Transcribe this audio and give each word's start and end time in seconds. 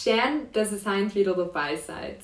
Schön, 0.00 0.46
dass 0.52 0.70
ihr 0.70 0.92
heute 0.92 1.12
wieder 1.16 1.34
dabei 1.34 1.74
seid. 1.74 2.18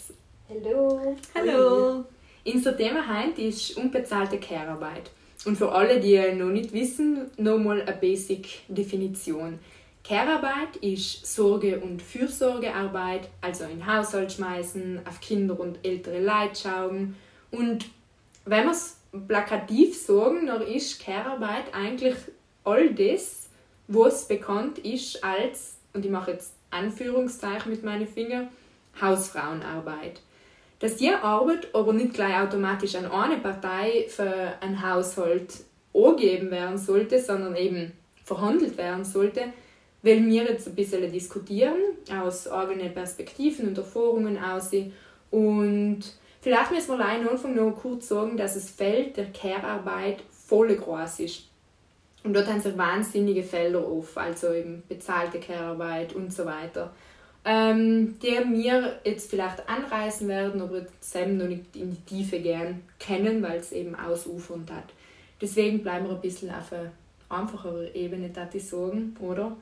Hallo. 0.49 1.17
Hallo. 1.35 2.05
Unser 2.47 2.77
Thema 2.77 3.03
heute 3.05 3.43
ist 3.43 3.77
unbezahlte 3.77 4.39
Care-Arbeit. 4.39 5.11
Und 5.45 5.59
für 5.59 5.73
alle, 5.73 5.99
die 5.99 6.17
noch 6.35 6.51
nicht 6.51 6.73
wissen, 6.73 7.33
nochmal 7.37 7.83
eine 7.83 7.97
Basic-Definition. 7.97 9.59
Care-Arbeit 10.05 10.77
ist 10.83 11.27
Sorge- 11.27 11.81
und 11.81 12.01
Fürsorgearbeit, 12.01 13.29
also 13.41 13.65
in 13.65 13.85
Haushalt 13.85 14.31
schmeißen, 14.31 15.01
auf 15.09 15.21
Kinder 15.21 15.59
und 15.59 15.85
ältere 15.85 16.21
Leute 16.21 16.55
schauen. 16.63 17.17
Und 17.51 17.87
wenn 18.45 18.67
wir 18.67 18.71
es 18.71 18.99
plakativ 19.27 20.01
sagen, 20.01 20.47
dann 20.47 20.63
ist 20.63 21.05
Care-Arbeit 21.05 21.75
eigentlich 21.75 22.15
all 22.63 22.95
das, 22.95 23.49
was 23.89 24.29
bekannt 24.29 24.79
ist 24.79 25.25
als, 25.25 25.79
und 25.93 26.05
ich 26.05 26.13
mache 26.13 26.31
jetzt 26.31 26.54
Anführungszeichen 26.75 27.71
mit 27.71 27.85
meinen 27.85 28.07
Fingern, 28.07 28.49
Hausfrauenarbeit. 29.01 30.21
Dass 30.81 30.97
die 30.97 31.11
Arbeit 31.11 31.75
aber 31.75 31.93
nicht 31.93 32.15
gleich 32.15 32.37
automatisch 32.37 32.95
an 32.97 33.07
eine 33.07 33.39
Partei 33.39 34.07
für 34.09 34.53
einen 34.61 34.83
Haushalt 34.83 35.65
angegeben 35.95 36.51
werden 36.51 36.77
sollte, 36.77 37.21
sondern 37.21 37.57
eben 37.57 37.93
verhandelt 38.25 38.77
werden 38.77 39.05
sollte, 39.05 39.45
will 40.03 40.27
wir 40.27 40.45
jetzt 40.45 40.69
ein 40.69 40.75
bisschen 40.75 41.11
diskutieren, 41.11 41.77
aus 42.13 42.49
eigenen 42.49 42.93
Perspektiven 42.93 43.69
und 43.69 43.79
Erfahrungen 43.79 44.39
aussehen. 44.39 44.93
Und 45.31 46.01
vielleicht 46.41 46.73
müssen 46.73 46.99
wir 46.99 47.05
am 47.07 47.29
Anfang 47.29 47.55
noch 47.55 47.73
kurz 47.73 48.09
sagen, 48.09 48.37
dass 48.37 48.55
das 48.55 48.71
Feld 48.71 49.17
der 49.17 49.33
Care-Arbeit 49.33 50.23
voll 50.31 50.75
groß 50.75 51.21
ist. 51.21 51.45
Und 52.25 52.35
dort 52.35 52.49
haben 52.49 52.61
sich 52.61 52.77
wahnsinnige 52.77 53.43
Felder 53.43 53.81
auf, 53.81 54.17
also 54.17 54.53
eben 54.53 54.83
bezahlte 54.89 55.39
Care-Arbeit 55.39 56.15
und 56.15 56.33
so 56.33 56.47
weiter. 56.47 56.91
Ähm, 57.45 58.19
die 58.21 58.29
wir 58.29 59.01
jetzt 59.05 59.29
vielleicht 59.29 59.69
anreißen 59.69 60.27
werden, 60.27 60.63
aber 60.63 60.87
selber 61.01 61.33
noch 61.33 61.49
nicht 61.49 61.77
in 61.77 61.91
die 61.91 62.01
Tiefe 62.07 62.41
gern 62.41 62.81
kennen, 62.99 63.43
weil 63.43 63.59
es 63.59 63.73
eben 63.73 63.95
ausufernd 63.95 64.71
hat. 64.73 64.95
Deswegen 65.43 65.83
bleiben 65.83 66.07
wir 66.07 66.15
ein 66.15 66.23
bisschen 66.23 66.49
auf 66.51 66.73
einer 66.73 66.91
einfacherer 67.29 67.95
Ebene, 67.95 68.31
da 68.31 68.49
ich 68.51 68.67
sagen, 68.67 69.15
oder? 69.21 69.55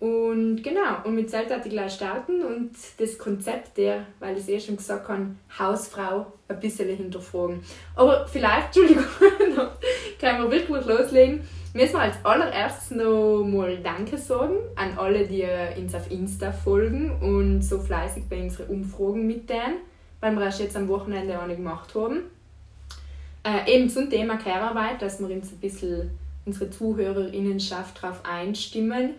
Und 0.00 0.62
genau, 0.62 1.02
und 1.04 1.14
mit 1.14 1.30
Zelt 1.30 1.50
ich 1.50 1.70
gleich 1.70 1.92
starten 1.92 2.42
und 2.42 2.72
das 2.98 3.18
Konzept 3.18 3.78
der, 3.78 4.04
weil 4.18 4.36
ich 4.36 4.42
es 4.42 4.48
eh 4.48 4.60
schon 4.60 4.76
gesagt 4.76 5.08
habe, 5.08 5.30
Hausfrau 5.58 6.32
ein 6.48 6.60
bisschen 6.60 6.94
hinterfragen. 6.94 7.62
Aber 7.96 8.26
vielleicht, 8.26 8.66
Entschuldigung, 8.76 9.04
können 10.18 10.42
wir 10.42 10.50
wirklich 10.50 10.84
loslegen 10.84 11.40
müssen 11.72 11.94
wir 11.94 12.00
als 12.00 12.24
allererstes 12.24 12.90
noch 12.96 13.44
mal 13.44 13.78
Danke 13.78 14.18
sagen 14.18 14.56
an 14.76 14.98
alle, 14.98 15.26
die 15.26 15.46
uns 15.78 15.94
auf 15.94 16.10
Insta 16.10 16.52
folgen 16.52 17.12
und 17.20 17.62
so 17.62 17.78
fleißig 17.78 18.24
bei 18.28 18.42
unseren 18.42 18.68
Umfragen 18.68 19.26
mitnehmen, 19.26 19.76
weil 20.20 20.34
wir 20.34 20.44
erst 20.44 20.60
jetzt 20.60 20.76
am 20.76 20.88
Wochenende 20.88 21.38
nicht 21.46 21.56
gemacht 21.56 21.94
haben. 21.94 22.22
Äh, 23.42 23.74
eben 23.74 23.88
zum 23.88 24.10
Thema 24.10 24.36
Care-Arbeit, 24.36 25.00
dass 25.00 25.18
wir 25.20 25.34
uns 25.34 25.50
ein 25.52 25.58
bisschen 25.58 26.10
unsere 26.44 26.70
ZuhörerInnenschaft 26.70 28.02
darauf 28.02 28.20
einstimmen. 28.24 29.14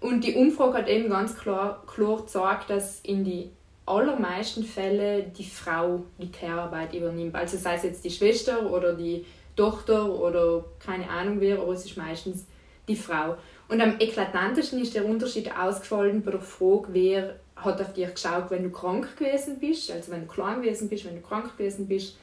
Und 0.00 0.24
die 0.24 0.34
Umfrage 0.34 0.78
hat 0.78 0.88
eben 0.88 1.08
ganz 1.08 1.36
klar, 1.36 1.82
klar 1.86 2.18
gezeigt, 2.18 2.70
dass 2.70 3.00
in 3.00 3.24
die 3.24 3.50
allermeisten 3.84 4.62
Fälle 4.62 5.24
die 5.36 5.44
Frau 5.44 6.04
die 6.18 6.30
Care-Arbeit 6.30 6.94
übernimmt. 6.94 7.34
Also 7.34 7.56
sei 7.56 7.74
es 7.74 7.82
jetzt 7.82 8.04
die 8.04 8.10
Schwester 8.10 8.70
oder 8.70 8.94
die 8.94 9.24
Tochter 9.58 10.12
oder 10.12 10.64
keine 10.84 11.10
Ahnung 11.10 11.40
wer, 11.40 11.60
aber 11.60 11.72
es 11.72 11.84
ist 11.84 11.96
meistens 11.96 12.46
die 12.86 12.96
Frau. 12.96 13.36
Und 13.68 13.82
am 13.82 13.96
eklatantesten 13.98 14.80
ist 14.80 14.94
der 14.94 15.04
Unterschied 15.04 15.50
ausgefallen 15.54 16.22
bei 16.22 16.30
der 16.30 16.40
Frage, 16.40 16.88
wer 16.92 17.36
hat 17.56 17.80
auf 17.80 17.92
dich 17.92 18.12
geschaut, 18.14 18.50
wenn 18.50 18.62
du 18.62 18.70
krank 18.70 19.16
gewesen 19.16 19.58
bist, 19.58 19.90
also 19.90 20.12
wenn 20.12 20.22
du 20.22 20.26
klein 20.26 20.62
gewesen 20.62 20.88
bist, 20.88 21.04
wenn 21.04 21.16
du 21.16 21.20
krank 21.20 21.56
gewesen 21.56 21.86
bist. 21.86 22.16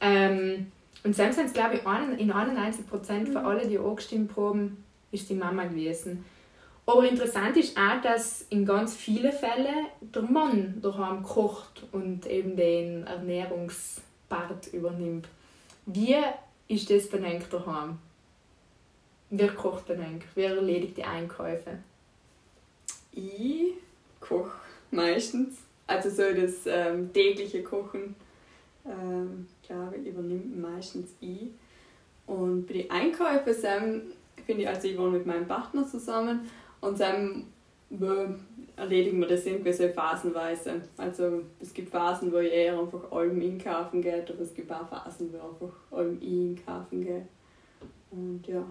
Ähm, 0.00 0.72
und 1.04 1.14
selbst 1.14 1.36
sind 1.36 1.46
es, 1.46 1.52
glaube 1.52 1.74
ich, 1.74 2.20
in 2.20 2.32
91 2.32 2.88
Prozent 2.88 3.28
von 3.28 3.42
mhm. 3.42 3.48
allen, 3.48 3.68
die 3.68 3.78
angestimmt 3.78 4.36
haben, 4.36 4.84
ist 5.12 5.28
die 5.28 5.34
Mama 5.34 5.64
gewesen. 5.64 6.24
Aber 6.86 7.08
interessant 7.08 7.56
ist 7.56 7.76
auch, 7.76 8.00
dass 8.00 8.42
in 8.42 8.64
ganz 8.64 8.94
vielen 8.94 9.32
Fällen 9.32 9.86
der 10.00 10.22
Mann 10.22 10.78
daheim 10.80 11.22
kocht 11.22 11.84
und 11.90 12.26
eben 12.26 12.56
den 12.56 13.04
Ernährungspart 13.06 14.68
übernimmt. 14.72 15.28
Wie 15.84 16.16
ist 16.68 16.90
das 16.90 17.08
bei 17.08 17.36
euch 17.36 17.44
daheim? 17.48 17.98
Wer 19.30 19.54
kocht 19.54 19.86
bei 19.86 19.94
euch? 19.94 20.22
Wer 20.34 20.56
erledigt 20.56 20.96
die 20.96 21.04
Einkäufe? 21.04 21.78
Ich 23.12 23.74
koche 24.20 24.58
meistens. 24.90 25.58
Also 25.86 26.10
so 26.10 26.22
das 26.34 26.66
ähm, 26.66 27.12
tägliche 27.12 27.62
Kochen, 27.62 28.16
ähm, 28.84 29.46
glaube 29.62 29.96
ich, 29.96 30.08
übernimmt 30.08 30.60
meistens 30.60 31.10
ich. 31.20 31.48
Und 32.26 32.66
bei 32.66 32.74
den 32.74 32.90
Einkäufen 32.90 34.14
finde 34.44 34.62
ich, 34.62 34.68
also 34.68 34.88
ich 34.88 34.98
wohne 34.98 35.18
mit 35.18 35.26
meinem 35.26 35.46
Partner 35.46 35.86
zusammen 35.86 36.50
und 36.80 36.98
dann 36.98 37.46
erledigen 38.76 39.20
wir 39.20 39.28
das 39.28 39.46
irgendwie 39.46 39.72
so 39.72 39.88
phasenweise. 39.88 40.82
Also 40.96 41.42
es 41.60 41.72
gibt 41.72 41.90
Phasen, 41.90 42.32
wo 42.32 42.38
ich 42.38 42.52
eher 42.52 42.78
einfach 42.78 43.10
allem 43.10 43.40
einkaufen 43.40 44.02
gehe, 44.02 44.24
aber 44.28 44.40
es 44.40 44.54
gibt 44.54 44.70
auch 44.70 44.86
Phasen, 44.88 45.32
wo 45.32 45.38
einfach 45.38 45.98
allem 45.98 46.18
ich 46.20 46.58
einkaufen 46.60 47.04
gehe. 47.04 47.26
Und 48.10 48.46
ja, 48.46 48.64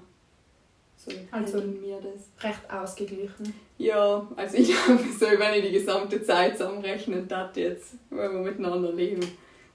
so 0.95 1.11
also 1.31 1.61
mir 1.61 1.99
das. 2.01 2.29
Recht 2.43 2.71
ausgeglichen. 2.71 3.53
Ja, 3.77 4.27
also 4.35 4.57
ich 4.57 4.67
glaube, 4.85 5.03
so, 5.19 5.25
wenn 5.25 5.53
ich 5.55 5.65
die 5.65 5.73
gesamte 5.73 6.23
Zeit 6.23 6.57
zusammenrechnen 6.57 7.27
darf 7.27 7.55
jetzt, 7.57 7.95
wenn 8.09 8.31
wir 8.31 8.39
miteinander 8.39 8.93
leben, 8.93 9.21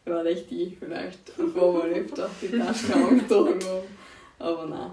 dann 0.04 0.14
werde 0.14 0.30
ich 0.30 0.46
die 0.46 0.76
vielleicht 0.78 1.38
ein 1.38 1.52
paar 1.52 1.72
Mal 1.72 1.90
öfter 1.90 2.30
die 2.40 2.56
Tasche 2.56 2.94
angetragen 2.94 3.58
haben. 3.64 3.86
Aber 4.38 4.66
nein, 4.66 4.92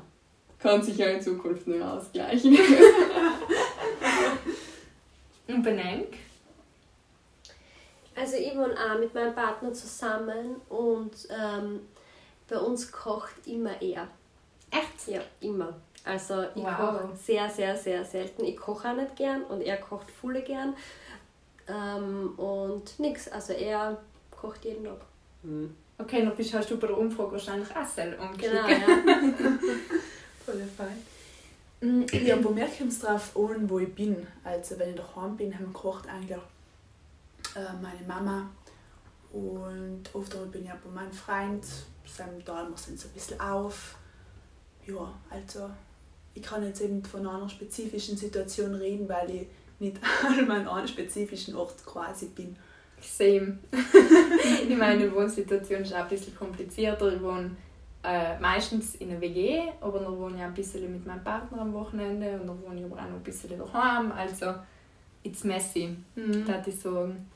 kann 0.59 0.81
sich 0.81 0.97
ja 0.97 1.07
in 1.07 1.21
Zukunft 1.21 1.67
nur 1.67 1.93
ausgleichen. 1.93 2.57
Und 5.47 5.63
Benenk? 5.63 6.17
Also 8.15 8.35
ich 8.37 8.55
wohne 8.55 8.73
auch 8.73 8.99
mit 8.99 9.13
meinem 9.13 9.35
Partner 9.35 9.71
zusammen 9.73 10.55
und 10.69 11.11
ähm, 11.29 11.81
bei 12.47 12.57
uns 12.57 12.91
kocht 12.91 13.45
immer 13.45 13.79
er. 13.81 14.07
Echt? 14.71 15.07
Ja, 15.07 15.21
immer. 15.39 15.75
Also 16.03 16.43
ich 16.55 16.63
wow. 16.63 16.77
koche 16.77 17.09
sehr, 17.15 17.49
sehr, 17.49 17.75
sehr 17.75 18.03
selten. 18.03 18.45
Ich 18.45 18.57
koche 18.57 18.89
auch 18.89 18.95
nicht 18.95 19.15
gern 19.15 19.43
und 19.43 19.61
er 19.61 19.77
kocht 19.77 20.09
voll 20.09 20.41
gern. 20.41 20.73
Ähm, 21.67 22.33
und 22.37 22.97
nix, 22.99 23.27
also 23.27 23.53
er 23.53 23.97
kocht 24.31 24.65
jeden 24.65 24.85
Tag. 24.85 25.01
Mhm. 25.43 25.75
Okay, 25.99 26.23
dann 26.23 26.35
bist, 26.35 26.53
hast 26.53 26.71
du 26.71 26.77
bei 26.77 26.87
der 26.87 26.97
Umfrage 26.97 27.33
wahrscheinlich 27.33 27.69
auch 27.75 27.85
selber 27.85 28.29
Genau, 28.37 28.67
ja. 28.67 28.77
Voll 30.45 30.63
fein. 30.77 31.03
Mm, 31.81 32.03
ja, 32.11 32.43
wo 32.43 32.49
merke 32.49 32.83
ich 32.83 32.89
es 32.89 32.99
drauf 32.99 33.35
an, 33.37 33.69
wo 33.69 33.79
ich 33.79 33.93
bin? 33.93 34.25
Also 34.43 34.79
wenn 34.79 34.89
ich 34.89 34.95
daheim 34.95 35.37
bin, 35.37 35.53
haben 35.53 35.65
wir 35.65 35.73
gekocht 35.73 36.07
eigentlich 36.09 36.39
äh, 37.55 37.73
meine 37.81 38.05
Mama 38.07 38.49
und 39.31 40.03
oft 40.13 40.51
bin 40.51 40.63
ich 40.63 40.71
auch 40.71 40.77
bei 40.77 40.89
meinem 40.89 41.11
Freund, 41.11 41.63
teilen 42.15 42.43
wir 42.45 42.67
uns 42.67 42.85
so 42.85 43.07
ein 43.07 43.13
bisschen 43.13 43.39
auf. 43.39 43.95
Ja, 44.85 45.13
also 45.29 45.69
ich 46.33 46.41
kann 46.41 46.63
jetzt 46.63 46.81
eben 46.81 47.03
von 47.03 47.27
einer 47.27 47.49
spezifischen 47.49 48.17
Situation 48.17 48.73
reden, 48.75 49.07
weil 49.09 49.29
ich 49.29 49.47
nicht 49.79 49.97
einmal 50.25 50.61
an 50.61 50.67
einem 50.67 50.87
spezifischen 50.87 51.55
Ort 51.55 51.85
quasi 51.85 52.27
bin. 52.27 52.55
Same. 53.01 53.59
ich 54.67 54.75
meine, 54.75 55.13
Wohnsituation 55.13 55.81
ist 55.81 55.93
auch 55.93 55.99
ein 55.99 56.09
bisschen 56.09 56.35
komplizierter. 56.35 57.13
Ich 57.13 57.21
wohne 57.21 57.55
äh, 58.03 58.39
meistens 58.39 58.95
in 58.95 59.11
einer 59.11 59.21
WG, 59.21 59.61
aber 59.81 59.99
dann 59.99 60.17
wohne 60.17 60.35
ich 60.37 60.41
auch 60.41 60.47
ein 60.47 60.53
bisschen 60.53 60.91
mit 60.91 61.05
meinem 61.05 61.23
Partner 61.23 61.61
am 61.61 61.73
Wochenende 61.73 62.39
und 62.39 62.47
dann 62.47 62.61
wohne 62.61 62.79
ich 62.79 62.85
aber 62.85 62.95
auch 62.95 63.09
noch 63.09 63.17
ein 63.17 63.23
bisschen 63.23 63.57
daheim. 63.57 64.11
Also, 64.11 64.53
it's 65.23 65.43
messy, 65.43 65.95
mhm. 66.15 66.47
würde 66.47 66.63
ich 66.67 66.79
sagen. 66.79 67.29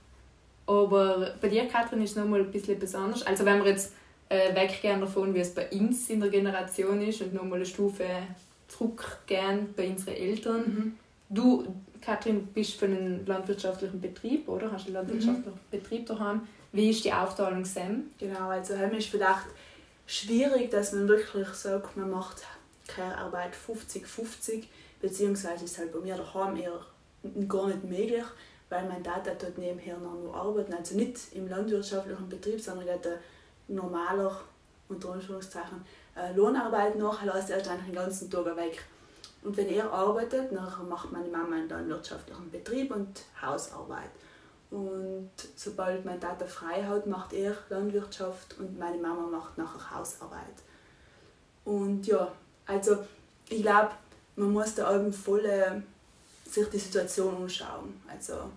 Aber 0.68 1.34
bei 1.42 1.50
dir, 1.50 1.68
Katrin, 1.68 2.02
ist 2.02 2.12
es 2.12 2.16
nochmal 2.16 2.42
ein 2.42 2.52
bisschen 2.52 2.80
besonders. 2.80 3.24
Also, 3.24 3.44
wenn 3.46 3.64
wir 3.64 3.72
jetzt 3.72 3.94
äh, 4.30 4.56
weggehen 4.56 5.02
davon, 5.02 5.34
wie 5.34 5.40
es 5.40 5.54
bei 5.54 5.70
uns 5.72 6.10
in 6.10 6.22
der 6.22 6.30
Generation 6.30 7.02
ist 7.02 7.22
und 7.22 7.34
nochmal 7.34 7.56
eine 7.56 7.66
Stufe 7.66 8.06
zurückgehen 8.70 9.74
bei 9.76 9.90
unseren 9.90 10.16
Eltern. 10.16 10.62
Mhm. 10.62 10.94
Du, 11.30 11.66
Katrin, 12.00 12.48
bist 12.48 12.76
für 12.76 12.86
einen 12.86 13.26
landwirtschaftlichen 13.26 14.00
Betrieb, 14.00 14.48
oder? 14.48 14.72
Hast 14.72 14.86
du 14.86 14.88
einen 14.88 14.96
landwirtschaftlichen 14.96 15.60
mhm. 15.60 15.70
Betrieb 15.70 16.06
daheim? 16.06 16.42
Wie 16.72 16.90
ist 16.90 17.04
die 17.04 17.12
Aufteilung 17.12 17.66
Sam? 17.66 18.04
Genau, 18.18 18.50
also 18.50 18.78
haben 18.78 18.96
ist 18.96 19.10
vielleicht 19.10 19.48
schwierig, 20.12 20.70
dass 20.70 20.92
man 20.92 21.08
wirklich 21.08 21.48
sagt, 21.50 21.96
man 21.96 22.12
macht 22.12 22.44
keine 22.88 23.18
Arbeit 23.18 23.54
50-50, 23.56 24.66
beziehungsweise 25.00 25.66
ist 25.66 25.78
halt 25.78 25.94
bei 25.94 26.00
mir 26.00 26.18
daheim 26.18 26.58
eher 26.58 26.80
gar 27.48 27.68
nicht 27.68 27.84
möglich, 27.84 28.26
weil 28.70 28.88
mein 28.88 29.04
Dad 29.04 29.26
dort 29.26 29.58
nebenher 29.58 29.98
noch 29.98 30.16
nur 30.16 30.36
arbeitet, 30.36 30.76
also 30.76 30.96
nicht 30.96 31.18
im 31.34 31.48
landwirtschaftlichen 31.48 32.28
Betrieb, 32.28 32.60
sondern 32.60 32.90
hat 32.90 33.08
normaler, 33.70 34.42
unter 34.90 35.14
Anführungszeichen, 35.14 35.86
äh, 36.18 36.34
Lohnarbeit 36.34 36.98
nach, 36.98 37.22
heißt 37.22 37.50
er 37.50 37.58
eigentlich 37.58 37.86
den 37.86 37.96
ganzen 37.96 38.30
Tag 38.30 38.46
weg. 38.58 38.84
Und 39.44 39.56
wenn 39.56 39.70
er 39.70 39.92
arbeitet, 39.92 40.52
dann 40.52 40.90
macht 40.90 41.12
meine 41.12 41.30
Mama 41.30 41.56
einen 41.56 41.70
landwirtschaftlichen 41.70 42.52
Betrieb 42.52 42.94
und 42.94 43.22
Hausarbeit. 43.42 44.10
Und 44.72 45.32
sobald 45.58 46.06
mein 46.06 46.22
Vater 46.22 46.48
frei 46.48 46.84
hat, 46.84 47.06
macht 47.06 47.34
er 47.34 47.56
Landwirtschaft 47.70 48.58
und 48.58 48.80
meine 48.80 48.98
Mama 48.98 49.28
macht 49.28 49.58
nachher 49.58 49.98
Hausarbeit. 49.98 50.56
Und 51.66 52.08
ja, 52.08 52.32
also 52.66 53.00
ich 53.50 53.62
glaube, 53.62 53.92
man 54.38 54.54
muss 54.54 54.74
da 54.74 54.96
eben 54.96 55.12
voll 55.12 55.44
äh, 55.46 55.82
sich 56.50 56.68
die 56.70 56.78
Situation 56.78 57.36
anschauen. 57.36 58.02
Also 58.10 58.50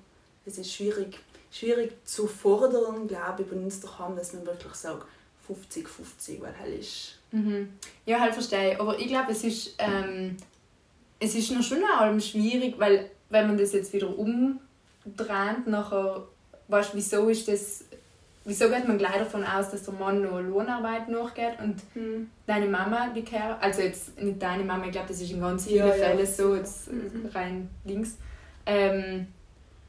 es 0.46 0.56
ist 0.56 0.72
schwierig, 0.72 1.18
schwierig 1.50 1.92
zu 2.04 2.28
fordern, 2.28 3.08
glaube 3.08 3.42
ich, 3.42 3.48
bei 3.48 3.56
uns 3.56 3.80
daheim, 3.80 4.14
dass 4.14 4.32
man 4.34 4.46
wirklich 4.46 4.74
sagt 4.74 5.06
50-50, 5.48 6.40
weil 6.40 6.58
halt 6.58 6.78
ist... 6.78 7.18
Mhm. 7.32 7.76
Ja, 8.06 8.20
halt 8.20 8.34
verstehe. 8.34 8.78
Aber 8.78 8.96
ich 8.98 9.08
glaube, 9.08 9.32
es 9.32 9.42
ist, 9.42 9.74
ähm, 9.78 10.36
es 11.18 11.34
ist 11.34 11.50
noch 11.50 11.62
schon 11.62 11.82
allem 11.84 12.20
schwierig, 12.20 12.78
weil 12.78 13.10
wenn 13.30 13.48
man 13.48 13.58
das 13.58 13.72
jetzt 13.72 13.92
wieder 13.92 14.16
umdreht, 15.04 15.66
nachher, 15.66 16.22
weißt 16.68 16.94
wieso 16.94 17.28
ist 17.28 17.48
das 17.48 17.84
wieso 18.44 18.68
geht 18.68 18.86
man 18.86 18.98
gleich 18.98 19.18
davon 19.18 19.44
aus, 19.44 19.70
dass 19.70 19.84
der 19.84 19.94
Mann 19.94 20.22
nur 20.22 20.40
Lohnarbeit 20.40 21.08
nachgeht 21.08 21.58
und 21.60 21.76
mhm. 21.94 22.30
deine 22.46 22.66
Mama 22.66 23.08
die 23.14 23.24
Care, 23.24 23.56
also 23.60 23.82
jetzt 23.82 24.20
nicht 24.20 24.40
deine 24.40 24.64
Mama, 24.64 24.86
ich 24.86 24.92
glaube, 24.92 25.08
das 25.08 25.20
ist 25.20 25.30
in 25.30 25.40
ganz 25.40 25.66
vielen 25.66 25.88
ja, 25.88 25.92
Fällen 25.92 26.18
ja. 26.18 26.26
so, 26.26 26.54
jetzt 26.54 26.92
mhm. 26.92 27.30
rein 27.32 27.70
links, 27.84 28.16
ähm, 28.66 29.26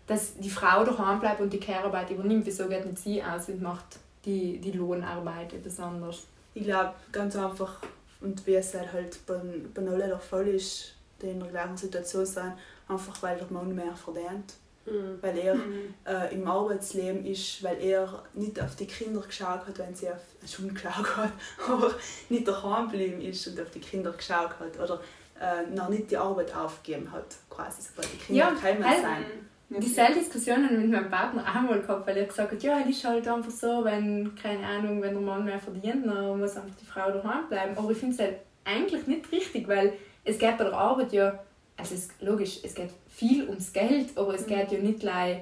dass 0.08 0.38
die 0.38 0.50
Frau 0.50 0.84
daheim 0.84 1.20
bleibt 1.20 1.42
und 1.42 1.52
die 1.52 1.60
Care-Arbeit 1.60 2.12
übernimmt. 2.12 2.46
Wieso 2.46 2.68
geht 2.68 2.86
nicht 2.86 3.00
sie 3.00 3.24
aus 3.24 3.50
und 3.50 3.62
macht 3.62 3.98
die, 4.24 4.60
die 4.60 4.72
Lohnarbeit 4.72 5.54
etwas 5.54 5.80
anders? 5.80 6.28
Ich 6.54 6.64
glaube, 6.64 6.94
ganz 7.12 7.36
einfach, 7.36 7.80
und 8.22 8.46
wie 8.46 8.56
es 8.56 8.74
halt, 8.74 9.26
bei, 9.26 9.40
bei 9.74 9.82
allen 9.82 10.10
der 10.10 10.20
Fall 10.20 10.48
ist, 10.48 10.96
die 11.22 11.28
in 11.28 11.40
der 11.40 11.50
gleichen 11.50 11.76
Situation 11.76 12.26
sind, 12.26 12.54
einfach 12.88 13.22
weil 13.24 13.38
der 13.38 13.52
Mann 13.52 13.74
mehr 13.74 13.96
verdient 13.96 14.54
Mhm. 14.86 15.18
Weil 15.22 15.38
er 15.38 15.56
mhm. 15.56 15.94
äh, 16.06 16.34
im 16.34 16.48
Arbeitsleben 16.48 17.26
ist, 17.26 17.64
weil 17.64 17.82
er 17.82 18.24
nicht 18.34 18.62
auf 18.62 18.76
die 18.76 18.86
Kinder 18.86 19.22
geschaut 19.22 19.68
hat, 19.68 19.80
wenn 19.80 19.96
sie 19.96 20.10
auf, 20.10 20.22
schon 20.48 20.74
geschaut 20.74 21.18
hat, 21.18 21.32
aber 21.68 21.96
nicht 22.30 22.48
daheim 22.48 22.90
geblieben 22.90 23.22
ist 23.22 23.48
und 23.48 23.60
auf 23.60 23.72
die 23.72 23.80
Kinder 23.80 24.12
geschaut 24.12 24.60
hat 24.60 24.80
oder 24.80 25.02
äh, 25.42 25.66
noch 25.76 25.90
nicht 25.90 26.12
die 26.12 26.18
Arbeit 26.18 26.56
aufgegeben 26.56 27.12
hat, 27.12 27.36
quasi, 27.50 27.82
sobald 27.82 28.14
die 28.14 28.18
Kinder 28.18 28.44
ja, 28.44 28.50
gekommen 28.52 28.88
halt, 28.88 29.02
sein. 29.02 29.26
Dieselbe 29.68 30.20
Diskussion 30.20 30.64
habe 30.64 30.76
ich 30.76 30.82
mit 30.82 30.92
meinem 30.92 31.10
Partner 31.10 31.42
auch 31.42 31.62
mal 31.62 31.82
gehabt, 31.82 32.06
weil 32.06 32.18
er 32.18 32.26
gesagt 32.26 32.52
hat, 32.52 32.64
ja, 32.64 32.80
es 32.82 32.98
ist 32.98 33.04
halt 33.04 33.28
einfach 33.28 33.50
so, 33.50 33.84
wenn, 33.84 34.36
keine 34.36 34.66
Ahnung, 34.66 35.02
wenn 35.02 35.14
der 35.14 35.22
Mann 35.22 35.44
mehr 35.44 35.60
verdient, 35.60 36.06
dann 36.06 36.40
muss 36.40 36.56
einfach 36.56 36.76
die 36.80 36.86
Frau 36.86 37.12
daheim 37.12 37.50
bleiben. 37.50 37.76
Aber 37.76 37.90
ich 37.90 37.98
finde 37.98 38.14
es 38.14 38.20
halt 38.20 38.38
eigentlich 38.64 39.08
nicht 39.08 39.32
richtig, 39.32 39.68
weil 39.68 39.94
es 40.24 40.38
geht 40.38 40.58
bei 40.58 40.66
der 40.66 40.74
Arbeit 40.74 41.12
ja, 41.14 41.40
also 41.78 41.96
es 41.96 42.02
ist 42.02 42.22
logisch, 42.22 42.60
es 42.64 42.76
geht 42.76 42.92
viel 43.16 43.48
ums 43.48 43.72
Geld, 43.72 44.18
aber 44.18 44.34
es 44.36 44.46
geht 44.46 44.72
ja 44.72 44.80
nicht 44.80 45.00
gleich 45.00 45.42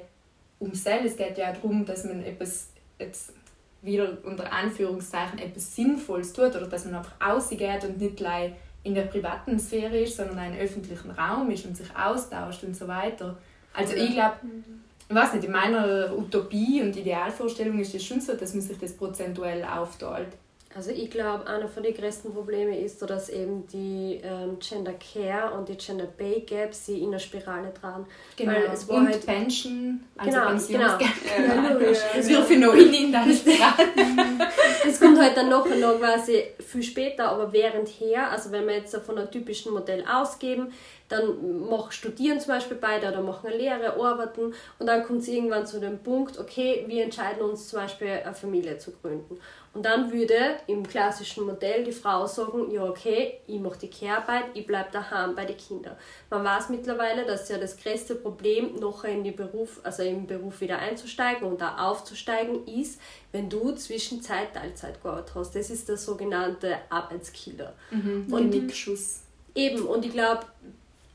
ums 0.60 0.84
Geld, 0.84 1.06
es 1.06 1.18
geht 1.18 1.38
ja 1.38 1.52
auch 1.52 1.56
darum, 1.56 1.86
dass 1.86 2.04
man 2.06 2.24
etwas 2.24 2.68
jetzt 3.00 3.34
wieder 3.82 4.18
unter 4.24 4.52
Anführungszeichen 4.52 5.40
etwas 5.40 5.76
Sinnvolles 5.76 6.34
tut 6.34 6.56
oder 6.56 6.68
dass 6.68 6.86
man 6.86 6.96
einfach 6.96 7.16
ausgeht 7.20 7.84
und 7.84 8.00
nicht 8.00 8.18
gleich 8.18 8.54
in 8.84 8.94
der 8.94 9.04
privaten 9.04 9.60
Sphäre 9.60 9.98
ist, 10.00 10.18
sondern 10.18 10.38
in 10.38 10.44
einem 10.44 10.60
öffentlichen 10.60 11.12
Raum 11.12 11.50
ist 11.52 11.66
und 11.66 11.76
sich 11.76 11.88
austauscht 11.96 12.64
und 12.64 12.76
so 12.76 12.88
weiter. 12.88 13.38
Also 13.74 13.96
ich 13.96 14.12
glaube, 14.12 14.36
ich 15.10 15.16
weiß 15.16 15.34
nicht, 15.34 15.46
in 15.46 15.52
meiner 15.52 16.14
Utopie 16.16 16.82
und 16.82 16.96
Idealvorstellung 16.96 17.80
ist 17.80 17.96
es 17.96 18.06
schon 18.06 18.22
so, 18.22 18.34
dass 18.34 18.54
man 18.54 18.62
sich 18.62 18.78
das 18.78 18.94
prozentuell 18.94 19.64
aufteilt. 19.64 20.30
Also 20.76 20.90
ich 20.90 21.12
glaube, 21.12 21.46
einer 21.46 21.68
von 21.68 21.84
den 21.84 21.94
größten 21.94 22.34
Probleme 22.34 22.80
ist, 22.80 23.00
so, 23.00 23.06
dass 23.06 23.30
eben 23.30 23.68
die 23.68 24.20
ähm, 24.24 24.58
Gender 24.60 24.94
Care 24.94 25.54
und 25.54 25.70
die 25.70 25.78
Gender 25.78 26.06
Pay 26.06 26.42
Gap 26.42 26.74
sie 26.74 27.00
in 27.00 27.12
der 27.12 27.20
Spirale 27.20 27.72
dran. 27.80 28.08
Genau. 28.36 28.52
Weil 28.52 28.64
es 28.74 28.88
war 28.88 28.98
und 28.98 29.08
halt 29.08 29.24
Pension, 29.24 30.04
also 30.18 30.32
genau, 30.32 30.48
Pensionsgeld. 30.48 31.12
Genau. 31.38 31.64
Ja, 31.84 32.00
das 32.16 32.30
wird 32.30 32.46
für 32.46 32.58
noch 32.58 32.74
in 32.74 33.12
deine 33.12 33.34
Spirale. 33.34 33.88
das 34.84 35.00
kommt 35.00 35.20
halt 35.20 35.38
dann 35.38 35.50
noch, 35.50 35.68
noch 35.68 36.00
quasi 36.00 36.44
viel 36.60 36.82
später, 36.82 37.30
aber 37.30 37.54
währendher, 37.54 38.32
also 38.32 38.52
wenn 38.52 38.66
wir 38.66 38.76
jetzt 38.76 38.96
von 38.96 39.18
einem 39.18 39.30
typischen 39.30 39.74
Modell 39.74 40.04
ausgeben, 40.12 40.72
dann 41.14 41.70
mach, 41.70 41.92
studieren 41.92 42.40
zum 42.40 42.50
Beispiel 42.50 42.78
beide 42.80 43.08
oder 43.08 43.22
machen 43.22 43.48
eine 43.48 43.58
Lehre, 43.58 43.94
arbeiten 43.94 44.54
und 44.80 44.86
dann 44.88 45.04
kommt 45.04 45.22
es 45.22 45.28
irgendwann 45.28 45.66
zu 45.66 45.80
dem 45.80 46.00
Punkt, 46.00 46.40
okay, 46.40 46.84
wir 46.88 47.04
entscheiden 47.04 47.44
uns 47.44 47.70
zum 47.70 47.80
Beispiel 47.80 48.08
eine 48.08 48.34
Familie 48.34 48.78
zu 48.78 48.92
gründen. 48.92 49.40
Und 49.74 49.84
dann 49.84 50.12
würde 50.12 50.36
im 50.68 50.88
klassischen 50.88 51.48
Modell 51.48 51.84
die 51.84 51.92
Frau 51.92 52.28
sagen, 52.28 52.70
ja 52.70 52.84
okay, 52.84 53.40
ich 53.48 53.60
mache 53.60 53.80
die 53.80 53.90
Kehrarbeit, 53.90 54.46
ich 54.54 54.68
bleibe 54.68 54.90
daheim 54.92 55.34
bei 55.36 55.46
den 55.46 55.58
Kindern. 55.58 55.96
Man 56.30 56.44
weiß 56.44 56.70
mittlerweile, 56.70 57.26
dass 57.26 57.50
ja 57.50 57.58
das 57.58 57.78
größte 57.78 58.16
Problem, 58.16 58.76
noch 58.80 59.04
in 59.04 59.24
den 59.24 59.36
Beruf, 59.36 59.80
also 59.84 60.04
im 60.04 60.28
Beruf 60.28 60.62
wieder 60.62 60.78
einzusteigen 60.78 61.48
und 61.48 61.60
da 61.60 61.78
aufzusteigen, 61.78 62.68
ist, 62.68 63.02
wenn 63.32 63.50
du 63.50 63.72
Zwischenzeit 63.72 64.54
Teilzeit 64.54 65.02
gearbeitet 65.02 65.34
hast. 65.34 65.56
Das 65.56 65.72
ist 65.72 65.90
der 65.90 65.98
sogenannte 65.98 66.78
Arbeitskiller. 66.90 67.74
Mhm, 67.90 68.32
und 68.32 68.50
Nickschuss. 68.52 69.22
Eben, 69.56 69.86
und 69.86 70.06
ich 70.06 70.12
glaube, 70.12 70.46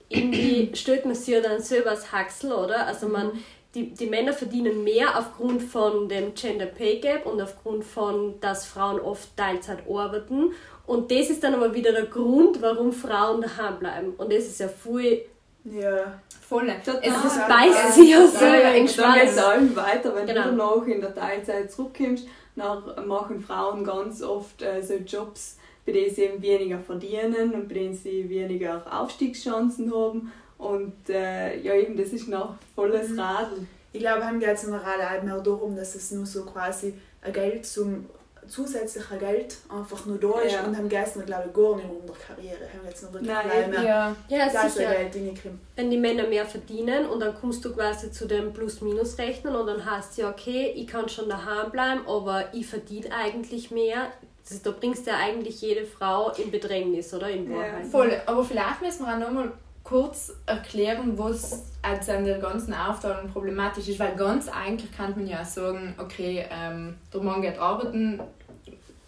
irgendwie 0.09 0.71
stellt 0.75 1.05
man 1.05 1.15
sich 1.15 1.35
ja 1.35 1.41
dann 1.41 1.61
selber 1.61 1.91
als 1.91 2.13
Haxel, 2.13 2.53
oder? 2.53 2.87
Also 2.87 3.09
man, 3.09 3.33
die, 3.75 3.93
die 3.93 4.07
Männer 4.07 4.33
verdienen 4.33 4.83
mehr 4.85 5.19
aufgrund 5.19 5.63
von 5.63 6.09
dem 6.09 6.35
Gender 6.35 6.67
Pay 6.67 7.01
Gap 7.01 7.27
und 7.27 7.41
aufgrund 7.41 7.85
von, 7.85 8.41
dass 8.41 8.67
Frauen 8.67 9.01
oft 9.01 9.37
Teilzeit 9.37 9.81
arbeiten. 9.89 10.53
Und 10.87 11.11
das 11.11 11.29
ist 11.29 11.45
dann 11.45 11.55
aber 11.55 11.75
wieder 11.75 11.93
der 11.93 12.07
Grund, 12.07 12.63
warum 12.63 12.93
Frauen 12.93 13.43
daheim 13.43 13.79
bleiben. 13.79 14.15
Und 14.17 14.33
das 14.33 14.45
ist 14.45 14.61
ja 14.61 14.69
viel 14.69 15.27
ja, 15.65 16.19
voll. 16.49 16.69
Es 16.69 17.25
ist 17.25 17.49
beißt 17.49 17.95
sich 17.95 18.11
ja 18.11 18.27
so 18.27 18.45
ja, 18.45 18.71
eng 18.71 18.89
Dann 18.97 19.15
geht 19.15 19.29
es 19.29 19.39
allem 19.39 19.77
weiter, 19.77 20.15
wenn 20.15 20.27
genau. 20.27 20.45
du 20.45 20.53
noch 20.53 20.87
in 20.87 21.01
der 21.01 21.15
Teilzeit 21.15 21.71
zurückkommst, 21.71 22.27
dann 22.57 23.07
machen 23.07 23.41
Frauen 23.41 23.85
ganz 23.85 24.23
oft 24.23 24.63
äh, 24.63 24.83
so 24.83 24.95
Jobs, 24.95 25.58
bei 25.89 25.93
denen 25.93 26.15
sie 26.15 26.23
eben 26.25 26.43
weniger 26.43 26.79
verdienen 26.79 27.55
und 27.55 27.67
bei 27.67 27.75
denen 27.75 27.95
sie 27.95 28.29
weniger 28.29 28.85
Aufstiegschancen 28.91 29.91
haben. 29.91 30.31
Und 30.59 31.09
äh, 31.09 31.59
ja, 31.61 31.75
eben, 31.75 31.97
das 31.97 32.09
ist 32.09 32.29
noch 32.29 32.57
volles 32.75 33.09
mhm. 33.09 33.21
Radl. 33.21 33.67
Ich 33.95 34.01
glaube, 34.01 34.23
haben 34.23 34.39
geht 34.39 34.51
es 34.51 34.67
generell 34.67 35.23
mehr 35.23 35.41
darum, 35.41 35.75
dass 35.75 35.95
es 35.95 36.11
nur 36.11 36.27
so 36.27 36.45
quasi 36.45 36.93
ein 37.23 37.33
Geld 37.33 37.65
zum 37.65 38.05
zusätzlicher 38.47 39.17
Geld 39.17 39.57
einfach 39.69 40.07
nur 40.07 40.17
da 40.19 40.41
ist 40.41 40.53
ja. 40.53 40.65
und 40.65 40.75
haben 40.75 40.89
gestern 40.89 41.27
glaube 41.27 41.49
ich 41.49 41.53
gar 41.53 41.77
nicht 41.77 41.85
um 41.85 42.07
der 42.07 42.17
Karriere 42.17 42.73
haben 42.73 42.87
jetzt 42.87 43.03
noch 43.03 43.13
wirklich 43.13 43.31
Nein, 43.31 43.71
mehr 43.71 43.83
ja. 43.83 44.17
Ja, 44.31 44.69
sicher. 44.69 44.91
Geld 44.91 45.39
wenn 45.77 45.91
die 45.91 45.99
Männer 45.99 46.27
mehr 46.27 46.47
verdienen 46.47 47.05
und 47.05 47.21
dann 47.21 47.35
kommst 47.35 47.63
du 47.67 47.75
quasi 47.75 48.11
zu 48.11 48.27
dem 48.27 48.55
Plus-Minus 48.55 49.19
rechnen 49.19 49.55
und 49.55 49.67
dann 49.67 49.85
heißt 49.85 50.17
ja 50.17 50.31
okay 50.31 50.73
ich 50.75 50.87
kann 50.87 51.11
schon 51.11 51.29
daheim 51.29 51.71
bleiben 51.71 52.01
aber 52.07 52.47
ich 52.55 52.67
verdiene 52.67 53.15
eigentlich 53.15 53.71
mehr 53.71 54.09
ist, 54.51 54.67
da 54.67 54.71
bringst 54.71 55.07
du 55.07 55.11
ja 55.11 55.17
eigentlich 55.19 55.61
jede 55.61 55.85
Frau 55.85 56.31
in 56.31 56.51
Bedrängnis, 56.51 57.13
oder? 57.13 57.31
In 57.31 57.51
Wahrheit. 57.51 57.85
Ja, 57.85 57.91
voll. 57.91 58.21
Aber 58.27 58.45
vielleicht 58.45 58.83
müssen 58.83 59.05
wir 59.05 59.15
auch 59.15 59.19
nochmal 59.19 59.53
kurz 59.89 60.33
erklären, 60.45 61.17
was 61.17 61.65
also 61.81 62.13
an 62.13 62.25
der 62.25 62.39
ganzen 62.39 62.75
Aufteilung 62.75 63.31
problematisch 63.31 63.89
ist, 63.89 63.99
weil 63.99 64.15
ganz 64.17 64.49
eigentlich 64.49 64.93
kann 64.93 65.13
man 65.13 65.27
ja 65.27 65.45
sagen, 65.45 65.95
okay, 65.99 66.45
ähm, 66.51 66.97
der 67.13 67.23
Mann 67.23 67.41
geht 67.41 67.59
arbeiten 67.59 68.21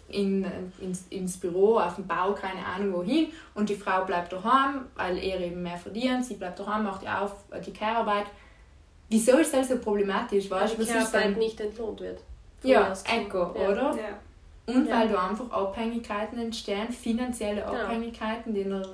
in, 0.08 0.46
ins, 0.80 1.04
ins 1.10 1.36
Büro, 1.38 1.78
auf 1.78 1.96
dem 1.96 2.06
Bau, 2.06 2.32
keine 2.32 2.64
Ahnung 2.64 2.94
wohin, 2.94 3.28
und 3.54 3.68
die 3.68 3.74
Frau 3.74 4.04
bleibt 4.04 4.32
daheim, 4.32 4.86
weil 4.96 5.18
er 5.18 5.40
eben 5.40 5.62
mehr 5.62 5.76
verdient, 5.76 6.24
sie 6.24 6.34
bleibt 6.34 6.58
daheim, 6.58 6.84
macht 6.84 7.02
die, 7.02 7.08
Auf, 7.08 7.32
die 7.64 7.72
Care-Arbeit. 7.72 8.26
Wieso 9.10 9.38
ist 9.38 9.52
das 9.52 9.68
so 9.68 9.78
problematisch? 9.78 10.50
Weißt, 10.50 10.78
weil 10.78 10.86
die 10.86 10.90
Care-Arbeit 10.90 11.36
nicht 11.36 11.60
entlohnt 11.60 12.00
wird. 12.00 12.20
Ja, 12.62 12.92
Echo, 13.04 13.54
ja. 13.54 13.68
oder? 13.68 13.96
Ja. 13.96 14.18
Und 14.74 14.86
ja. 14.86 15.00
weil 15.00 15.08
da 15.08 15.28
einfach 15.28 15.50
Abhängigkeiten 15.50 16.38
entstehen, 16.38 16.90
finanzielle 16.90 17.64
Abhängigkeiten, 17.64 18.54
die, 18.54 18.64
noch, 18.64 18.86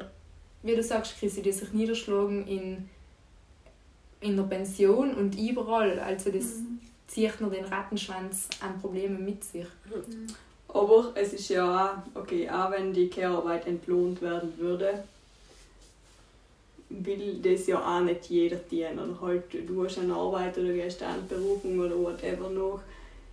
wie 0.62 0.76
du 0.76 0.82
sagst, 0.82 1.18
Chrissy, 1.18 1.42
die 1.42 1.52
sich 1.52 1.72
niederschlagen 1.72 2.46
in, 2.46 2.88
in 4.20 4.36
der 4.36 4.44
Pension 4.44 5.14
und 5.14 5.38
überall. 5.38 5.98
Also 5.98 6.30
das 6.30 6.56
mhm. 6.56 6.80
zieht 7.06 7.40
nur 7.40 7.50
den 7.50 7.64
Rattenschwanz 7.64 8.48
an 8.60 8.80
Problemen 8.80 9.24
mit 9.24 9.44
sich. 9.44 9.66
Mhm. 9.86 10.26
Aber 10.68 11.12
es 11.14 11.32
ist 11.32 11.48
ja 11.48 12.04
auch, 12.14 12.20
okay, 12.20 12.50
auch 12.50 12.70
wenn 12.70 12.92
die 12.92 13.08
Care-Arbeit 13.08 13.66
entlohnt 13.66 14.20
werden 14.20 14.52
würde, 14.58 15.04
will 16.88 17.40
das 17.42 17.66
ja 17.66 17.78
auch 17.80 18.00
nicht 18.00 18.26
jeder. 18.26 18.58
Oder 18.70 19.20
halt, 19.20 19.68
du 19.68 19.84
hast 19.84 19.98
eine 19.98 20.14
Arbeit 20.14 20.56
oder 20.58 20.72
gehst 20.72 21.02
eine 21.02 21.22
Berufung 21.22 21.78
oder 21.78 21.96
whatever 21.96 22.48
noch. 22.50 22.80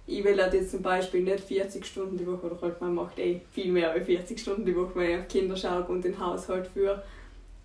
Ich 0.05 0.23
will 0.23 0.41
halt 0.41 0.53
jetzt 0.53 0.71
zum 0.71 0.81
Beispiel 0.81 1.21
nicht 1.21 1.39
40 1.41 1.85
Stunden 1.85 2.17
die 2.17 2.27
Woche, 2.27 2.47
oder 2.47 2.61
halt 2.61 2.81
man 2.81 2.93
macht 2.93 3.19
eh 3.19 3.41
viel 3.51 3.71
mehr 3.71 3.91
als 3.91 4.05
40 4.05 4.39
Stunden 4.39 4.65
die 4.65 4.75
Woche, 4.75 4.95
wenn 4.95 5.11
ich 5.11 5.19
auf 5.19 5.27
Kinder 5.27 5.55
schaue 5.55 5.85
und 5.85 6.03
den 6.03 6.19
Haushalt 6.19 6.67
führe. 6.67 7.01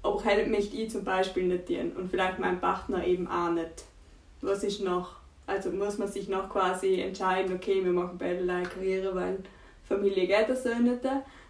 Aber 0.02 0.24
halt 0.24 0.48
möchte 0.48 0.76
ich 0.76 0.90
zum 0.90 1.04
Beispiel 1.04 1.44
nicht 1.44 1.66
tun 1.66 1.92
und 1.96 2.10
vielleicht 2.10 2.38
mein 2.38 2.60
Partner 2.60 3.04
eben 3.04 3.26
auch 3.26 3.50
nicht. 3.50 3.84
Was 4.40 4.62
ist 4.62 4.80
noch? 4.80 5.16
Also 5.46 5.70
muss 5.70 5.98
man 5.98 6.08
sich 6.08 6.28
noch 6.28 6.48
quasi 6.48 7.00
entscheiden, 7.00 7.56
okay, 7.56 7.84
wir 7.84 7.92
machen 7.92 8.18
beide 8.18 8.46
Karriere, 8.46 9.14
weil 9.14 9.38
Familie 9.88 10.26
geht 10.26 10.48
das 10.48 10.62
so 10.62 10.74
nicht. 10.74 11.00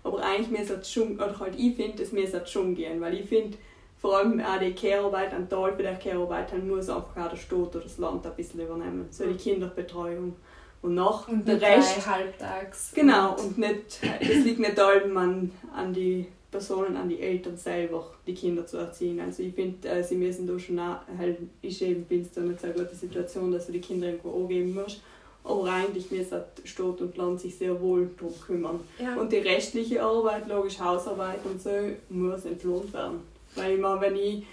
Aber 0.04 0.22
eigentlich 0.22 0.56
müsste 0.56 0.74
es 0.74 0.90
schon, 0.90 1.16
oder 1.16 1.38
halt 1.38 1.54
ich 1.58 1.74
finde, 1.74 2.02
es 2.02 2.12
müsste 2.12 2.46
schon 2.46 2.74
gehen, 2.74 3.00
weil 3.00 3.14
ich 3.14 3.28
finde, 3.28 3.58
vor 4.00 4.16
allem 4.16 4.40
auch 4.40 4.58
die 4.60 4.72
Care-Arbeit, 4.72 5.34
ein 5.34 5.48
Teil 5.48 5.72
für 5.76 5.82
die 5.82 6.08
Care-Arbeit 6.08 6.64
muss 6.64 6.88
einfach 6.88 7.16
auch 7.16 7.30
der 7.30 7.36
Staat 7.36 7.74
oder 7.74 7.80
das 7.80 7.98
Land 7.98 8.24
ein 8.24 8.34
bisschen 8.36 8.60
übernehmen. 8.60 9.06
So 9.10 9.26
die 9.26 9.36
Kinderbetreuung. 9.36 10.36
Und 10.82 10.94
nach 10.94 11.26
und 11.28 11.46
der 11.46 11.60
Rest. 11.60 12.06
halbtags. 12.06 12.92
Genau, 12.94 13.34
und 13.36 13.58
nicht, 13.58 14.00
es 14.20 14.44
liegt 14.44 14.60
nicht 14.60 14.78
allem 14.78 15.16
an, 15.16 15.50
an 15.74 15.92
die 15.92 16.26
Personen, 16.50 16.96
an 16.96 17.08
die 17.08 17.20
Eltern 17.20 17.56
selber, 17.56 18.06
die 18.26 18.34
Kinder 18.34 18.66
zu 18.66 18.78
erziehen. 18.78 19.20
Also 19.20 19.42
ich 19.42 19.54
finde, 19.54 19.88
äh, 19.88 20.02
sie 20.02 20.14
müssen 20.16 20.46
da 20.46 20.58
schon 20.58 20.78
auch, 20.78 21.00
halt, 21.18 21.38
ich 21.60 21.82
eben 21.82 22.04
bin 22.04 22.22
es 22.22 22.32
da 22.32 22.40
nicht 22.40 22.60
so 22.60 22.68
eine 22.68 22.76
gute 22.76 22.94
Situation, 22.94 23.52
dass 23.52 23.66
du 23.66 23.72
die 23.72 23.80
Kinder 23.80 24.06
irgendwo 24.06 24.42
angeben 24.42 24.74
musst. 24.74 25.02
Aber 25.44 25.64
eigentlich 25.64 26.10
müssen 26.10 26.40
Stadt 26.64 27.00
und 27.00 27.16
Land 27.16 27.40
sich 27.40 27.56
sehr 27.56 27.80
wohl 27.80 28.10
darum 28.18 28.34
kümmern. 28.40 28.80
Ja. 28.98 29.16
Und 29.16 29.32
die 29.32 29.38
restliche 29.38 30.02
Arbeit, 30.02 30.48
logisch 30.48 30.78
Hausarbeit 30.78 31.40
und 31.44 31.60
so, 31.60 31.70
muss 32.08 32.44
entlohnt 32.44 32.92
werden. 32.92 33.20
Weil 33.54 33.74
ich 33.74 33.80
meine, 33.80 34.00
wenn 34.00 34.16
ich 34.16 34.44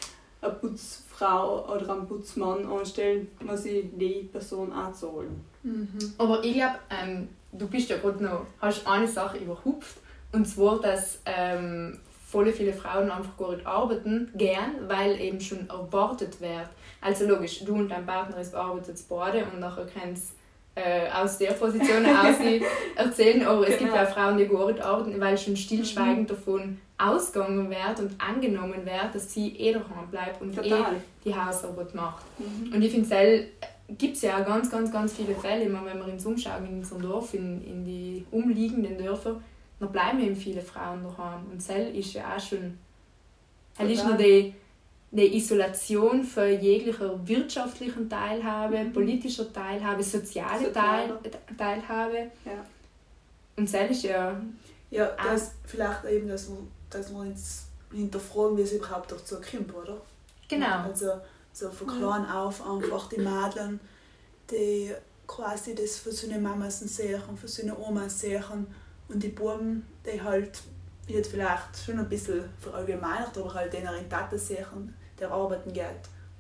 eine 0.46 0.54
Putzfrau 0.56 1.66
oder 1.74 1.94
einen 1.94 2.08
Putzmann 2.08 2.66
anstelle, 2.66 3.28
muss 3.42 3.66
ich 3.66 3.86
die 3.94 4.30
Person 4.32 4.72
auch 4.74 4.94
zahlen. 4.94 5.44
Mhm. 5.64 6.14
Aber 6.18 6.44
ich 6.44 6.54
glaube, 6.54 6.80
ähm, 6.90 7.30
du 7.52 7.68
bist 7.68 7.90
ja 7.90 7.98
gerade 7.98 8.24
noch, 8.24 8.46
hast 8.60 8.88
eine 8.88 9.08
Sache 9.08 9.38
überhupft. 9.38 9.98
Und 10.32 10.46
zwar, 10.46 10.80
dass 10.80 11.20
ähm, 11.26 12.00
voll 12.26 12.52
viele 12.52 12.74
Frauen 12.74 13.10
einfach 13.10 13.38
gar 13.38 13.54
nicht 13.54 13.66
arbeiten, 13.66 14.32
gern, 14.36 14.88
weil 14.88 15.20
eben 15.22 15.40
schon 15.40 15.70
erwartet 15.70 16.42
wird. 16.42 16.70
Also 17.00 17.26
logisch, 17.26 17.64
du 17.64 17.76
und 17.76 17.90
dein 17.90 18.06
Partner 18.06 18.38
arbeitet 18.54 18.98
beide 19.08 19.46
und 19.46 19.60
nachher 19.60 19.86
kannst 19.86 20.34
äh, 20.76 21.10
aus 21.10 21.38
der 21.38 21.54
Position 21.54 22.06
aus 22.06 22.36
erzählen, 22.96 23.46
aber 23.46 23.68
es 23.68 23.78
genau. 23.78 23.94
gibt 23.94 24.04
auch 24.04 24.14
Frauen, 24.14 24.38
die 24.38 24.82
arbeiten, 24.82 25.20
weil 25.20 25.38
schon 25.38 25.56
stillschweigend 25.56 26.24
mhm. 26.24 26.28
davon 26.28 26.78
ausgegangen 26.98 27.70
wird 27.70 28.00
und 28.00 28.16
angenommen 28.22 28.86
wird, 28.86 29.14
dass 29.14 29.34
sie 29.34 29.56
eh 29.58 29.74
daheim 29.74 30.10
bleibt 30.12 30.42
und 30.42 30.52
eh 30.58 30.70
Total. 30.70 30.94
eh 30.94 30.98
die 31.24 31.36
Hausarbeit 31.36 31.94
macht. 31.96 32.24
Mhm. 32.38 32.74
Und 32.74 32.82
ich 32.82 32.92
finde, 32.92 33.48
es 33.88 33.98
gibt 33.98 34.22
ja 34.22 34.42
auch 34.42 34.46
ganz, 34.46 34.70
ganz, 34.70 34.92
ganz 34.92 35.14
viele 35.14 35.36
Fälle, 35.36 35.66
immer 35.66 35.86
wenn 35.86 35.98
wir 35.98 36.12
uns 36.12 36.26
umschauen 36.26 36.66
in 36.66 36.78
unserem 36.80 37.02
Dorf, 37.02 37.34
in, 37.34 37.64
in 37.66 37.86
die 37.86 38.26
umliegenden 38.32 38.98
Dörfer, 38.98 39.42
dann 39.80 39.92
bleiben 39.92 40.20
eben 40.20 40.36
viele 40.36 40.62
Frauen 40.62 41.04
daheim. 41.04 41.42
Und 41.52 41.62
Cell 41.62 41.96
ist 41.96 42.14
ja 42.14 42.36
auch 42.36 42.40
schon, 42.40 42.78
halt 43.78 43.92
ist 43.92 44.06
nur 44.06 44.16
die, 44.16 44.54
die 45.16 45.38
Isolation 45.38 46.24
für 46.24 46.48
jegliche 46.48 47.20
wirtschaftlichen 47.28 48.10
Teilhabe, 48.10 48.84
mhm. 48.84 48.94
politischer 48.94 49.52
Teilhabe, 49.52 50.04
soziale 50.04 50.72
Teil, 50.72 51.14
Teilhabe. 51.58 52.32
Ja. 52.46 52.66
Und 53.56 53.68
Cell 53.70 53.92
ist 53.92 54.04
ja... 54.04 54.40
Ja, 54.92 55.12
das 55.22 55.52
vielleicht 55.66 56.06
eben, 56.06 56.28
dass 56.28 56.48
wir 56.48 56.58
dass 56.96 57.12
wir 57.12 57.20
uns 57.20 57.66
hinterfragen, 57.92 58.58
wie 58.58 58.62
es 58.62 58.74
überhaupt 58.74 59.12
dazu 59.12 59.36
kommt, 59.36 59.74
oder? 59.74 60.02
Genau. 60.48 60.84
Also 60.84 61.12
so 61.54 61.70
von 61.70 61.88
klein 61.88 62.26
auf 62.26 62.66
einfach 62.68 63.10
die 63.10 63.20
Mädchen, 63.20 63.80
die 64.52 64.92
quasi 65.28 65.74
das 65.74 65.98
für 65.98 66.12
seine 66.12 66.40
Mamas 66.40 66.80
sehen, 66.80 67.22
für 67.36 67.48
seine 67.48 67.78
Omas 67.78 68.20
sehen 68.20 68.68
und 69.08 69.24
die 69.24 69.30
Buben, 69.30 69.86
die 70.06 70.22
halt 70.22 70.62
jetzt 71.08 71.32
vielleicht 71.32 71.78
schon 71.86 72.00
ein 72.00 72.10
bisschen 72.10 72.44
verallgemeinert, 72.60 73.38
aber 73.38 73.54
halt 73.54 73.74
den 73.74 73.88
in 73.88 74.10
Taten 74.10 74.38
sehen, 74.38 74.94
der 75.20 75.32
arbeiten 75.32 75.74
geht, 75.74 75.86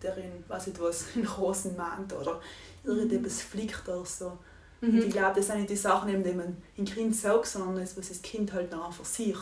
der 0.01 0.17
in, 0.17 0.43
was 0.47 0.67
etwas 0.67 1.15
in 1.15 1.25
Rosen 1.25 1.75
meint 1.75 2.13
oder 2.13 2.39
irgendetwas 2.83 3.41
fliegt 3.41 3.87
oder 3.87 4.05
so. 4.05 4.37
Mhm. 4.81 4.89
Und 4.89 5.03
ich 5.05 5.11
glaube, 5.11 5.35
das 5.35 5.47
sind 5.47 5.57
nicht 5.57 5.69
die 5.69 5.75
Sachen, 5.75 6.23
die 6.23 6.33
man 6.33 6.57
in 6.75 6.85
Kind 6.85 7.15
sagt, 7.15 7.47
sondern 7.47 7.77
das, 7.77 7.97
was 7.97 8.09
das 8.09 8.21
Kind 8.21 8.53
halt 8.53 8.71
noch 8.71 8.87
einfach 8.87 9.05
sieht. 9.05 9.35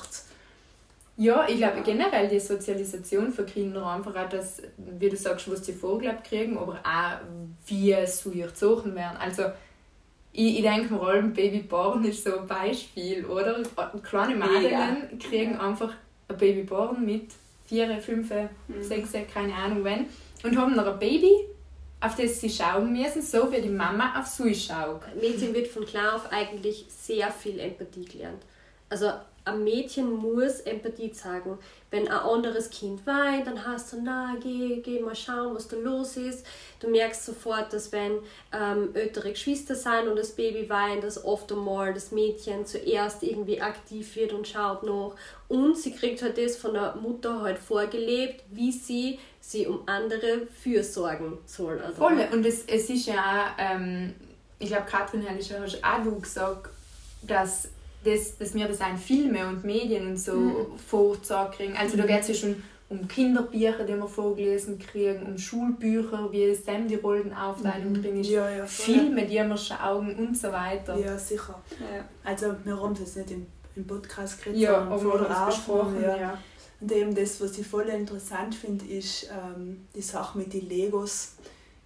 Ja, 1.15 1.47
ich 1.47 1.57
glaube 1.57 1.81
generell 1.83 2.27
die 2.27 2.39
Sozialisation 2.39 3.31
für 3.31 3.45
Kinder 3.45 3.85
einfach 3.85 4.15
auch 4.15 4.29
das, 4.29 4.63
wie 4.77 5.09
du 5.09 5.15
sagst, 5.15 5.49
was 5.51 5.63
sie 5.63 5.73
vorgelebt 5.73 6.23
kriegen, 6.23 6.57
aber 6.57 6.79
auch 6.83 7.19
wie 7.67 7.95
sie 8.07 8.41
erzogen 8.41 8.95
werden. 8.95 9.17
Also 9.17 9.43
ich, 10.31 10.57
ich 10.57 10.61
denke 10.63 10.91
mir, 10.91 11.01
allem 11.01 11.31
Babyborn 11.31 12.03
ist 12.05 12.23
so 12.23 12.39
ein 12.39 12.47
Beispiel, 12.47 13.25
oder? 13.25 13.61
Kleine 14.01 14.35
Mädchen 14.35 15.19
kriegen 15.19 15.55
einfach 15.55 15.93
ein 16.27 16.37
Babyborn 16.37 17.05
mit 17.05 17.27
vier, 17.73 17.99
fünf, 17.99 18.29
mhm. 18.29 18.83
sechs, 18.83 19.11
keine 19.33 19.55
Ahnung 19.55 19.83
wann 19.83 20.05
und 20.43 20.57
haben 20.57 20.75
noch 20.75 20.85
ein 20.85 20.99
Baby, 20.99 21.33
auf 21.99 22.15
das 22.15 22.39
sie 22.39 22.49
schauen 22.49 22.93
müssen, 22.93 23.21
so 23.21 23.51
wie 23.51 23.61
die 23.61 23.69
Mama 23.69 24.19
auf 24.19 24.27
sie 24.27 24.53
schaut. 24.53 25.01
Mädchen 25.19 25.53
wird 25.55 25.67
von 25.67 25.85
klar 25.85 26.15
auf 26.15 26.31
eigentlich 26.31 26.85
sehr 26.89 27.31
viel 27.31 27.59
Empathie 27.59 28.05
gelernt. 28.05 28.43
Also 28.89 29.11
ein 29.45 29.63
Mädchen 29.63 30.11
muss 30.11 30.61
Empathie 30.61 31.11
zeigen. 31.11 31.57
Wenn 31.91 32.07
ein 32.07 32.17
anderes 32.17 32.69
Kind 32.69 33.05
weint, 33.05 33.45
dann 33.45 33.65
hast 33.65 33.93
du, 33.93 34.01
na, 34.01 34.35
geh, 34.41 34.81
geh 34.81 34.99
mal 34.99 35.15
schauen, 35.15 35.55
was 35.55 35.67
da 35.67 35.77
los 35.77 36.17
ist. 36.17 36.45
Du 36.79 36.89
merkst 36.89 37.25
sofort, 37.25 37.71
dass 37.71 37.91
wenn 37.91 38.19
ähm, 38.51 38.89
ältere 38.93 39.31
Geschwister 39.31 39.75
sind 39.75 40.07
und 40.07 40.17
das 40.17 40.31
Baby 40.31 40.69
weint, 40.69 41.03
dass 41.03 41.23
oft 41.23 41.51
einmal 41.51 41.93
das 41.93 42.11
Mädchen 42.11 42.65
zuerst 42.65 43.21
irgendwie 43.21 43.61
aktiv 43.61 44.15
wird 44.15 44.33
und 44.33 44.47
schaut 44.47 44.83
nach. 44.83 45.11
Und 45.47 45.77
sie 45.77 45.93
kriegt 45.93 46.21
halt 46.21 46.37
das 46.37 46.57
von 46.57 46.73
der 46.73 46.95
Mutter 46.95 47.41
halt 47.41 47.59
vorgelebt, 47.59 48.43
wie 48.49 48.71
sie 48.71 49.19
sie 49.39 49.67
um 49.67 49.81
andere 49.87 50.47
fürsorgen 50.61 51.37
soll. 51.45 51.79
Also, 51.79 51.97
Voll, 51.97 52.27
und 52.31 52.45
es, 52.45 52.65
es 52.65 52.89
ist 52.89 53.07
ja 53.07 53.53
ähm, 53.59 54.15
ich 54.63 54.69
glaube, 54.69 54.85
Katrin 54.89 55.29
hat 55.29 55.41
ja 55.41 55.57
auch 55.61 56.21
gesagt, 56.21 56.69
dass 57.21 57.69
dass, 58.03 58.37
dass 58.37 58.53
wir 58.53 58.67
das 58.67 58.81
auch 58.81 58.89
in 58.89 58.97
Filme 58.97 59.47
und 59.47 59.63
Medien 59.63 60.07
und 60.07 60.17
so 60.17 60.33
mhm. 60.33 60.77
vorgezeigt 60.77 61.53
kriegen. 61.55 61.75
Also 61.77 61.97
da 61.97 62.05
geht 62.05 62.21
es 62.21 62.27
ja 62.29 62.33
schon 62.33 62.63
um 62.89 63.07
Kinderbücher, 63.07 63.83
die 63.85 63.95
wir 63.95 64.07
vorgelesen 64.07 64.77
kriegen, 64.77 65.25
um 65.25 65.37
Schulbücher, 65.37 66.31
wie 66.31 66.53
Sam 66.53 66.87
die 66.87 66.95
Rollenaufteilung 66.95 67.93
mhm. 67.93 68.01
drin 68.01 68.19
ist, 68.21 68.29
ja, 68.29 68.49
ja, 68.49 68.65
Filme, 68.65 69.25
die 69.25 69.35
wir 69.35 69.57
schauen 69.57 70.15
und 70.15 70.37
so 70.37 70.51
weiter. 70.51 70.97
Ja, 70.97 71.17
sicher. 71.17 71.61
Ja. 71.79 72.05
Also 72.23 72.55
wir 72.63 72.79
haben 72.79 72.93
das 72.93 73.15
nicht 73.15 73.31
im, 73.31 73.47
im 73.75 73.87
Podcast 73.87 74.43
geredet, 74.43 74.61
ja, 74.61 74.85
haben 74.85 74.93
es 74.93 75.45
besprochen. 75.57 76.01
Ja. 76.01 76.17
ja. 76.17 76.37
Und 76.79 76.91
eben 76.91 77.15
das, 77.15 77.39
was 77.41 77.57
ich 77.57 77.65
voll 77.65 77.87
interessant 77.87 78.53
finde, 78.53 78.85
ist 78.85 79.29
ähm, 79.31 79.87
die 79.95 80.01
Sache 80.01 80.37
mit 80.37 80.53
den 80.53 80.67
Legos. 80.67 81.35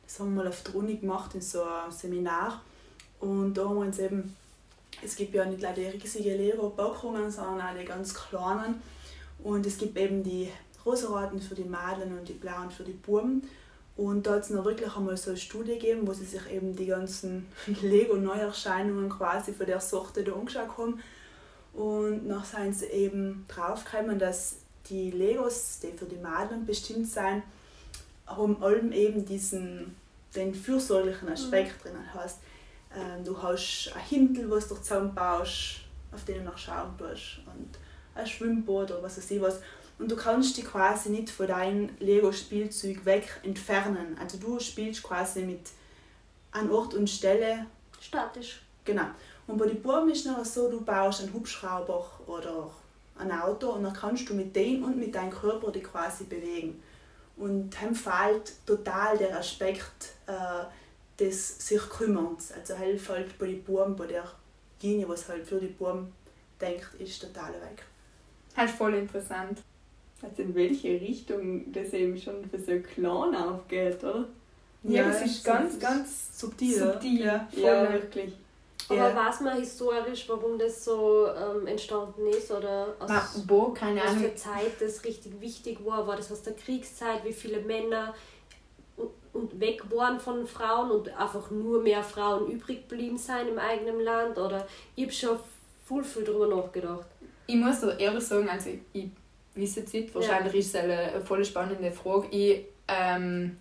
Das 0.06 0.20
haben 0.20 0.34
wir 0.34 0.44
mal 0.44 0.50
auf 0.50 0.64
der 0.64 0.76
Uni 0.76 0.96
gemacht, 0.96 1.36
in 1.36 1.42
so 1.42 1.62
einem 1.62 1.92
Seminar. 1.92 2.62
Und 3.20 3.54
da 3.54 3.66
haben 3.66 3.76
wir 3.76 3.86
uns 3.86 4.00
eben 4.00 4.36
es 5.04 5.16
gibt 5.16 5.34
ja 5.34 5.46
nicht 5.46 5.62
nur 5.62 5.72
die 5.72 5.86
riesigen 5.86 6.38
Lego-Packungen, 6.38 7.30
sondern 7.32 7.62
auch 7.62 7.80
die 7.80 7.86
ganz 7.86 8.14
kleinen. 8.14 8.82
Und 9.44 9.66
es 9.66 9.78
gibt 9.78 9.98
eben 9.98 10.24
die 10.24 10.50
rosaroten 10.86 11.42
für 11.42 11.56
die 11.56 11.64
Mädchen 11.64 12.18
und 12.18 12.28
die 12.28 12.34
blauen 12.34 12.72
für 12.72 12.84
die 12.84 12.94
Buben. 12.94 13.48
Und 13.96 14.28
da 14.28 14.36
hat 14.36 14.44
es 14.44 14.50
noch 14.52 14.66
wirklich 14.66 14.96
einmal 14.96 15.18
so 15.18 15.32
eine 15.32 15.40
Studie 15.40 15.74
gegeben, 15.74 16.08
wo 16.08 16.14
sie 16.14 16.26
sich 16.26 16.52
eben 16.52 16.76
die 16.76 16.86
ganzen 16.86 17.48
Lego-Neuerscheinungen 17.82 19.10
quasi 19.10 19.54
von 19.54 19.66
der 19.66 19.80
Sorte 19.80 20.24
da 20.24 20.34
angeschaut 20.34 20.78
haben. 20.78 21.00
Und 21.74 22.28
nach 22.28 22.46
sind 22.46 22.76
sie 22.76 22.86
eben 22.88 23.46
draufgekommen, 23.48 24.20
dass 24.20 24.58
die 24.90 25.12
Legos, 25.12 25.80
die 25.82 25.98
für 25.98 26.06
die 26.06 26.16
Mädchen 26.16 26.66
bestimmt 26.66 27.08
sind, 27.08 27.44
haben 28.26 28.62
allem 28.64 28.92
eben 28.92 29.26
diesen 29.26 29.96
den 30.36 30.54
fürsorglichen 30.54 31.30
Aspekt 31.30 31.84
mhm. 31.86 31.90
drin. 31.90 32.14
Heißt, 32.14 32.40
ähm, 32.96 33.24
du 33.24 33.42
hast 33.42 33.92
ein 33.96 34.02
Hintel, 34.02 34.50
was 34.50 34.68
du 34.68 34.76
zusammenbaust, 34.76 35.82
auf 36.12 36.26
den 36.26 36.40
du 36.40 36.44
noch 36.44 36.58
schauen 36.58 36.98
tust. 36.98 37.40
Und 37.46 37.78
ein 38.16 38.28
Schwimmbad 38.28 38.92
oder 38.92 39.04
was 39.04 39.18
weiß 39.18 39.32
ich 39.32 39.42
was. 39.42 39.60
Und 40.00 40.12
du 40.12 40.16
kannst 40.16 40.58
dich 40.58 40.66
quasi 40.66 41.10
nicht 41.10 41.30
von 41.30 41.48
deinem 41.48 41.90
Lego-Spielzeug 42.00 43.06
weg 43.06 43.40
entfernen. 43.44 44.16
Also 44.20 44.38
du 44.38 44.60
spielst 44.60 45.04
quasi 45.04 45.44
mit 45.44 45.70
an 46.52 46.70
Ort 46.72 46.94
und 46.94 47.10
Stelle. 47.10 47.66
Statisch. 48.00 48.62
Genau. 48.86 49.08
Und 49.48 49.58
bei 49.58 49.66
den 49.66 49.82
Buben 49.82 50.10
ist 50.10 50.26
es 50.26 50.54
so, 50.54 50.70
du 50.70 50.82
baust 50.82 51.22
einen 51.22 51.34
Hubschrauber 51.34 52.06
oder 52.28 52.70
ein 53.18 53.32
Auto 53.32 53.72
und 53.72 53.84
dann 53.84 53.94
kannst 53.94 54.30
du 54.30 54.34
mit 54.34 54.56
dem 54.56 54.84
und 54.84 54.98
mit 54.98 55.16
deinem 55.16 55.32
Körper 55.32 55.72
dich 55.72 55.84
quasi 55.84 56.26
bewegen. 56.26 56.82
Und 57.38 57.70
dann 57.70 57.96
fehlt 57.96 58.54
total 58.66 59.18
der 59.18 59.38
Aspekt, 59.38 60.14
äh, 60.28 60.66
des 61.20 61.58
sich 61.60 61.82
Kümmerns. 61.90 62.52
Also 62.52 62.76
hilft 62.76 63.10
halt 63.10 63.38
bei 63.40 63.48
den 63.48 63.64
Buben, 63.64 63.96
bei 63.96 64.08
der 64.08 64.26
Linie, 64.82 65.08
was 65.10 65.28
halt 65.28 65.46
für 65.48 65.60
die 65.60 65.68
Buben 65.68 66.12
denkt, 66.62 66.88
ist 67.00 67.22
total 67.22 67.54
weg. 67.54 67.84
Das 68.56 68.72
ist 68.72 68.78
voll 68.78 68.96
interessant. 68.96 69.60
also 70.22 70.42
in 70.42 70.56
welche 70.56 70.90
Richtung 71.00 71.72
das 71.72 71.94
eben 71.94 72.20
schon 72.20 72.44
für 72.50 72.60
so 72.60 72.72
einen 72.72 72.84
Clan 72.84 73.36
aufgeht, 73.36 74.04
oder? 74.04 74.26
Ja, 74.84 75.08
das 75.08 75.22
ist 75.24 75.44
so 75.44 75.52
ganz, 75.52 75.80
ganz 75.80 76.40
subtil. 76.40 76.74
subtil. 76.80 77.22
Ja. 77.26 77.48
Ja, 77.52 77.94
wirklich. 77.94 78.34
Aber 78.90 79.10
Ja. 79.10 79.16
weiß 79.16 79.42
man 79.42 79.60
historisch, 79.60 80.30
warum 80.30 80.58
das 80.58 80.86
so 80.86 81.28
ähm, 81.28 81.68
entstanden 81.68 82.26
ist? 82.28 82.50
Oder 82.52 82.96
aus 83.00 83.10
Ma, 83.10 83.28
boah, 83.46 83.74
keine 83.74 84.00
was 84.00 84.12
Ahnung. 84.12 84.24
für 84.24 84.36
Zeit 84.36 84.72
das 84.80 85.04
richtig 85.04 85.42
wichtig 85.42 85.84
war? 85.86 86.08
War 86.08 86.16
das 86.16 86.32
aus 86.32 86.42
der 86.44 86.54
Kriegszeit? 86.54 87.24
Wie 87.26 87.34
viele 87.34 87.60
Männer 87.62 88.16
und- 89.38 89.60
weg 89.60 89.82
waren 89.92 90.20
von 90.20 90.46
Frauen 90.46 90.92
und 90.92 91.10
einfach 91.18 91.50
nur 91.52 91.82
mehr 91.82 92.04
Frauen 92.04 92.52
übrig 92.52 92.88
geblieben 92.88 93.18
sein 93.18 93.48
im 93.48 93.60
eigenen 93.60 94.02
Land? 94.02 94.38
Oder 94.38 94.68
ich 94.96 95.04
habe 95.04 95.14
schon 95.14 95.40
voll 95.86 96.04
viel 96.04 96.24
darüber 96.24 96.48
nachgedacht. 96.48 97.08
Ich 97.48 97.56
muss 97.56 97.80
dir 97.80 97.98
ehrlich 98.00 98.24
sagen, 98.24 98.50
also 98.50 98.70
ich 98.92 99.08
weiß 99.56 99.76
jetzt 99.78 99.94
nicht, 99.94 100.14
wahrscheinlich 100.14 100.56
ist 100.56 100.76
es 100.76 100.82
eine, 100.82 101.22
voll 101.24 101.44
spannende 101.46 101.92
Frage. 101.92 102.28
Ich, 102.32 102.66
ähm, 102.88 103.58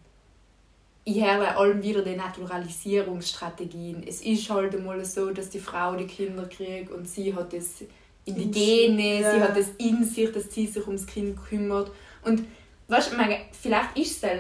ich 1.05 1.25
höre 1.25 1.57
allem 1.57 1.83
wieder 1.83 2.03
die 2.03 2.17
Naturalisierungsstrategien. 2.17 4.03
Es 4.07 4.23
ist 4.23 4.51
halt 4.51 4.75
einmal 4.75 5.05
so, 5.05 5.31
dass 5.31 5.51
die 5.51 5.61
Frau 5.61 5.95
die 5.95 6.07
Kinder 6.07 6.47
kriegt 6.49 6.91
und 6.91 7.09
sie 7.09 7.33
hat 7.33 7.53
das 7.53 7.83
in 8.25 8.35
die 8.35 8.51
Gene, 8.51 8.97
sich, 8.97 9.19
sie 9.19 9.39
ja. 9.39 9.41
hat 9.41 9.57
das 9.57 9.71
in 9.79 10.05
sich, 10.05 10.33
dass 10.33 10.53
sie 10.53 10.67
sich 10.67 10.85
ums 10.85 11.07
Kind 11.07 11.39
kümmert. 11.49 11.93
Und 12.25 12.43
weißt, 12.89 13.17
meine, 13.17 13.39
vielleicht 13.53 13.97
ist 13.97 14.25
es 14.25 14.31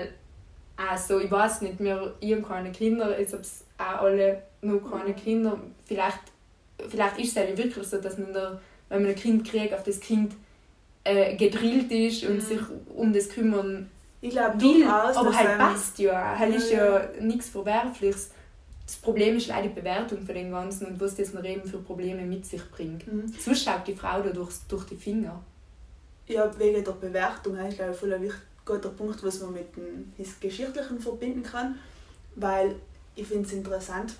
auch 0.77 0.97
so, 0.99 1.19
ich 1.21 1.31
weiß 1.31 1.63
nicht, 1.63 1.79
wir, 1.81 2.15
ich 2.21 2.33
habe 2.33 2.43
keine 2.43 2.71
Kinder, 2.73 3.19
jetzt 3.19 3.33
habe 3.33 3.43
auch 3.79 4.03
alle 4.05 4.43
noch 4.63 4.91
keine 4.91 5.15
Kinder. 5.15 5.59
Vielleicht, 5.87 6.19
vielleicht 6.89 7.19
ist 7.19 7.31
es 7.31 7.37
halt 7.37 7.57
wirklich 7.57 7.87
so, 7.87 7.99
dass 8.01 8.19
man, 8.19 8.33
da, 8.33 8.61
wenn 8.89 9.03
man 9.03 9.11
ein 9.13 9.17
Kind 9.17 9.49
kriegt, 9.49 9.73
auf 9.75 9.83
das 9.83 10.01
Kind 10.01 10.35
äh, 11.05 11.37
gedrillt 11.37 11.91
ist 11.93 12.25
und 12.25 12.37
Mhm. 12.37 12.41
sich 12.41 12.61
um 12.95 13.13
das 13.13 13.29
kümmern 13.29 13.89
Ich 14.21 14.31
glaube 14.31 14.61
will, 14.61 14.81
durchaus, 14.85 15.17
aber 15.17 15.35
halt 15.37 15.59
passt 15.59 15.99
ja. 15.99 16.37
Halt 16.39 16.51
Ja, 16.53 16.57
ist 16.57 16.71
ja 16.71 17.09
nichts 17.21 17.49
Verwerfliches. 17.49 18.31
Das 18.85 18.97
Problem 18.97 19.37
ist 19.37 19.49
leider 19.49 19.69
die 19.69 19.75
Bewertung 19.75 20.21
von 20.25 20.35
dem 20.35 20.51
Ganzen 20.51 20.87
und 20.87 21.01
was 21.01 21.15
das 21.17 21.33
noch 21.33 21.43
eben 21.45 21.65
für 21.69 21.79
Probleme 21.79 22.23
mit 22.23 22.45
sich 22.47 22.63
bringt. 22.71 23.07
mhm. 23.13 23.33
Sonst 23.39 23.65
schaut 23.65 23.87
die 23.87 23.95
Frau 23.95 24.21
da 24.21 24.31
durch, 24.31 24.55
durch 24.69 24.85
die 24.85 24.97
Finger. 24.97 25.41
Ja, 26.29 26.51
wegen 26.59 26.83
der 26.85 26.93
Bewertung 26.93 27.57
ist 27.57 27.77
glaube 27.77 27.93
ich 27.93 27.99
voll 27.99 28.21
wichtig- 28.21 28.41
guter 28.67 28.91
Punkt, 28.91 29.23
was 29.23 29.41
man 29.41 29.55
mit 29.55 29.75
dem 29.77 30.13
Geschichtlichen 30.41 31.01
verbinden 31.01 31.43
kann. 31.43 31.79
Weil 32.35 32.77
ich 33.15 33.27
finde 33.27 33.47
es 33.47 33.55
interessant, 33.55 34.15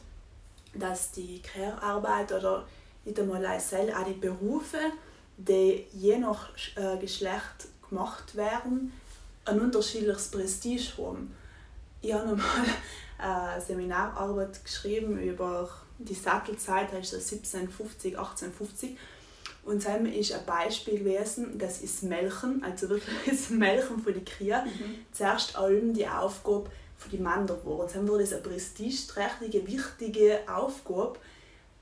dass 0.73 1.13
die 1.13 1.43
Care-Arbeit 1.43 2.33
oder 2.33 2.67
nicht 3.05 3.21
einmal 3.21 3.45
auch 3.45 4.05
die 4.07 4.15
Berufe, 4.15 4.79
die 5.37 5.85
je 5.93 6.19
nach 6.19 6.49
äh, 6.77 6.97
Geschlecht 6.99 7.69
gemacht 7.89 8.35
werden, 8.35 8.93
ein 9.45 9.61
unterschiedliches 9.61 10.31
Prestige 10.31 10.97
haben. 10.99 11.35
Ich 12.01 12.13
habe 12.13 12.31
einmal 12.31 12.47
eine 13.19 13.61
Seminararbeit 13.67 14.65
geschrieben 14.65 15.19
über 15.19 15.69
die 15.99 16.15
Sattelzeit, 16.15 16.93
heißt 16.93 17.13
das 17.13 17.33
1750, 17.33 18.19
1850. 18.19 18.99
Und 19.67 19.83
Sam 19.83 20.07
ist 20.07 20.33
ein 20.33 20.47
Beispiel 20.47 21.01
gewesen, 21.01 21.59
das 21.59 21.83
ist 21.83 22.05
Melken, 22.05 22.63
also 22.63 22.89
wirklich 22.89 23.17
das 23.27 23.51
Melken 23.51 23.99
von 23.99 24.15
den 24.15 24.25
Kühen. 24.25 24.63
Zuerst 25.13 25.57
allem 25.57 25.93
die 25.93 26.07
Aufgabe 26.07 26.71
für 26.97 27.09
die 27.09 27.19
Männer 27.19 27.59
war. 27.65 27.81
Und 27.81 27.95
dann 27.95 28.09
wurde 28.09 28.23
es 28.23 28.33
eine 28.33 28.43
prestigeträchtige, 28.43 29.67
wichtige 29.67 30.39
Aufgabe. 30.47 31.19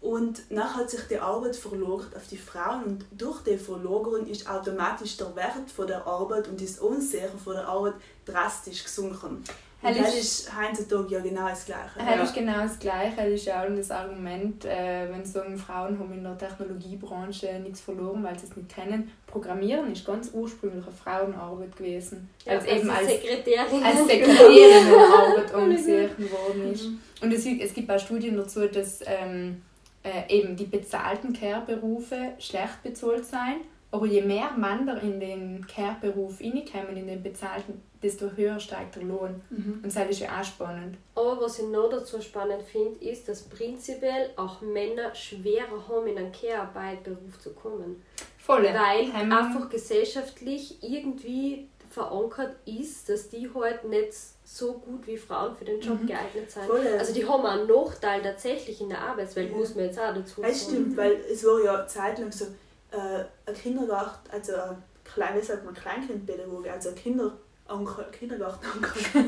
Und 0.00 0.50
nachher 0.50 0.82
hat 0.82 0.90
sich 0.90 1.02
die 1.08 1.18
Arbeit 1.18 1.56
verlagert 1.56 2.14
auf 2.16 2.26
die 2.28 2.36
Frauen 2.36 2.84
und 2.84 3.06
durch 3.12 3.42
die 3.42 3.56
Verlagerung 3.56 4.26
ist 4.26 4.48
automatisch 4.48 5.16
der 5.16 5.34
Wert 5.34 5.70
von 5.74 5.86
der 5.86 6.06
Arbeit 6.06 6.46
und 6.48 6.60
das 6.60 6.78
Ansehen 6.78 7.38
von 7.42 7.54
der 7.54 7.66
Arbeit 7.66 7.94
drastisch 8.26 8.84
gesunken. 8.84 9.42
Und 9.84 9.94
Hell 9.94 10.02
das 10.02 10.14
ist- 10.14 10.40
ist 10.48 10.52
heutzutage 10.56 11.14
ja 11.14 11.20
genau 11.20 11.48
das 11.48 11.66
Gleiche. 11.66 11.90
Das 11.98 12.28
ist 12.30 12.34
genau 12.34 12.62
das 12.62 12.78
Gleiche. 12.78 13.16
Das 13.16 13.26
ist 13.28 13.50
auch 13.50 13.64
das 13.76 13.90
Argument, 13.90 14.64
äh, 14.64 15.08
wenn 15.10 15.24
sie 15.24 15.32
sagen, 15.32 15.56
Frauen 15.58 15.98
haben 15.98 16.12
in 16.12 16.22
der 16.24 16.38
Technologiebranche 16.38 17.60
nichts 17.62 17.80
verloren, 17.82 18.22
weil 18.24 18.38
sie 18.38 18.46
es 18.46 18.56
nicht 18.56 18.74
kennen. 18.74 19.10
Programmieren 19.26 19.92
ist 19.92 20.06
ganz 20.06 20.30
ursprünglich 20.32 20.84
eine 20.84 20.92
Frauenarbeit 20.94 21.76
gewesen. 21.76 22.30
als 22.46 22.64
eben 22.66 22.88
als, 22.90 23.06
Sekretärin. 23.08 23.82
als 23.82 23.98
Sekretärinnenarbeit 24.08 25.54
angesehen 25.54 26.10
worden 26.30 26.72
ist. 26.72 26.86
Und 27.22 27.32
es, 27.32 27.44
gibt- 27.44 27.62
es 27.62 27.74
gibt 27.74 27.90
auch 27.90 27.98
Studien 27.98 28.36
dazu, 28.36 28.66
dass 28.66 29.00
ähm, 29.06 29.62
äh, 30.02 30.34
eben 30.38 30.56
die 30.56 30.64
bezahlten 30.64 31.32
Care-Berufe 31.32 32.32
schlecht 32.38 32.82
bezahlt 32.82 33.24
sein, 33.24 33.56
aber 33.94 34.06
je 34.06 34.22
mehr 34.22 34.50
Männer 34.56 35.00
in 35.02 35.20
den 35.20 35.66
Care-Beruf 35.66 36.40
reinkommen, 36.40 36.96
in 36.96 37.06
den 37.06 37.22
bezahlten, 37.22 37.80
desto 38.02 38.30
höher 38.36 38.58
steigt 38.58 38.96
der 38.96 39.04
Lohn. 39.04 39.40
Mhm. 39.50 39.80
Und 39.82 39.84
das 39.96 40.10
ist 40.10 40.20
ja 40.20 40.28
auch 40.40 40.44
spannend. 40.44 40.96
Aber 41.14 41.40
was 41.40 41.58
ich 41.60 41.66
noch 41.68 41.88
dazu 41.88 42.20
spannend 42.20 42.62
finde, 42.62 42.98
ist, 43.04 43.28
dass 43.28 43.42
prinzipiell 43.42 44.30
auch 44.36 44.60
Männer 44.60 45.14
schwerer 45.14 45.88
haben, 45.88 46.06
in 46.08 46.18
einen 46.18 46.32
Care-Arbeit-Beruf 46.32 47.38
zu 47.38 47.50
kommen. 47.52 48.02
Voll. 48.38 48.64
Weil 48.64 49.04
Ähm, 49.18 49.32
einfach 49.32 49.70
gesellschaftlich 49.70 50.82
irgendwie 50.82 51.68
verankert 51.90 52.56
ist, 52.66 53.08
dass 53.08 53.28
die 53.28 53.48
halt 53.54 53.84
nicht 53.84 54.12
so 54.44 54.72
gut 54.74 55.06
wie 55.06 55.16
Frauen 55.16 55.54
für 55.54 55.64
den 55.64 55.80
Job 55.80 56.02
Mhm. 56.02 56.06
geeignet 56.08 56.50
sind. 56.50 56.64
Voll. 56.64 56.84
Also 56.98 57.14
die 57.14 57.26
haben 57.26 57.46
einen 57.46 57.68
Nachteil 57.68 58.20
tatsächlich 58.20 58.80
in 58.80 58.88
der 58.88 59.00
Arbeitswelt, 59.00 59.50
Ja. 59.52 59.56
muss 59.56 59.74
man 59.76 59.84
jetzt 59.84 59.98
auch 60.00 60.12
dazu 60.12 60.40
sagen. 60.40 60.48
Das 60.52 60.62
stimmt, 60.64 60.96
weil 60.96 61.12
es 61.32 61.44
war 61.44 61.62
ja 61.64 61.86
zeitlang 61.86 62.32
so, 62.32 62.46
äh, 62.94 63.24
ein 63.50 63.54
Kindergarten, 63.54 64.30
also 64.30 64.52
ein 64.54 64.82
klein, 65.04 65.36
wie 65.36 65.42
sagt 65.44 65.64
man, 65.64 65.74
Kleinkindpädagoge, 65.74 66.72
also 66.72 66.90
ein 66.90 66.94
Kinderanker, 66.94 68.04
Kindergartenanker. 68.18 68.92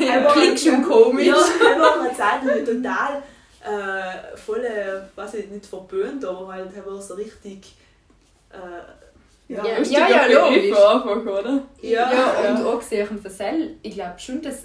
ja, 0.00 0.06
ja, 0.06 0.20
Aber- 0.20 0.32
klingt 0.32 0.60
schon 0.60 0.82
komisch. 0.82 1.26
Ja, 1.26 1.36
er 1.36 1.80
war 1.80 2.00
eine 2.00 2.14
Zeit 2.16 2.44
lang 2.44 2.64
total 2.64 3.22
äh, 3.64 4.36
voll, 4.36 4.64
weiß 5.14 5.34
ich 5.34 5.48
nicht 5.48 5.66
verböhnt, 5.66 6.24
aber 6.24 6.48
halt 6.52 6.70
er 6.76 6.84
war 6.84 7.00
so 7.00 7.14
richtig. 7.14 7.74
Äh, 8.50 9.52
ja, 9.52 9.64
Ja, 9.66 9.82
ja, 10.08 10.26
ja, 10.28 10.44
logisch. 10.46 10.70
einfach, 10.76 11.06
oder? 11.06 11.62
Ja, 11.80 12.12
Ja, 12.12 12.50
und 12.50 12.58
ja. 12.60 12.66
auch 12.66 12.78
gesehen 12.78 13.06
von 13.20 13.30
Sell, 13.30 13.76
ich 13.82 13.94
glaube 13.94 14.18
schon, 14.18 14.40
dass, 14.42 14.62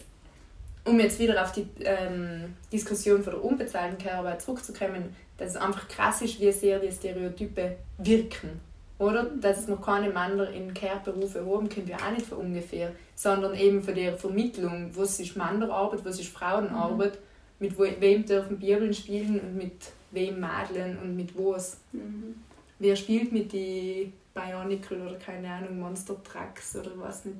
um 0.85 0.99
jetzt 0.99 1.19
wieder 1.19 1.41
auf 1.43 1.51
die 1.51 1.67
ähm, 1.81 2.55
Diskussion 2.71 3.21
von 3.23 3.33
der 3.33 3.43
unbezahlten 3.43 3.97
Care-Arbeit 3.97 4.41
zurückzukommen, 4.41 5.15
dass 5.37 5.51
es 5.51 5.57
einfach 5.57 5.87
krass 5.87 6.21
ist, 6.21 6.39
wie 6.39 6.51
sehr 6.51 6.79
die 6.79 6.91
Stereotype 6.91 7.77
wirken. 7.97 8.59
Oder? 8.99 9.25
Dass 9.25 9.67
noch 9.67 9.81
keine 9.81 10.09
Männer 10.09 10.49
in 10.49 10.73
Care-Berufe 10.73 11.45
haben, 11.45 11.69
können 11.69 11.87
wir 11.87 11.97
auch 11.97 12.11
nicht 12.11 12.25
von 12.25 12.39
ungefähr, 12.39 12.91
sondern 13.15 13.53
eben 13.53 13.83
von 13.83 13.93
der 13.93 14.17
Vermittlung, 14.17 14.89
was 14.95 15.19
ist 15.19 15.37
Männerarbeit, 15.37 16.03
was 16.03 16.19
ist 16.19 16.29
Frauenarbeit, 16.29 17.19
mit 17.59 17.77
we 17.77 17.95
wem 17.99 18.25
dürfen 18.25 18.57
Bibeln 18.57 18.93
spielen 18.93 19.39
und 19.39 19.55
mit 19.55 19.91
wem 20.11 20.39
Madeln 20.39 20.97
und 20.97 21.15
mit 21.15 21.37
was. 21.37 21.77
Mhm. 21.91 22.35
Wer 22.79 22.95
spielt 22.95 23.31
mit 23.31 23.51
die 23.51 24.11
Bionicle 24.33 25.01
oder 25.01 25.15
keine 25.15 25.49
Ahnung, 25.49 25.79
Monster 25.79 26.15
Trucks 26.23 26.75
oder 26.75 26.91
was 26.97 27.25
nicht. 27.25 27.37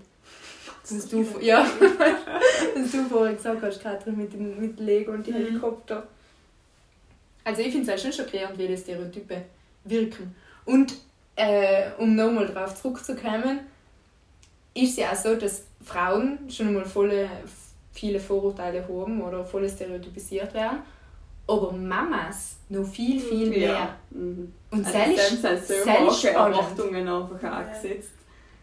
Was 0.90 1.08
du, 1.10 1.26
ja, 1.42 1.66
was 2.76 2.92
du 2.92 3.04
vorher 3.06 3.36
gesagt 3.36 3.62
hast, 3.62 3.82
Katrin, 3.82 4.18
mit, 4.18 4.34
dem, 4.34 4.60
mit 4.60 4.80
Lego 4.80 5.12
und 5.12 5.26
die 5.26 5.32
Mhm. 5.32 5.62
Also 7.48 7.62
ich 7.62 7.70
finde 7.72 7.84
es 7.84 7.90
halt 7.90 8.02
schon 8.02 8.12
schockierend, 8.12 8.58
wie 8.58 8.68
die 8.68 8.76
Stereotype 8.76 9.42
wirken. 9.86 10.36
Und 10.66 10.94
äh, 11.38 11.92
um 11.98 12.14
nochmal 12.14 12.46
darauf 12.48 12.76
zurückzukommen, 12.82 13.62
ist 14.74 14.92
es 14.92 14.98
ja 14.98 15.12
auch 15.12 15.16
so, 15.16 15.34
dass 15.36 15.64
Frauen 15.82 16.40
schon 16.50 16.68
einmal 16.68 16.84
volle, 16.84 17.30
viele 17.94 18.20
Vorurteile 18.20 18.86
haben 18.86 19.22
oder 19.22 19.46
voll 19.46 19.70
stereotypisiert 19.70 20.54
werden, 20.54 20.80
aber 21.48 21.72
Mamas 21.72 22.58
noch 22.68 22.84
viel, 22.86 23.22
viel 23.22 23.48
mehr. 23.50 23.60
Ja. 23.62 23.96
Mhm. 24.10 24.52
Und 24.70 24.86
Also 24.86 25.00
selbst 25.00 25.44
hohe 25.46 26.12
spannend. 26.14 26.58
Erwartungen 26.58 27.08
einfach 27.08 27.44
Ja. 27.44 27.52
angesetzt. 27.52 28.12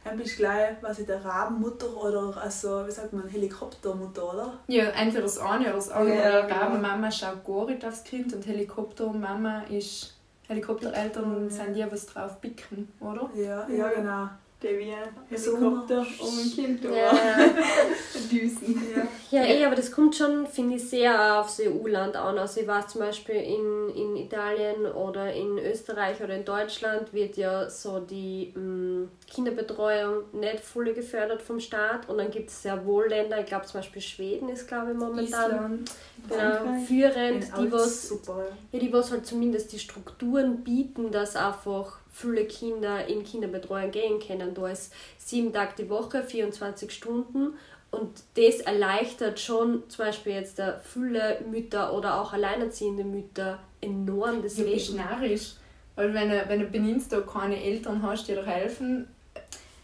Dann 0.04 0.18
bist 0.18 0.34
du 0.34 0.42
gleich, 0.42 0.76
was 0.82 0.98
ich, 0.98 1.06
der 1.06 1.24
Rabenmutter 1.24 1.96
oder 1.96 2.36
also, 2.40 2.86
wie 2.86 2.90
sagt 2.90 3.12
man, 3.14 3.26
Helikoptermutter, 3.26 4.32
oder? 4.34 4.52
Ja, 4.66 4.84
entweder 4.90 5.22
das 5.22 5.38
eine 5.38 5.64
oder 5.64 5.72
das 5.74 5.90
andere. 5.90 6.16
Ja, 6.16 6.40
genau. 6.42 6.78
Mama 6.78 7.10
schaut 7.10 7.44
gar 7.44 7.66
nicht 7.66 7.84
aufs 7.84 8.04
Kind 8.04 8.32
und 8.34 8.46
Helikoptermama 8.46 9.62
ist. 9.70 10.14
Helikoptereltern 10.46 11.44
Ja. 11.44 11.50
sind 11.50 11.74
die, 11.74 11.90
was 11.90 12.04
drauf 12.06 12.38
picken, 12.40 12.92
oder? 13.00 13.30
Ja. 13.34 13.66
ja 13.68 13.88
genau. 13.88 14.28
Der 14.64 14.78
wie 14.78 14.92
ein. 14.92 15.08
Helikopter 15.28 16.06
um 16.20 16.38
ein 16.38 16.50
Kind 16.54 16.84
Ja, 16.84 17.12
düsen. 18.32 18.82
Ja. 18.96 19.02
ja, 19.40 19.46
Ja. 19.46 19.54
eh, 19.54 19.64
aber 19.66 19.74
das 19.76 19.92
kommt 19.92 20.16
schon, 20.16 20.46
finde 20.46 20.76
ich, 20.76 20.88
sehr 20.88 21.38
aufs 21.40 21.60
EU-Land 21.60 22.16
an. 22.16 22.38
Also 22.38 22.60
ich 22.60 22.66
weiß 22.66 22.86
zum 22.88 23.02
Beispiel 23.02 23.34
in, 23.36 23.90
in 23.94 24.16
Italien 24.16 24.86
oder 24.86 25.32
in 25.32 25.58
Österreich 25.58 26.22
oder 26.22 26.34
in 26.34 26.44
Deutschland 26.44 27.12
wird 27.12 27.36
ja 27.36 27.68
so 27.68 28.00
die 28.00 28.52
mh, 28.54 29.08
Kinderbetreuung 29.30 30.22
nicht 30.32 30.60
voll 30.60 30.92
gefördert 30.94 31.42
vom 31.42 31.60
Staat. 31.60 32.08
Und 32.08 32.18
dann 32.18 32.30
gibt 32.30 32.48
es 32.50 32.62
sehr 32.62 32.84
wohl 32.86 33.08
Länder, 33.08 33.40
ich 33.40 33.46
glaube 33.46 33.66
zum 33.66 33.80
Beispiel 33.80 34.00
Schweden 34.02 34.48
ist 34.48 34.66
glaube 34.66 34.92
ich 34.92 34.96
momentan 34.96 35.50
Island. 35.50 35.90
genau, 36.28 36.84
führend, 36.86 37.48
Ja, 37.48 37.58
die 37.62 37.72
was 37.72 38.08
super. 38.08 38.46
Ja, 38.72 38.78
die 38.78 38.92
was 38.92 39.10
halt 39.10 39.26
zumindest 39.26 39.72
die 39.72 39.78
Strukturen 39.78 40.64
bieten, 40.64 41.10
dass 41.10 41.36
einfach 41.36 41.98
viele 42.14 42.46
Kinder 42.46 43.06
in 43.06 43.24
Kinderbetreuung 43.24 43.90
gehen 43.90 44.20
können. 44.20 44.54
Da 44.54 44.68
ist 44.68 44.92
sieben 45.18 45.52
Tage 45.52 45.72
die 45.78 45.90
Woche, 45.90 46.22
24 46.22 46.90
Stunden 46.90 47.54
und 47.90 48.22
das 48.34 48.60
erleichtert 48.60 49.38
schon 49.38 49.88
zum 49.88 50.06
Beispiel 50.06 50.32
jetzt 50.32 50.60
viele 50.82 51.40
Mütter 51.50 51.92
oder 51.92 52.20
auch 52.20 52.32
alleinerziehende 52.32 53.04
Mütter 53.04 53.58
enorm 53.80 54.42
das 54.42 54.58
ja, 54.58 54.64
Leben. 54.64 54.76
Ist 54.76 54.94
narrisch. 54.94 55.52
Weil 55.96 56.12
wenn 56.12 56.28
du, 56.28 56.44
wenn 56.48 56.60
du 56.60 56.66
benimmst, 56.66 57.12
da 57.12 57.20
keine 57.20 57.62
Eltern 57.62 58.02
hast, 58.02 58.26
die 58.26 58.34
dir 58.34 58.44
helfen, 58.44 59.08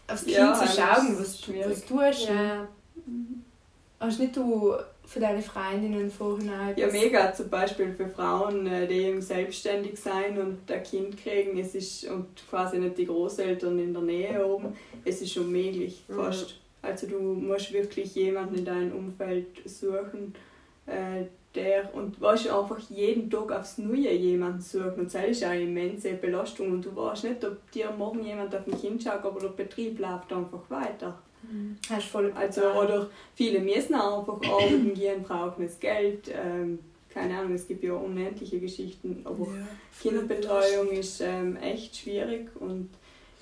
aufs 0.07 0.25
Kind 0.25 0.35
Ja, 0.35 0.53
zu 0.53 0.67
schauen, 0.67 1.17
was, 1.17 1.47
was 1.47 1.85
tust. 1.85 2.27
Ja, 2.27 2.67
Hast 3.99 4.19
nicht 4.19 4.35
du 4.35 4.75
für 5.11 5.19
deine 5.19 5.41
Freundinnen 5.41 6.09
vorhin 6.09 6.49
Ja, 6.77 6.87
mega. 6.87 7.33
Zum 7.33 7.49
Beispiel 7.49 7.93
für 7.93 8.07
Frauen, 8.07 8.65
äh, 8.65 8.87
die 8.87 9.01
eben 9.01 9.21
selbstständig 9.21 9.99
sein 9.99 10.37
und 10.39 10.71
ein 10.71 10.83
Kind 10.83 11.17
kriegen, 11.17 11.59
es 11.59 11.75
ist, 11.75 12.05
und 12.05 12.27
quasi 12.49 12.79
nicht 12.79 12.97
die 12.97 13.05
Großeltern 13.05 13.77
in 13.77 13.93
der 13.93 14.03
Nähe 14.03 14.45
oben, 14.45 14.73
es 15.03 15.21
ist 15.21 15.35
unmöglich, 15.37 16.03
Mhm. 16.07 16.13
fast. 16.15 16.55
Also 16.81 17.07
du 17.07 17.19
musst 17.19 17.73
wirklich 17.73 18.15
jemanden 18.15 18.55
in 18.55 18.65
deinem 18.65 18.95
Umfeld 18.95 19.47
suchen, 19.65 20.33
äh, 20.85 21.25
der, 21.53 21.93
und 21.93 22.19
weißt 22.21 22.49
einfach 22.49 22.79
jeden 22.89 23.29
Tag 23.29 23.51
aufs 23.51 23.77
Neue 23.77 24.13
jemanden 24.13 24.61
suchen. 24.61 24.93
Und 25.01 25.13
das 25.13 25.27
ist 25.27 25.43
eine 25.43 25.63
immense 25.63 26.13
Belastung 26.13 26.71
und 26.71 26.85
du 26.85 26.95
weißt 26.95 27.25
nicht, 27.25 27.43
ob 27.43 27.69
dir 27.71 27.91
morgen 27.91 28.23
jemand 28.23 28.55
auf 28.55 28.65
ein 28.65 28.79
Kind 28.79 29.03
schaut, 29.03 29.25
aber 29.25 29.41
der 29.41 29.49
Betrieb 29.49 29.99
läuft 29.99 30.31
einfach 30.31 30.69
weiter. 30.69 31.19
Hast 31.89 32.07
voll 32.07 32.31
Also, 32.35 32.61
oder 32.71 33.09
viele 33.35 33.59
müssen 33.59 33.95
auch 33.95 34.19
einfach 34.19 34.49
arbeiten 34.49 34.93
gehen, 34.93 35.23
brauchen 35.23 35.63
das 35.65 35.79
Geld. 35.79 36.31
Ähm, 36.33 36.79
keine 37.09 37.37
Ahnung, 37.37 37.53
es 37.53 37.67
gibt 37.67 37.83
ja 37.83 37.93
unendliche 37.93 38.59
Geschichten, 38.59 39.21
aber 39.25 39.45
Ja. 39.47 39.67
Kinderbetreuung 40.01 40.89
ist 40.91 41.21
ähm, 41.21 41.57
echt 41.57 41.95
schwierig 41.97 42.49
und 42.59 42.89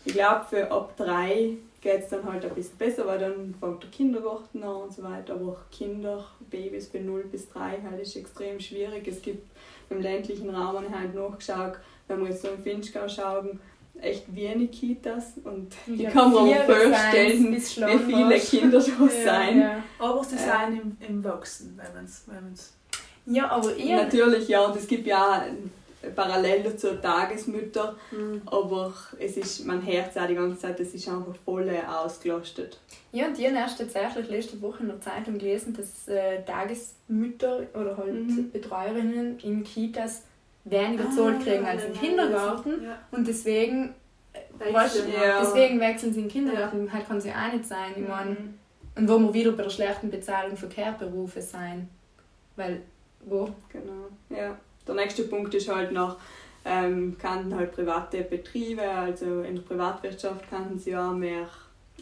ich 0.05 0.13
glaube, 0.13 0.45
für 0.49 0.71
ab 0.71 0.95
drei 0.97 1.57
geht 1.81 2.01
es 2.03 2.09
dann 2.09 2.23
halt 2.25 2.43
ein 2.45 2.53
bisschen 2.55 2.77
besser, 2.77 3.05
weil 3.05 3.19
dann 3.19 3.53
fängt 3.59 3.83
der 3.83 3.89
Kindergarten 3.89 4.63
an 4.63 4.75
und 4.83 4.93
so 4.93 5.03
weiter. 5.03 5.33
Aber 5.35 5.51
auch 5.51 5.71
Kinder, 5.71 6.25
Babys 6.49 6.87
von 6.87 7.05
0 7.05 7.23
bis 7.31 7.49
3 7.49 7.79
halt 7.81 8.01
ist 8.01 8.15
extrem 8.15 8.59
schwierig. 8.59 9.07
Es 9.07 9.21
gibt 9.21 9.47
im 9.89 10.01
ländlichen 10.01 10.49
Raum, 10.49 10.75
habe 10.75 10.85
ich 10.87 10.93
halt 10.93 11.15
nachgeschaut, 11.15 11.73
wenn 12.07 12.21
wir 12.21 12.29
jetzt 12.29 12.41
so 12.41 12.49
im 12.49 12.61
Finchgau 12.61 13.07
schauen, 13.07 13.59
echt 14.01 14.33
wenig 14.35 14.71
Kitas 14.71 15.33
und 15.43 15.73
ich 15.87 15.99
Ja, 16.01 16.09
kann 16.09 16.31
mir 16.31 16.63
aber 16.63 16.75
vorstellen, 16.75 17.53
wie 17.55 17.59
viele 17.59 18.39
Kinder 18.39 18.79
da 18.79 19.07
sein. 19.25 19.59
Ja, 19.59 19.83
Aber 19.99 20.23
sie 20.23 20.35
Äh. 20.35 20.39
sind 20.39 20.81
im, 20.81 20.97
im 21.07 21.23
Wachsen, 21.23 21.77
wenn 21.77 21.93
man 21.93 22.05
es. 22.05 22.23
Wenn 22.27 22.43
man's 22.43 22.73
ja 23.25 23.49
aber 23.49 23.75
eher. 23.75 24.03
Natürlich, 24.03 24.47
ja, 24.47 24.65
und 24.65 24.75
es 24.75 24.87
gibt 24.87 25.05
ja 25.05 25.23
auch 25.23 25.41
parallel 26.15 26.63
dazu 26.63 26.95
Tagesmütter, 26.95 27.95
Mhm. 28.11 28.41
aber 28.45 28.93
es 29.19 29.35
ist, 29.37 29.65
man 29.65 29.85
hört 29.85 30.11
es 30.11 30.17
auch 30.17 30.27
die 30.27 30.35
ganze 30.35 30.57
Zeit, 30.59 30.79
es 30.79 30.93
ist 30.93 31.07
einfach 31.09 31.35
voll 31.43 31.69
ausgelastet. 31.87 32.79
Ja, 33.11 33.27
und 33.27 33.37
ich 33.37 33.45
habe 33.45 33.57
erst 33.57 33.77
tatsächlich 33.79 34.29
letzte 34.29 34.61
Woche 34.61 34.81
in 34.83 34.87
der 34.87 35.01
Zeitung 35.01 35.37
gelesen, 35.37 35.73
dass 35.75 36.07
äh, 36.07 36.41
Tagesmütter 36.45 37.63
oder 37.73 37.97
halt 37.97 38.13
Mhm. 38.27 38.51
Betreuerinnen 38.51 39.39
in 39.39 39.63
Kitas 39.63 40.23
weniger 40.69 41.05
Ah, 41.07 41.15
Zoll 41.15 41.39
kriegen 41.39 41.65
als 41.65 41.85
im 41.85 41.93
ja, 41.93 41.99
Kindergarten. 41.99 42.83
Ja. 42.83 42.99
Und 43.11 43.27
deswegen, 43.27 43.93
Wechseln. 44.57 45.11
Ja. 45.11 45.39
deswegen 45.41 45.79
wechseln 45.79 46.13
sie 46.13 46.19
in 46.19 46.25
den 46.25 46.31
Kindergarten. 46.31 46.91
Halt 46.91 47.07
kann 47.07 47.19
sie 47.21 47.31
auch 47.31 47.53
nicht 47.53 47.65
sein. 47.65 47.93
Ich 47.95 48.07
meine, 48.07 48.35
und 48.95 49.07
wo 49.07 49.17
wir 49.19 49.33
wieder 49.33 49.51
bei 49.53 49.63
der 49.63 49.69
schlechten 49.69 50.09
Bezahlung 50.09 50.57
für 50.57 50.67
Care-Berufe 50.67 51.41
sein. 51.41 51.89
Weil, 52.55 52.81
wo? 53.25 53.49
Genau, 53.71 54.09
ja. 54.29 54.57
Der 54.87 54.95
nächste 54.95 55.23
Punkt 55.23 55.53
ist 55.53 55.73
halt 55.73 55.91
noch, 55.91 56.17
ähm, 56.65 57.15
kannten 57.19 57.55
halt 57.55 57.71
private 57.71 58.21
Betriebe, 58.23 58.81
also 58.81 59.41
in 59.41 59.55
der 59.55 59.61
Privatwirtschaft 59.61 60.49
kannten 60.49 60.77
sie 60.77 60.95
auch 60.95 61.13
mehr 61.13 61.47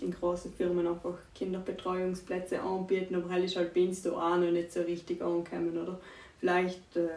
in 0.02 0.12
großen 0.12 0.54
Firmen 0.54 0.88
einfach 0.88 1.16
Kinderbetreuungsplätze 1.36 2.60
anbieten, 2.62 3.16
aber 3.16 3.30
halt 3.30 3.46
ist 3.46 3.56
halt 3.56 3.74
bei 3.74 3.86
uns 3.86 4.02
da 4.02 4.12
auch 4.12 4.38
noch 4.38 4.52
nicht 4.52 4.72
so 4.72 4.82
richtig 4.82 5.22
angekommen, 5.22 5.78
oder? 5.78 6.00
Vielleicht 6.40 6.96
äh, 6.96 7.10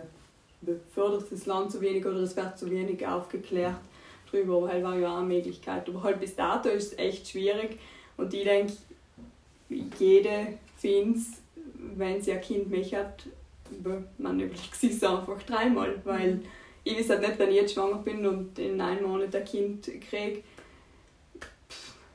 fördert 0.95 1.31
das 1.31 1.47
Land 1.47 1.73
zu 1.73 1.81
wenig 1.81 2.05
oder 2.05 2.21
es 2.21 2.37
wird 2.37 2.59
zu 2.59 2.71
wenig 2.71 3.07
aufgeklärt 3.07 3.81
drüber, 4.31 4.57
aber 4.59 4.69
halt 4.69 4.85
war 4.85 4.97
ja 4.97 5.13
auch 5.13 5.19
eine 5.19 5.27
Möglichkeit. 5.27 5.89
Aber 5.89 6.03
halt 6.03 6.21
bis 6.21 6.37
dato 6.37 6.69
ist 6.69 6.93
es 6.93 6.99
echt 6.99 7.29
schwierig 7.29 7.79
und 8.17 8.33
ich 8.33 8.45
denke, 8.45 8.73
jede 9.99 10.59
findet 10.77 11.41
wenn 11.97 12.21
sie 12.21 12.33
ein 12.33 12.41
Kind 12.41 12.71
mich 12.71 12.95
hat, 12.95 13.25
man 14.19 14.41
überlegt 14.41 14.83
es 14.83 15.03
einfach 15.03 15.43
dreimal, 15.43 16.01
weil 16.05 16.41
ich 16.85 16.99
weiß 16.99 17.11
halt 17.11 17.21
nicht, 17.21 17.39
wenn 17.39 17.51
ich 17.51 17.57
jetzt 17.57 17.75
schwanger 17.75 17.99
bin 17.99 18.27
und 18.27 18.59
in 18.59 18.81
einem 18.81 19.07
Monat 19.07 19.35
ein 19.35 19.45
Kind 19.45 19.91
kriege, 20.01 20.43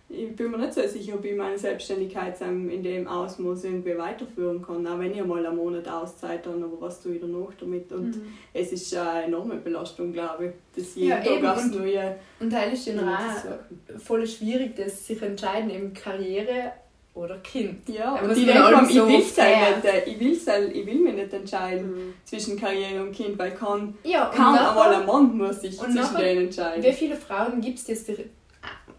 ich 0.08 0.36
bin 0.36 0.52
mir 0.52 0.58
nicht 0.60 0.74
so 0.74 0.82
sicher, 0.88 1.16
ob 1.16 1.26
ich 1.26 1.36
meine 1.36 1.58
Selbstständigkeit 1.58 2.40
in 2.70 2.84
dem 2.84 3.08
Ausmaß 3.08 3.64
irgendwie 3.64 3.98
weiterführen 3.98 4.62
kann, 4.62 4.86
auch 4.86 5.00
wenn 5.00 5.12
ich 5.14 5.24
mal 5.26 5.44
einen 5.46 5.56
Monat 5.56 5.88
Auszeit 5.88 6.46
habe, 6.46 6.64
aber 6.64 6.80
was 6.80 7.02
tue 7.02 7.16
ich 7.16 7.22
danach 7.22 7.52
damit? 7.60 7.92
Und 7.92 8.16
Mhm. 8.16 8.34
es 8.54 8.72
ist 8.72 8.96
eine 8.96 9.24
enorme 9.24 9.56
Belastung, 9.56 10.14
glaube 10.14 10.46
ich, 10.46 10.52
das 10.76 10.96
jeden 10.96 11.10
Ja, 11.10 11.18
Tag 11.18 11.32
eben. 11.32 11.46
aufs 11.48 11.64
Und- 11.64 11.80
Neue 11.80 12.16
Und 12.40 12.54
da 12.54 12.64
ist 12.64 12.86
zu 12.86 12.92
auch 12.92 14.00
voll 14.00 14.26
schwierig, 14.28 14.76
dass 14.76 15.08
sich 15.08 15.22
entscheiden 15.22 15.70
eben 15.72 15.94
Karriere 15.94 16.72
oder 17.16 17.38
Kind. 17.38 17.88
Ja, 17.90 18.14
Aber 18.14 18.26
und 18.26 18.32
es 18.32 18.38
ich 18.38 18.46
denke 18.46 18.62
ich 18.90 18.96
will 18.96 19.20
es 19.22 19.38
halt 19.38 19.84
nicht, 19.84 19.94
äh, 19.94 20.10
ich 20.10 20.20
will's 20.20 20.48
halt- 20.48 20.76
ich 20.76 20.86
will 20.86 20.96
mich 21.00 21.14
nicht 21.16 21.34
entscheiden 21.34 21.92
Mhm. 21.92 22.14
zwischen 22.26 22.60
Karriere 22.60 23.02
und 23.04 23.12
Kind, 23.14 23.40
weil 23.40 23.52
kann, 23.52 23.96
Ja, 24.04 24.32
kaum 24.36 24.54
einmal 24.54 24.94
ein 24.96 25.06
Mann 25.06 25.38
muss 25.38 25.62
sich 25.62 25.78
zwischen 25.78 25.96
nachher- 25.96 26.20
denen 26.20 26.42
Wie 26.42 26.46
entscheiden. 26.46 26.94
viele 26.94 27.16
Frauen 27.16 27.62
gibt 27.62 27.80
es, 27.80 28.04
die 28.06 28.18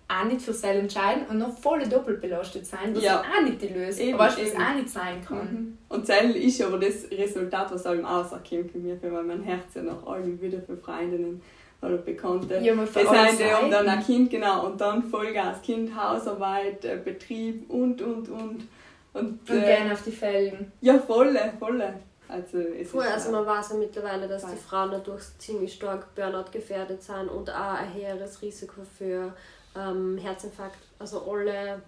auch 0.08 0.24
nicht 0.24 0.40
für 0.42 0.52
sich 0.52 0.70
entscheiden 0.70 1.26
und 1.28 1.38
noch 1.38 1.56
voll 1.58 1.82
doppelt 1.88 2.20
belastet 2.20 2.64
sein, 2.66 2.94
was 2.94 3.02
Ja. 3.02 3.22
auch 3.22 3.42
nicht 3.42 3.60
die 3.60 3.68
Lösung 3.68 4.06
Eben, 4.06 4.18
was 4.18 4.38
eben. 4.38 4.60
auch 4.62 4.74
nicht 4.74 4.88
sein 4.88 5.24
kann. 5.26 5.38
Mhm. 5.52 5.78
Und 5.88 6.06
Zell 6.06 6.36
ist 6.36 6.62
aber 6.62 6.78
das 6.78 7.10
Resultat, 7.10 7.72
was 7.72 7.84
allem 7.86 8.04
rauskommt 8.04 8.72
bei 8.72 8.78
mir, 8.78 8.96
weil 9.02 9.22
mein 9.24 9.42
Herz 9.42 9.74
ja 9.74 9.82
nach 9.82 10.06
allem 10.06 10.40
wieder 10.40 10.60
für 10.60 10.76
Freundinnen 10.76 11.42
oder 11.82 11.96
Bekannte. 11.98 12.58
Ja, 12.62 12.74
mal 12.74 12.86
für 12.86 13.02
Das 13.04 13.38
ja 13.38 13.58
und 13.58 13.70
dann 13.70 13.88
ein 13.88 14.02
Kind, 14.02 14.30
genau, 14.30 14.66
und 14.66 14.80
dann 14.80 15.02
Vollgas, 15.02 15.60
Kind, 15.62 15.94
Hausarbeit, 15.94 16.84
äh, 16.84 16.98
Betrieb 17.04 17.68
und, 17.68 18.00
und, 18.00 18.28
und. 18.28 18.68
Und, 19.12 19.40
Und 19.48 19.50
äh, 19.50 19.60
gerne 19.60 19.92
auf 19.94 20.02
die 20.04 20.10
Felgen. 20.12 20.70
ja, 20.82 20.98
volle, 20.98 21.52
volle. 21.58 21.94
Also, 22.28 22.58
es 22.58 22.90
Voll, 22.90 23.04
ist, 23.04 23.12
also 23.12 23.30
man 23.32 23.46
weiß 23.46 23.70
ja 23.70 23.76
mittlerweile, 23.76 24.26
dass 24.28 24.42
die 24.42 24.48
Voll. 24.48 24.56
Frauen 24.58 24.90
dadurch 24.90 25.22
ziemlich 25.38 25.72
stark 25.74 26.14
Burnout 26.14 26.50
gefährdet 26.52 27.02
sind 27.02 27.28
und 27.28 27.48
auch 27.50 27.74
ein 27.80 27.94
höheres 27.94 28.42
Risiko 28.42 28.82
für 28.98 29.32
ähm, 29.78 30.18
Herzinfarkt. 30.18 30.78
Also 30.98 31.22
alle 31.30 31.82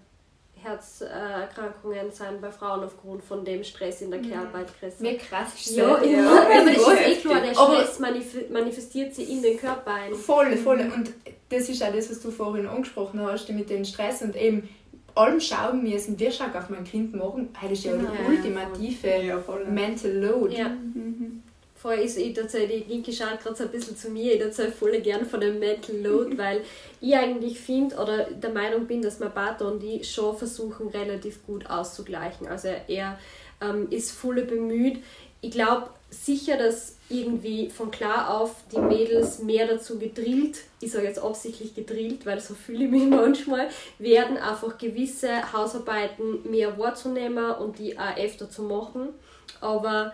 Herzerkrankungen 0.61 2.11
sind 2.11 2.41
bei 2.41 2.51
Frauen 2.51 2.83
aufgrund 2.83 3.23
von 3.23 3.45
dem 3.45 3.63
Stress 3.63 4.01
in 4.01 4.11
der 4.11 4.19
Mhm. 4.21 4.29
Care-Arbeit 4.31 4.67
gerissen. 4.79 5.03
Wie 5.03 5.17
krass 5.17 5.75
Ja, 5.75 6.03
Ja, 6.03 6.09
ja, 6.09 6.41
aber 6.41 6.65
das 6.71 6.77
ist 6.77 6.89
heftig. 6.89 7.21
klar, 7.21 7.41
der 7.41 7.53
Stress 7.53 7.99
manif 7.99 8.49
manifestiert 8.49 9.15
sich 9.15 9.29
in 9.29 9.41
den 9.41 9.57
Körper 9.57 9.93
ein. 9.93 10.13
Voll, 10.13 10.55
voll. 10.57 10.79
Und 10.93 11.11
das 11.49 11.69
ist 11.69 11.81
auch 11.83 11.93
das, 11.93 12.09
was 12.09 12.21
du 12.21 12.31
vorhin 12.31 12.67
angesprochen 12.67 13.21
hast, 13.21 13.49
mit 13.49 13.69
dem 13.69 13.85
Stress 13.85 14.21
und 14.21 14.35
eben 14.35 14.67
allem 15.15 15.39
schauen 15.39 15.83
müssen, 15.83 16.17
wir 16.19 16.31
schauen 16.31 16.53
auf 16.55 16.69
mein 16.69 16.83
Kind 16.83 17.13
morgen. 17.15 17.49
Das 17.61 17.71
ist 17.71 17.83
ja 17.85 17.93
Genau. 17.93 18.09
der 18.11 18.27
ultimative 18.27 19.23
ja, 19.25 19.39
voll. 19.39 19.65
Mental 19.65 20.11
Load. 20.11 20.55
Ja. 20.55 20.69
Mhm. 20.69 21.08
Voll 21.81 21.95
ist, 21.95 22.17
ich 22.17 22.37
erzähle, 22.37 22.67
die 22.67 22.91
Linke 22.91 23.13
schaut 23.13 23.39
gerade 23.41 23.55
so 23.55 23.63
ein 23.63 23.71
bisschen 23.71 23.95
zu 23.95 24.09
mir, 24.09 24.33
ich 24.33 24.41
erzähle 24.41 24.71
voll 24.71 24.99
gern 24.99 25.25
von 25.25 25.39
dem 25.39 25.59
Mental 25.59 25.95
Load, 25.95 26.37
weil 26.37 26.61
ich 26.99 27.15
eigentlich 27.15 27.57
finde 27.57 27.95
oder 27.95 28.25
der 28.25 28.49
Meinung 28.49 28.85
bin, 28.85 29.01
dass 29.01 29.19
mein 29.19 29.31
Vater 29.31 29.71
und 29.71 29.81
ich 29.81 30.11
schon 30.11 30.37
versuchen, 30.37 30.89
relativ 30.89 31.45
gut 31.45 31.69
auszugleichen. 31.69 32.47
Also 32.47 32.67
er 32.87 33.17
ähm, 33.61 33.87
ist 33.91 34.11
voll 34.11 34.41
bemüht. 34.41 35.01
Ich 35.39 35.51
glaube 35.51 35.89
sicher, 36.09 36.57
dass 36.57 36.97
irgendwie 37.09 37.69
von 37.69 37.91
klar 37.91 38.41
auf 38.41 38.55
die 38.73 38.79
Mädels 38.79 39.39
mehr 39.39 39.65
dazu 39.65 39.97
gedrillt, 39.97 40.57
ich 40.81 40.91
sage 40.91 41.07
jetzt 41.07 41.19
absichtlich 41.19 41.75
gedrillt, 41.75 42.25
weil 42.25 42.41
so 42.41 42.55
fühle 42.55 42.85
ich 42.85 42.91
mich 42.91 43.05
manchmal, 43.09 43.69
werden 43.99 44.35
einfach 44.35 44.77
gewisse 44.77 45.53
Hausarbeiten 45.53 46.49
mehr 46.49 46.77
wahrzunehmen 46.77 47.51
und 47.53 47.79
die 47.79 47.97
auch 47.97 48.17
öfter 48.17 48.49
zu 48.49 48.63
machen. 48.63 49.09
Aber 49.61 50.13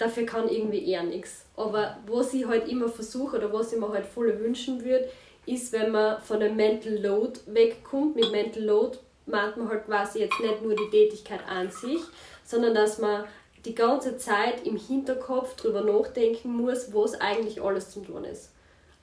dafür 0.00 0.24
kann 0.24 0.48
irgendwie 0.48 0.90
eher 0.90 1.02
nichts. 1.02 1.44
Aber 1.56 1.98
was 2.06 2.32
ich 2.32 2.46
halt 2.46 2.68
immer 2.68 2.88
versuche 2.88 3.36
oder 3.36 3.52
was 3.52 3.72
ich 3.72 3.78
mir 3.78 3.92
halt 3.92 4.06
voll 4.06 4.38
wünschen 4.40 4.84
würde, 4.84 5.08
ist, 5.46 5.72
wenn 5.72 5.90
man 5.92 6.20
von 6.20 6.40
dem 6.40 6.56
Mental 6.56 6.94
Load 6.94 7.40
wegkommt. 7.46 8.16
Mit 8.16 8.30
Mental 8.32 8.62
Load 8.62 8.98
meint 9.26 9.56
man 9.56 9.68
halt 9.68 9.86
quasi 9.86 10.20
jetzt 10.20 10.40
nicht 10.40 10.62
nur 10.62 10.74
die 10.74 10.90
Tätigkeit 10.90 11.40
an 11.46 11.70
sich, 11.70 12.00
sondern 12.44 12.74
dass 12.74 12.98
man 12.98 13.24
die 13.64 13.74
ganze 13.74 14.16
Zeit 14.16 14.66
im 14.66 14.76
Hinterkopf 14.76 15.54
drüber 15.56 15.82
nachdenken 15.82 16.56
muss, 16.56 16.94
was 16.94 17.20
eigentlich 17.20 17.62
alles 17.62 17.90
zu 17.90 18.00
tun 18.00 18.24
ist. 18.24 18.50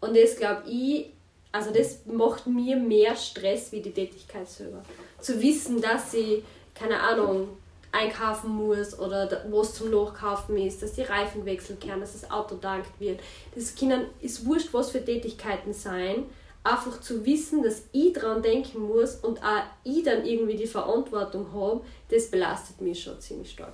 Und 0.02 0.18
das 0.18 0.36
glaube 0.36 0.64
ich, 0.68 1.12
also 1.52 1.72
das 1.72 2.06
macht 2.06 2.48
mir 2.48 2.76
mehr 2.76 3.16
Stress 3.16 3.72
wie 3.72 3.82
die 3.82 3.92
Tätigkeit 3.92 4.48
selber. 4.48 4.84
Zu 5.20 5.42
wissen, 5.42 5.80
dass 5.82 6.14
ich, 6.14 6.44
keine 6.74 7.00
Ahnung, 7.00 7.50
einkaufen 7.98 8.50
muss 8.52 8.98
oder 9.00 9.26
da- 9.26 9.44
was 9.50 9.74
zum 9.74 9.90
Nachkaufen 9.92 10.58
ist, 10.58 10.82
dass 10.82 10.94
die 10.94 11.02
Reifen 11.04 11.46
wechseln 11.46 11.80
können, 11.80 12.02
dass 12.02 12.14
das 12.20 12.30
Auto 12.30 12.56
tankt 12.56 13.00
wird. 13.00 13.20
Das 13.56 13.74
Kindern 13.76 14.06
ist 14.22 14.46
wurscht, 14.46 14.70
was 14.74 14.92
für 14.92 15.04
Tätigkeiten 15.04 15.74
sein, 15.74 16.26
einfach 16.64 17.00
zu 17.02 17.26
wissen, 17.26 17.64
dass 17.64 17.84
ich 17.92 18.14
daran 18.14 18.42
denken 18.42 18.82
muss 18.88 19.16
und 19.16 19.42
auch 19.42 19.64
ich 19.84 20.04
dann 20.04 20.26
irgendwie 20.26 20.56
die 20.58 20.68
Verantwortung 20.68 21.48
habe, 21.54 21.82
das 22.10 22.30
belastet 22.30 22.82
mich 22.82 23.02
schon 23.04 23.20
ziemlich 23.20 23.52
stark. 23.52 23.74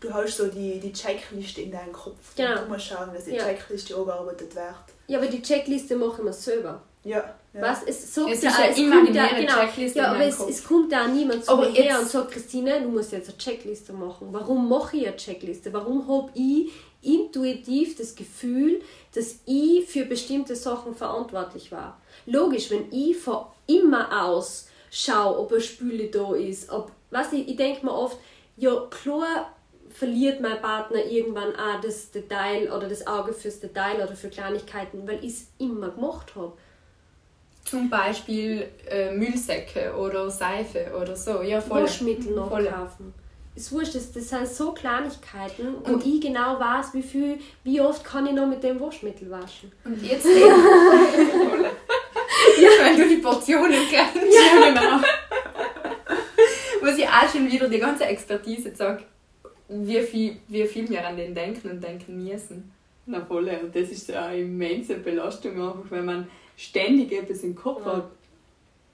Du 0.00 0.12
hast 0.12 0.38
so 0.38 0.46
die, 0.48 0.80
die 0.80 0.92
Checkliste 0.92 1.60
in 1.60 1.70
deinem 1.70 1.92
Kopf. 1.92 2.34
Genau. 2.34 2.62
Du 2.62 2.68
musst 2.72 2.86
schauen, 2.86 3.12
dass 3.12 3.24
die 3.26 3.32
Ja. 3.34 3.44
Checkliste 3.44 3.94
abgearbeitet 3.96 4.54
wird. 4.54 4.74
Ja, 5.08 5.18
aber 5.18 5.26
die 5.28 5.42
Checkliste 5.42 5.94
machen 5.94 6.24
wir 6.24 6.32
selber. 6.32 6.80
Ja. 7.04 7.34
Ja. 7.58 7.62
Was? 7.62 7.82
Es 7.84 8.14
sagt 8.14 8.30
Es 8.30 8.42
ja, 8.42 8.50
eine 8.50 8.70
es 8.70 8.76
kommt 8.76 8.88
ja, 8.88 8.98
imaginäre 8.98 9.40
genau, 9.40 9.52
Checkliste 9.54 9.98
ja, 9.98 10.12
aber 10.12 10.24
es, 10.24 10.40
es 10.40 10.64
kommt 10.64 10.92
ja 10.92 11.04
auch 11.04 11.08
niemand 11.08 11.44
zu 11.44 11.52
Aber 11.52 11.68
mir 11.68 11.82
her 11.82 12.00
und 12.00 12.08
sagt, 12.08 12.30
Christine, 12.30 12.80
du 12.82 12.88
musst 12.88 13.12
jetzt 13.12 13.28
eine 13.28 13.38
Checkliste 13.38 13.92
machen. 13.92 14.28
Warum 14.30 14.68
mache 14.68 14.96
ich 14.96 15.06
eine 15.06 15.16
Checkliste? 15.16 15.72
Warum 15.72 16.06
habe 16.08 16.30
ich 16.34 16.70
intuitiv 17.02 17.96
das 17.96 18.14
Gefühl, 18.14 18.80
dass 19.14 19.40
ich 19.46 19.86
für 19.86 20.04
bestimmte 20.04 20.56
Sachen 20.56 20.94
verantwortlich 20.94 21.70
war? 21.72 22.00
Logisch, 22.26 22.70
wenn 22.70 22.92
ich 22.92 23.16
von 23.16 23.46
immer 23.66 24.24
aus 24.24 24.68
schaue, 24.90 25.38
ob 25.38 25.52
eine 25.52 25.60
Spüle 25.60 26.06
da 26.06 26.34
ist, 26.34 26.70
ob, 26.70 26.90
was 27.10 27.32
ich, 27.32 27.48
ich 27.48 27.56
denke 27.56 27.84
mir 27.84 27.92
oft, 27.92 28.18
ja 28.56 28.86
klar 28.90 29.52
verliert 29.90 30.40
mein 30.40 30.60
Partner 30.60 31.04
irgendwann 31.04 31.54
auch 31.56 31.80
das 31.80 32.10
Detail 32.10 32.70
oder 32.72 32.88
das 32.88 33.06
Auge 33.06 33.32
fürs 33.32 33.60
Detail 33.60 33.96
oder 33.96 34.14
für 34.14 34.28
Kleinigkeiten, 34.28 35.06
weil 35.08 35.24
ich 35.24 35.32
es 35.32 35.46
immer 35.58 35.90
gemacht 35.90 36.34
habe. 36.34 36.52
Zum 37.70 37.90
Beispiel 37.90 38.66
äh, 38.88 39.10
Müllsäcke 39.12 39.92
oder 39.96 40.30
Seife 40.30 40.86
oder 41.00 41.14
so. 41.16 41.42
Ja, 41.42 41.60
voll. 41.60 41.82
Waschmittel 41.82 42.34
Voll. 42.34 42.62
nachkaufen. 42.64 43.12
Ist 43.54 43.72
wurscht, 43.72 43.94
das, 43.96 44.12
das 44.12 44.28
sind 44.28 44.46
so 44.46 44.72
Kleinigkeiten, 44.72 45.74
wo 45.84 45.92
Und- 45.94 46.06
ich 46.06 46.20
genau 46.20 46.58
weiß, 46.60 46.94
wie 46.94 47.02
viel, 47.02 47.38
wie 47.64 47.80
oft 47.80 48.04
kann 48.04 48.26
ich 48.26 48.32
noch 48.32 48.46
mit 48.46 48.62
dem 48.62 48.78
Waschmittel 48.80 49.28
waschen. 49.30 49.72
Und 49.84 50.00
jetzt 50.02 50.24
ja, 52.60 52.68
weil 52.80 52.96
du 52.96 53.08
die 53.08 53.16
Portionen 53.16 53.80
kennst. 53.90 54.14
Ja, 54.32 54.68
genau. 54.70 55.00
Muss 56.82 56.96
ich 56.98 57.06
auch 57.08 57.28
schon 57.30 57.50
wieder 57.50 57.68
die 57.68 57.78
ganze 57.78 58.04
Expertise 58.04 58.74
sagt, 58.74 59.04
wie 59.68 60.00
viel, 60.00 60.36
wie 60.48 60.64
viel 60.66 60.88
wir 60.88 61.06
an 61.06 61.16
den 61.16 61.34
denken 61.34 61.70
und 61.70 61.82
denken 61.82 62.24
müssen. 62.24 62.72
Na 63.06 63.24
voll, 63.24 63.48
und 63.62 63.74
das 63.74 63.90
ist 63.90 64.10
eine 64.12 64.38
immense 64.40 64.94
Belastung 64.96 65.52
einfach, 65.52 65.90
wenn 65.90 66.04
man 66.04 66.28
ständig 66.58 67.12
etwas 67.12 67.42
im 67.44 67.54
Kopf 67.54 67.86
Ja. 67.86 67.96
hat. 67.96 68.10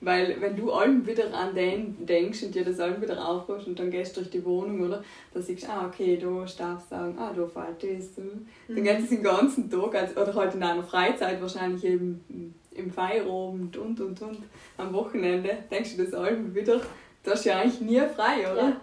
Weil 0.00 0.38
wenn 0.38 0.54
du 0.54 0.70
allem 0.70 1.06
wieder 1.06 1.32
an 1.32 1.54
den 1.54 2.04
denkst 2.04 2.42
und 2.42 2.54
dir 2.54 2.62
das 2.62 2.78
allem 2.78 3.00
wieder 3.00 3.26
aufbaust 3.26 3.66
und 3.66 3.78
dann 3.78 3.90
gehst 3.90 4.14
du 4.14 4.20
durch 4.20 4.30
die 4.30 4.44
Wohnung, 4.44 4.82
oder? 4.82 5.02
Dann 5.32 5.42
siehst 5.42 5.62
du, 5.62 5.70
ah 5.70 5.86
okay, 5.86 6.18
da 6.18 6.46
Staubsaugen, 6.46 7.18
ah 7.18 7.32
da 7.34 7.46
fällt 7.46 7.82
das. 7.82 8.14
hm. 8.18 8.46
Dann 8.68 8.84
geht 8.84 8.98
es 9.00 9.08
den 9.08 9.22
ganzen 9.22 9.70
Tag, 9.70 9.94
also, 9.94 10.20
oder 10.20 10.34
halt 10.34 10.52
in 10.54 10.60
deiner 10.60 10.82
Freizeit 10.82 11.40
wahrscheinlich 11.40 11.84
eben 11.84 12.54
im 12.72 12.90
Feierabend 12.92 13.78
und 13.78 13.98
und 13.98 14.20
und 14.20 14.38
am 14.76 14.92
Wochenende, 14.92 15.56
denkst 15.70 15.96
du 15.96 16.04
das 16.04 16.12
allem 16.12 16.54
wieder, 16.54 16.82
das 17.22 17.38
ist 17.38 17.46
ja 17.46 17.60
eigentlich 17.60 17.80
nie 17.80 18.02
frei, 18.14 18.52
oder? 18.52 18.68
Ja. 18.68 18.80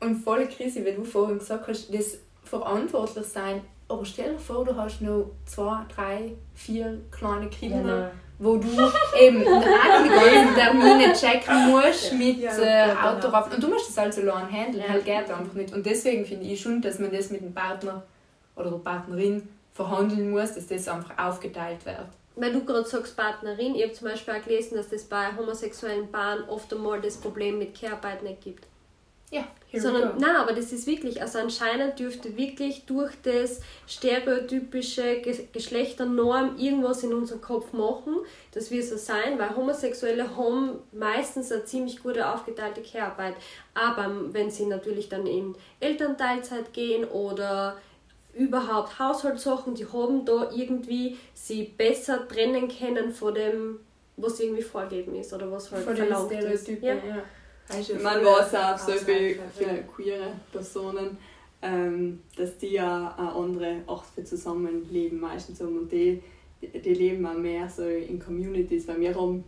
Und 0.00 0.16
voll 0.16 0.46
Krise, 0.48 0.84
wie 0.84 0.92
du 0.92 1.04
vorhin 1.04 1.38
gesagt 1.38 1.66
hast, 1.66 1.94
das 1.94 2.18
verantwortlich 2.44 3.24
sein. 3.24 3.62
Aber 3.88 4.04
stell 4.04 4.32
dir 4.32 4.38
vor, 4.38 4.64
du 4.64 4.74
hast 4.76 5.00
noch 5.00 5.30
zwei, 5.44 5.84
drei, 5.94 6.32
vier 6.54 6.98
kleine 7.12 7.48
Kinder, 7.48 8.10
wo 8.38 8.56
du 8.56 8.66
eben 9.18 9.38
die 9.38 9.44
ganzen 9.44 10.54
Termine 10.56 11.12
checken 11.12 11.70
musst 11.70 12.12
mit 12.12 12.38
Ja, 12.38 12.52
äh, 12.58 12.64
ja, 12.66 12.86
genau. 12.94 13.16
Autorauf. 13.16 13.54
Und 13.54 13.62
du 13.62 13.68
musst 13.68 13.88
das 13.88 13.98
also 13.98 14.22
allein 14.22 14.50
handeln, 14.50 14.82
Ja. 14.84 14.92
halt 14.92 15.04
geht 15.04 15.30
einfach 15.30 15.52
nicht. 15.54 15.72
Und 15.72 15.86
deswegen 15.86 16.24
finde 16.26 16.46
ich 16.46 16.60
schon, 16.60 16.82
dass 16.82 16.98
man 16.98 17.12
das 17.12 17.30
mit 17.30 17.42
dem 17.42 17.54
Partner 17.54 18.02
oder 18.56 18.70
der 18.70 18.78
Partnerin 18.78 19.48
verhandeln 19.72 20.30
muss, 20.30 20.54
dass 20.54 20.66
das 20.66 20.88
einfach 20.88 21.16
aufgeteilt 21.18 21.84
wird. 21.86 22.06
Weil 22.34 22.52
du 22.52 22.64
gerade 22.64 22.84
sagst 22.84 23.16
Partnerin, 23.16 23.74
ich 23.76 23.82
habe 23.84 23.92
zum 23.92 24.08
Beispiel 24.08 24.34
auch 24.34 24.42
gelesen, 24.44 24.76
dass 24.76 24.92
es 24.92 25.04
bei 25.04 25.28
homosexuellen 25.38 26.10
Paaren 26.10 26.42
oft 26.48 26.72
einmal 26.74 27.00
das 27.00 27.16
Problem 27.16 27.58
mit 27.58 27.78
Care-Arbeit 27.78 28.22
nicht 28.22 28.42
gibt. 28.42 28.66
Ja, 29.36 29.46
here 29.68 29.74
we 29.74 29.80
Sondern, 29.80 30.12
go. 30.12 30.20
nein, 30.20 30.36
aber 30.36 30.52
das 30.52 30.72
ist 30.72 30.86
wirklich, 30.86 31.20
also 31.20 31.38
anscheinend 31.38 31.98
dürfte 31.98 32.36
wirklich 32.36 32.84
durch 32.86 33.12
das 33.22 33.60
stereotypische 33.86 35.20
Ge 35.20 35.46
Geschlechternorm 35.52 36.56
irgendwas 36.58 37.02
in 37.02 37.12
unserem 37.12 37.40
Kopf 37.40 37.72
machen, 37.72 38.16
dass 38.52 38.70
wir 38.70 38.82
so 38.82 38.96
sein, 38.96 39.38
weil 39.38 39.54
Homosexuelle 39.54 40.36
haben 40.36 40.78
meistens 40.92 41.52
eine 41.52 41.64
ziemlich 41.64 42.02
gute 42.02 42.26
aufgeteilte 42.28 42.80
Care-Arbeit. 42.80 43.34
Aber 43.74 44.10
wenn 44.32 44.50
sie 44.50 44.66
natürlich 44.66 45.08
dann 45.08 45.26
in 45.26 45.54
Elternteilzeit 45.80 46.72
gehen 46.72 47.04
oder 47.04 47.76
überhaupt 48.32 48.98
Haushaltssachen, 48.98 49.74
die 49.74 49.86
haben 49.86 50.24
da 50.24 50.50
irgendwie 50.54 51.16
sie 51.34 51.64
besser 51.64 52.26
trennen 52.28 52.68
können 52.68 53.12
von 53.12 53.34
dem, 53.34 53.80
was 54.16 54.40
irgendwie 54.40 54.62
vorgegeben 54.62 55.14
ist 55.14 55.32
oder 55.32 55.50
was 55.50 55.70
halt 55.72 55.84
Von 55.84 55.96
verlangt 55.96 56.32
ist. 56.32 56.68
Ja. 56.68 56.94
ja. 56.94 57.22
Man 57.68 58.24
weiß 58.24 58.54
auch 58.54 58.74
auf 58.74 58.80
so 58.80 58.92
viele, 58.92 59.36
viele 59.56 59.82
queere 59.82 60.32
Personen, 60.52 61.18
ähm, 61.62 62.20
dass 62.36 62.56
die 62.58 62.74
ja 62.74 63.14
eine 63.18 63.32
andere 63.32 63.82
Art 63.86 64.04
für 64.14 64.22
Zusammenleben 64.22 65.18
meistens 65.18 65.60
haben 65.60 65.76
und 65.78 65.90
die, 65.90 66.22
die, 66.62 66.94
leben 66.94 67.26
auch 67.26 67.36
mehr 67.36 67.68
so 67.68 67.82
in 67.82 68.20
Communities, 68.20 68.86
weil 68.86 69.00
wir 69.00 69.14
haben, 69.14 69.44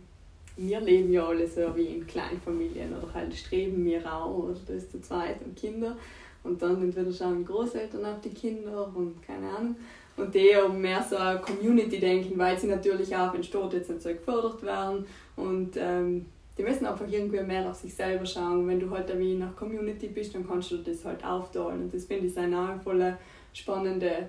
wir 0.57 0.81
leben 0.81 1.13
ja 1.13 1.25
alle 1.25 1.47
so 1.47 1.61
wie 1.75 1.85
in 1.85 2.05
Kleinfamilien 2.05 2.93
oder 2.97 3.13
halt 3.13 3.33
streben 3.33 3.85
wir 3.85 4.05
auch 4.11 4.35
oder 4.35 4.55
das 4.67 4.89
zu 4.89 5.01
zweit 5.01 5.37
und 5.45 5.55
Kinder 5.55 5.95
und 6.43 6.61
dann 6.61 6.81
entweder 6.81 7.13
schauen 7.13 7.45
Großeltern 7.45 8.05
auf 8.05 8.21
die 8.21 8.29
Kinder 8.29 8.91
und 8.93 9.21
keine 9.25 9.49
Ahnung. 9.49 9.75
Und 10.17 10.35
die 10.35 10.53
haben 10.53 10.81
mehr 10.81 11.05
so 11.09 11.15
ein 11.15 11.41
Community-Denken, 11.41 12.37
weil 12.37 12.59
sie 12.59 12.67
natürlich 12.67 13.15
auch, 13.15 13.33
wenn 13.33 13.43
Staat 13.43 13.71
jetzt 13.73 13.89
nicht 13.89 14.01
so 14.01 14.09
gefördert 14.09 14.61
werden 14.63 15.05
und 15.37 15.77
ähm, 15.77 16.25
die 16.59 16.65
müssen 16.65 16.85
einfach 16.85 17.07
irgendwie 17.07 17.39
mehr 17.39 17.69
auf 17.69 17.77
sich 17.77 17.93
selber 17.93 18.25
schauen. 18.25 18.67
Wenn 18.67 18.81
du 18.81 18.89
halt 18.91 19.17
wie 19.17 19.35
nach 19.35 19.55
Community 19.55 20.07
bist, 20.07 20.35
dann 20.35 20.45
kannst 20.45 20.71
du 20.71 20.77
das 20.79 21.05
halt 21.05 21.23
aufteilen. 21.23 21.83
Und 21.83 21.93
das 21.93 22.03
finde 22.03 22.27
ich 22.27 22.33
sind 22.33 22.53
auch 22.53 22.81
voll 22.83 23.17
spannende 23.53 24.27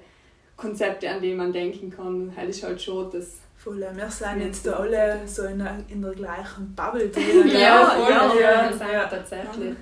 Konzepte, 0.57 1.11
an 1.11 1.21
die 1.21 1.35
man 1.35 1.53
denken 1.53 1.90
kann. 1.90 2.33
Halt 2.37 2.51
ist 2.51 2.62
halt 2.62 2.81
schon 2.81 3.11
das. 3.11 3.40
Voll, 3.57 3.81
wir 3.81 4.09
sind 4.09 4.40
Ja, 4.40 4.47
jetzt 4.47 4.64
da 4.64 4.75
alle 4.75 5.21
so 5.27 5.43
in 5.43 5.59
der, 5.59 5.79
in 5.88 6.01
der 6.01 6.12
gleichen 6.12 6.73
Bubble 6.75 7.09
drin. 7.11 7.49
Ja, 7.49 7.85
voll, 7.87 8.11
ja, 8.11 8.35
ja, 8.35 8.71
ja, 8.71 8.93
ja. 8.93 9.05
tatsächlich. 9.07 9.75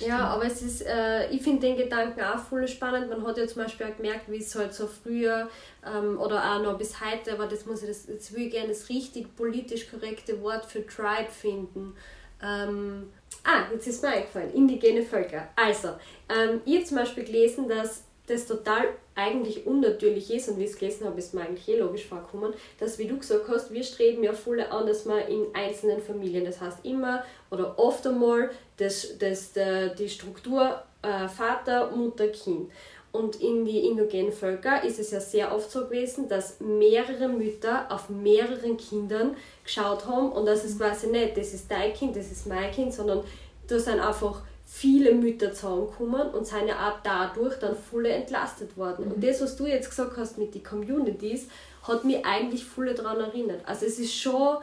Ja, 0.00 0.28
aber 0.28 0.46
es 0.46 0.62
ist, 0.62 0.82
äh, 0.82 1.28
ich 1.30 1.42
finde 1.42 1.68
den 1.68 1.76
Gedanken 1.76 2.20
auch 2.20 2.38
voll 2.38 2.66
spannend. 2.66 3.10
Man 3.10 3.26
hat 3.26 3.38
ja 3.38 3.46
zum 3.46 3.62
Beispiel 3.62 3.86
auch 3.86 3.96
gemerkt, 3.96 4.30
wie 4.30 4.38
es 4.38 4.54
halt 4.54 4.74
so 4.74 4.86
früher 4.86 5.48
ähm, 5.86 6.18
oder 6.18 6.42
auch 6.42 6.62
noch 6.62 6.78
bis 6.78 7.00
heute, 7.00 7.32
aber 7.32 7.46
das 7.46 7.66
muss 7.66 7.82
ich, 7.82 7.88
das, 7.88 8.06
jetzt 8.06 8.34
will 8.34 8.46
ich 8.46 8.52
gerne 8.52 8.68
das 8.68 8.88
richtig 8.88 9.36
politisch 9.36 9.90
korrekte 9.90 10.40
Wort 10.42 10.64
für 10.64 10.86
Tribe 10.86 11.30
finden. 11.30 11.94
Ähm, 12.42 13.10
ah, 13.44 13.64
jetzt 13.72 13.86
ist 13.86 14.02
mir 14.02 14.08
eingefallen, 14.08 14.52
indigene 14.54 15.02
Völker. 15.02 15.48
Also, 15.56 15.88
ähm, 16.28 16.60
ich 16.64 16.76
habe 16.76 16.84
zum 16.84 16.96
Beispiel 16.96 17.24
gelesen, 17.24 17.68
dass 17.68 18.04
das 18.26 18.46
total 18.46 18.88
eigentlich 19.14 19.66
unnatürlich 19.66 20.32
ist 20.32 20.48
und 20.48 20.58
wie 20.58 20.64
ich 20.64 20.70
es 20.70 20.78
gelesen 20.78 21.06
habe, 21.06 21.18
ist 21.18 21.34
mir 21.34 21.42
eigentlich 21.42 21.68
eh 21.68 21.78
logisch 21.78 22.06
vorgekommen, 22.06 22.54
dass, 22.78 22.98
wie 22.98 23.06
du 23.06 23.18
gesagt 23.18 23.48
hast, 23.48 23.72
wir 23.72 23.82
streben 23.82 24.22
ja 24.22 24.32
voll 24.32 24.60
an, 24.60 24.86
dass 24.86 25.04
man 25.04 25.20
in 25.28 25.46
einzelnen 25.54 26.00
Familien, 26.00 26.44
das 26.44 26.60
heißt 26.60 26.84
immer 26.84 27.24
oder 27.50 27.78
oft 27.78 28.06
einmal 28.06 28.50
das, 28.78 29.18
das, 29.18 29.52
die 29.98 30.08
Struktur 30.08 30.82
äh, 31.02 31.28
Vater, 31.28 31.90
Mutter, 31.90 32.28
Kind. 32.28 32.70
Und 33.12 33.42
in 33.42 33.66
die 33.66 33.86
indogenen 33.86 34.32
Völker 34.32 34.82
ist 34.84 34.98
es 34.98 35.10
ja 35.10 35.20
sehr 35.20 35.54
oft 35.54 35.70
so 35.70 35.84
gewesen, 35.84 36.28
dass 36.28 36.60
mehrere 36.60 37.28
Mütter 37.28 37.86
auf 37.90 38.08
mehreren 38.08 38.78
Kindern 38.78 39.36
geschaut 39.64 40.06
haben 40.06 40.32
und 40.32 40.46
das 40.46 40.64
ist 40.64 40.78
quasi 40.78 41.08
nicht, 41.08 41.36
das 41.36 41.52
ist 41.52 41.70
dein 41.70 41.92
Kind, 41.92 42.16
das 42.16 42.32
ist 42.32 42.46
mein 42.46 42.70
Kind, 42.70 42.94
sondern 42.94 43.22
da 43.66 43.78
sind 43.78 44.00
einfach 44.00 44.40
viele 44.74 45.14
Mütter 45.14 45.52
zusammengekommen 45.52 46.30
und 46.30 46.46
sind 46.46 46.66
ja 46.66 46.88
auch 46.88 47.00
dadurch 47.04 47.58
dann 47.58 47.76
voll 47.76 48.06
entlastet 48.06 48.74
worden. 48.78 49.12
Und 49.12 49.22
das, 49.22 49.42
was 49.42 49.54
du 49.54 49.66
jetzt 49.66 49.90
gesagt 49.90 50.16
hast 50.16 50.38
mit 50.38 50.54
den 50.54 50.62
Communities, 50.62 51.46
hat 51.82 52.04
mich 52.04 52.24
eigentlich 52.24 52.64
voll 52.64 52.94
daran 52.94 53.20
erinnert. 53.20 53.60
Also 53.66 53.84
es 53.84 53.98
ist 53.98 54.14
schon, 54.14 54.56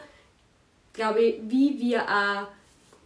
glaube 0.93 1.21
ich, 1.21 1.41
wie 1.47 1.79
wir 1.79 2.01
auch 2.03 2.47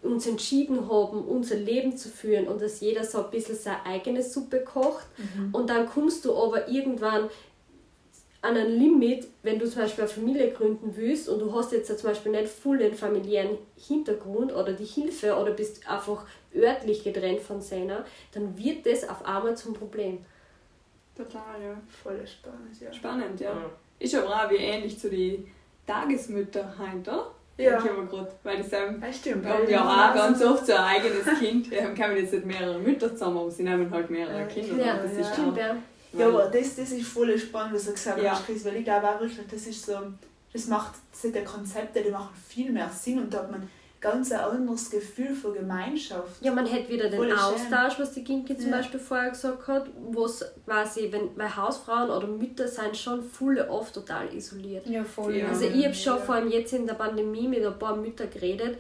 uns 0.02 0.26
entschieden 0.28 0.90
haben, 0.90 1.26
unser 1.26 1.56
Leben 1.56 1.98
zu 1.98 2.08
führen 2.08 2.48
und 2.48 2.62
dass 2.62 2.80
jeder 2.80 3.04
so 3.04 3.26
ein 3.26 3.32
bisschen 3.32 3.58
seine 3.58 3.86
eigene 3.86 4.24
Suppe 4.24 4.62
kocht. 4.62 5.06
Und 5.52 5.70
dann 5.70 5.88
kommst 5.88 6.24
du 6.24 6.34
aber 6.34 6.70
irgendwann 6.70 7.30
an 8.44 8.58
ein 8.58 8.78
Limit, 8.78 9.28
wenn 9.42 9.58
du 9.58 9.68
zum 9.70 9.82
Beispiel 9.84 10.04
eine 10.04 10.14
Familie 10.14 10.52
gründen 10.52 10.92
willst 10.96 11.30
und 11.30 11.40
du 11.40 11.54
hast 11.56 11.72
jetzt 11.72 11.88
zum 11.98 12.10
Beispiel 12.10 12.32
nicht 12.34 12.50
voll 12.50 12.78
den 12.78 12.94
familiären 12.94 13.58
Hintergrund 13.78 14.54
oder 14.54 14.74
die 14.74 14.84
Hilfe 14.86 15.36
oder 15.38 15.52
bist 15.52 15.90
einfach 15.90 16.26
örtlich 16.54 17.04
getrennt 17.06 17.40
von 17.40 17.62
seiner, 17.62 18.06
dann 18.34 18.58
wird 18.58 18.86
das 18.86 19.08
auf 19.08 19.26
einmal 19.26 19.56
zum 19.56 19.74
Problem. 19.74 20.20
Total, 21.16 21.62
ja. 21.64 21.78
Voll 22.04 22.20
spannend, 22.28 22.82
ja. 22.82 22.92
Spannend, 22.92 23.40
ja. 23.40 23.56
Ist 23.98 24.14
aber 24.16 24.28
auch 24.28 24.50
wie 24.50 24.58
ähnlich 24.58 25.00
zu 25.00 25.10
den 25.10 25.48
Tagesmütter 25.88 26.74
heute, 26.78 27.12
oder? 27.12 27.32
Ja. 27.56 27.78
Ich 27.78 27.84
mir 27.86 28.06
grad, 28.08 28.36
weil 28.44 28.58
die 28.58 28.64
sagen, 28.64 29.02
Ja, 29.02 29.14
stimmt. 29.14 29.46
haben 29.46 29.70
ja 29.70 29.84
auch 29.84 30.16
ganz 30.16 30.44
oft 30.44 30.66
so 30.66 30.74
ein 30.74 30.80
eigenes 30.80 31.40
Kind. 31.40 31.72
Die 31.72 31.80
haben 32.04 32.18
jetzt 32.18 32.34
nicht 32.34 32.46
mehrere 32.46 32.80
Mütter 32.80 33.12
zusammen, 33.12 33.38
aber 33.38 33.52
sie 33.52 33.64
nehmen 33.64 33.90
halt 33.92 34.10
mehrere 34.10 34.40
Ja, 34.40 34.46
Kinder. 34.48 34.86
Ja, 34.86 34.98
das 34.98 35.14
ja. 35.14 35.20
ist 35.22 35.34
Stimmt, 35.34 35.54
auch, 35.54 35.58
ja. 35.58 35.76
Ja, 36.14 36.28
aber 36.28 36.44
das, 36.46 36.76
das 36.76 36.92
ist 36.92 37.08
voll 37.08 37.38
spannend, 37.38 37.76
was 37.76 37.86
du 37.86 37.92
gesagt 37.94 38.22
Ja. 38.22 38.32
hast, 38.32 38.46
Chris, 38.46 38.64
weil 38.66 38.78
ich 38.78 38.84
glaube 38.84 39.08
auch 39.08 39.20
wirklich, 39.20 39.40
das 39.50 39.68
ist 39.68 39.86
so, 39.86 39.94
das 40.52 40.68
macht 40.68 40.94
solche 41.12 41.44
Konzepte, 41.44 42.02
die 42.02 42.12
machen 42.12 42.30
viel 42.48 42.72
mehr 42.72 42.90
Sinn 42.90 43.20
und 43.20 43.34
da 43.34 43.40
hat 43.40 43.52
man 43.52 43.68
ganz 44.00 44.32
ein 44.34 44.40
anderes 44.42 44.90
Gefühl 44.90 45.34
für 45.34 45.54
Gemeinschaft. 45.54 46.42
Ja, 46.42 46.52
man 46.54 46.66
hätte 46.66 46.90
wieder 46.92 47.10
den 47.10 47.18
Voll 47.18 47.30
schön. 47.30 47.40
Austausch, 47.40 48.00
was 48.00 48.12
die 48.14 48.24
Ginki 48.24 48.58
zum 48.58 48.70
Ja. 48.70 48.78
Beispiel 48.78 49.00
vorher 49.00 49.30
gesagt 49.30 49.66
hat, 49.68 49.88
wo 50.12 50.26
es 50.26 50.44
quasi, 50.66 51.10
wenn, 51.10 51.30
weil 51.38 51.56
Hausfrauen 51.56 52.10
oder 52.10 52.28
Mütter 52.28 52.68
sind 52.68 52.98
schon 52.98 53.24
viele 53.24 53.70
oft 53.70 53.94
total 53.96 54.34
isoliert. 54.34 54.86
Ja, 54.88 55.06
voll. 55.06 55.38
Ja. 55.38 55.48
Also 55.48 55.66
ich 55.66 55.86
habe 55.86 55.96
schon 55.96 56.18
Ja. 56.18 56.22
vor 56.22 56.36
allem 56.36 56.50
jetzt 56.52 56.74
in 56.74 56.86
der 56.86 56.96
Pandemie 56.96 57.48
mit 57.48 57.66
ein 57.66 57.80
paar 57.80 57.96
Müttern 57.96 58.30
geredet. 58.30 58.78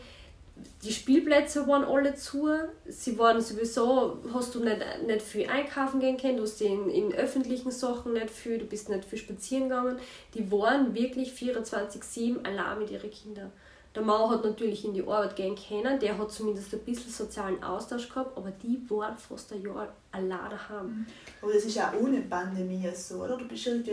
Die 0.83 0.91
Spielplätze 0.93 1.67
waren 1.67 1.83
alle 1.83 2.13
zu. 2.15 2.49
Sie 2.87 3.17
waren 3.17 3.41
sowieso, 3.41 4.17
hast 4.33 4.53
du 4.53 4.63
nicht, 4.63 4.77
nicht 5.07 5.21
viel 5.21 5.49
einkaufen 5.49 5.99
gehen 5.99 6.17
können, 6.17 6.37
du 6.37 6.43
hast 6.43 6.61
in, 6.61 6.89
in 6.89 7.13
öffentlichen 7.13 7.71
Sachen 7.71 8.13
nicht 8.13 8.29
viel, 8.29 8.57
du 8.59 8.65
bist 8.65 8.89
nicht 8.89 9.05
viel 9.05 9.17
spazieren 9.19 9.69
gegangen. 9.69 9.97
Die 10.33 10.51
waren 10.51 10.93
wirklich 10.93 11.31
24-7 11.33 12.43
allein 12.45 12.79
mit 12.79 12.91
ihren 12.91 13.09
Kindern. 13.09 13.51
Der 13.95 14.01
Mann 14.03 14.29
hat 14.29 14.43
natürlich 14.43 14.85
in 14.85 14.93
die 14.93 15.03
Arbeit 15.03 15.35
gehen 15.35 15.55
können, 15.55 15.99
der 15.99 16.17
hat 16.17 16.31
zumindest 16.31 16.73
ein 16.73 16.79
bisschen 16.79 17.11
sozialen 17.11 17.61
Austausch 17.63 18.09
gehabt, 18.09 18.35
aber 18.35 18.49
die 18.51 18.81
waren 18.89 19.15
fast 19.15 19.53
ein 19.53 19.61
Jahr 19.61 19.93
allein 20.11 20.49
daheim. 20.49 21.05
Aber 21.41 21.53
das 21.53 21.63
ist 21.65 21.79
auch 21.79 21.93
ohne 22.01 22.21
Pandemie 22.21 22.89
so, 22.95 23.23
oder? 23.23 23.37
Du 23.37 23.47
bist 23.47 23.67
recht 23.67 23.85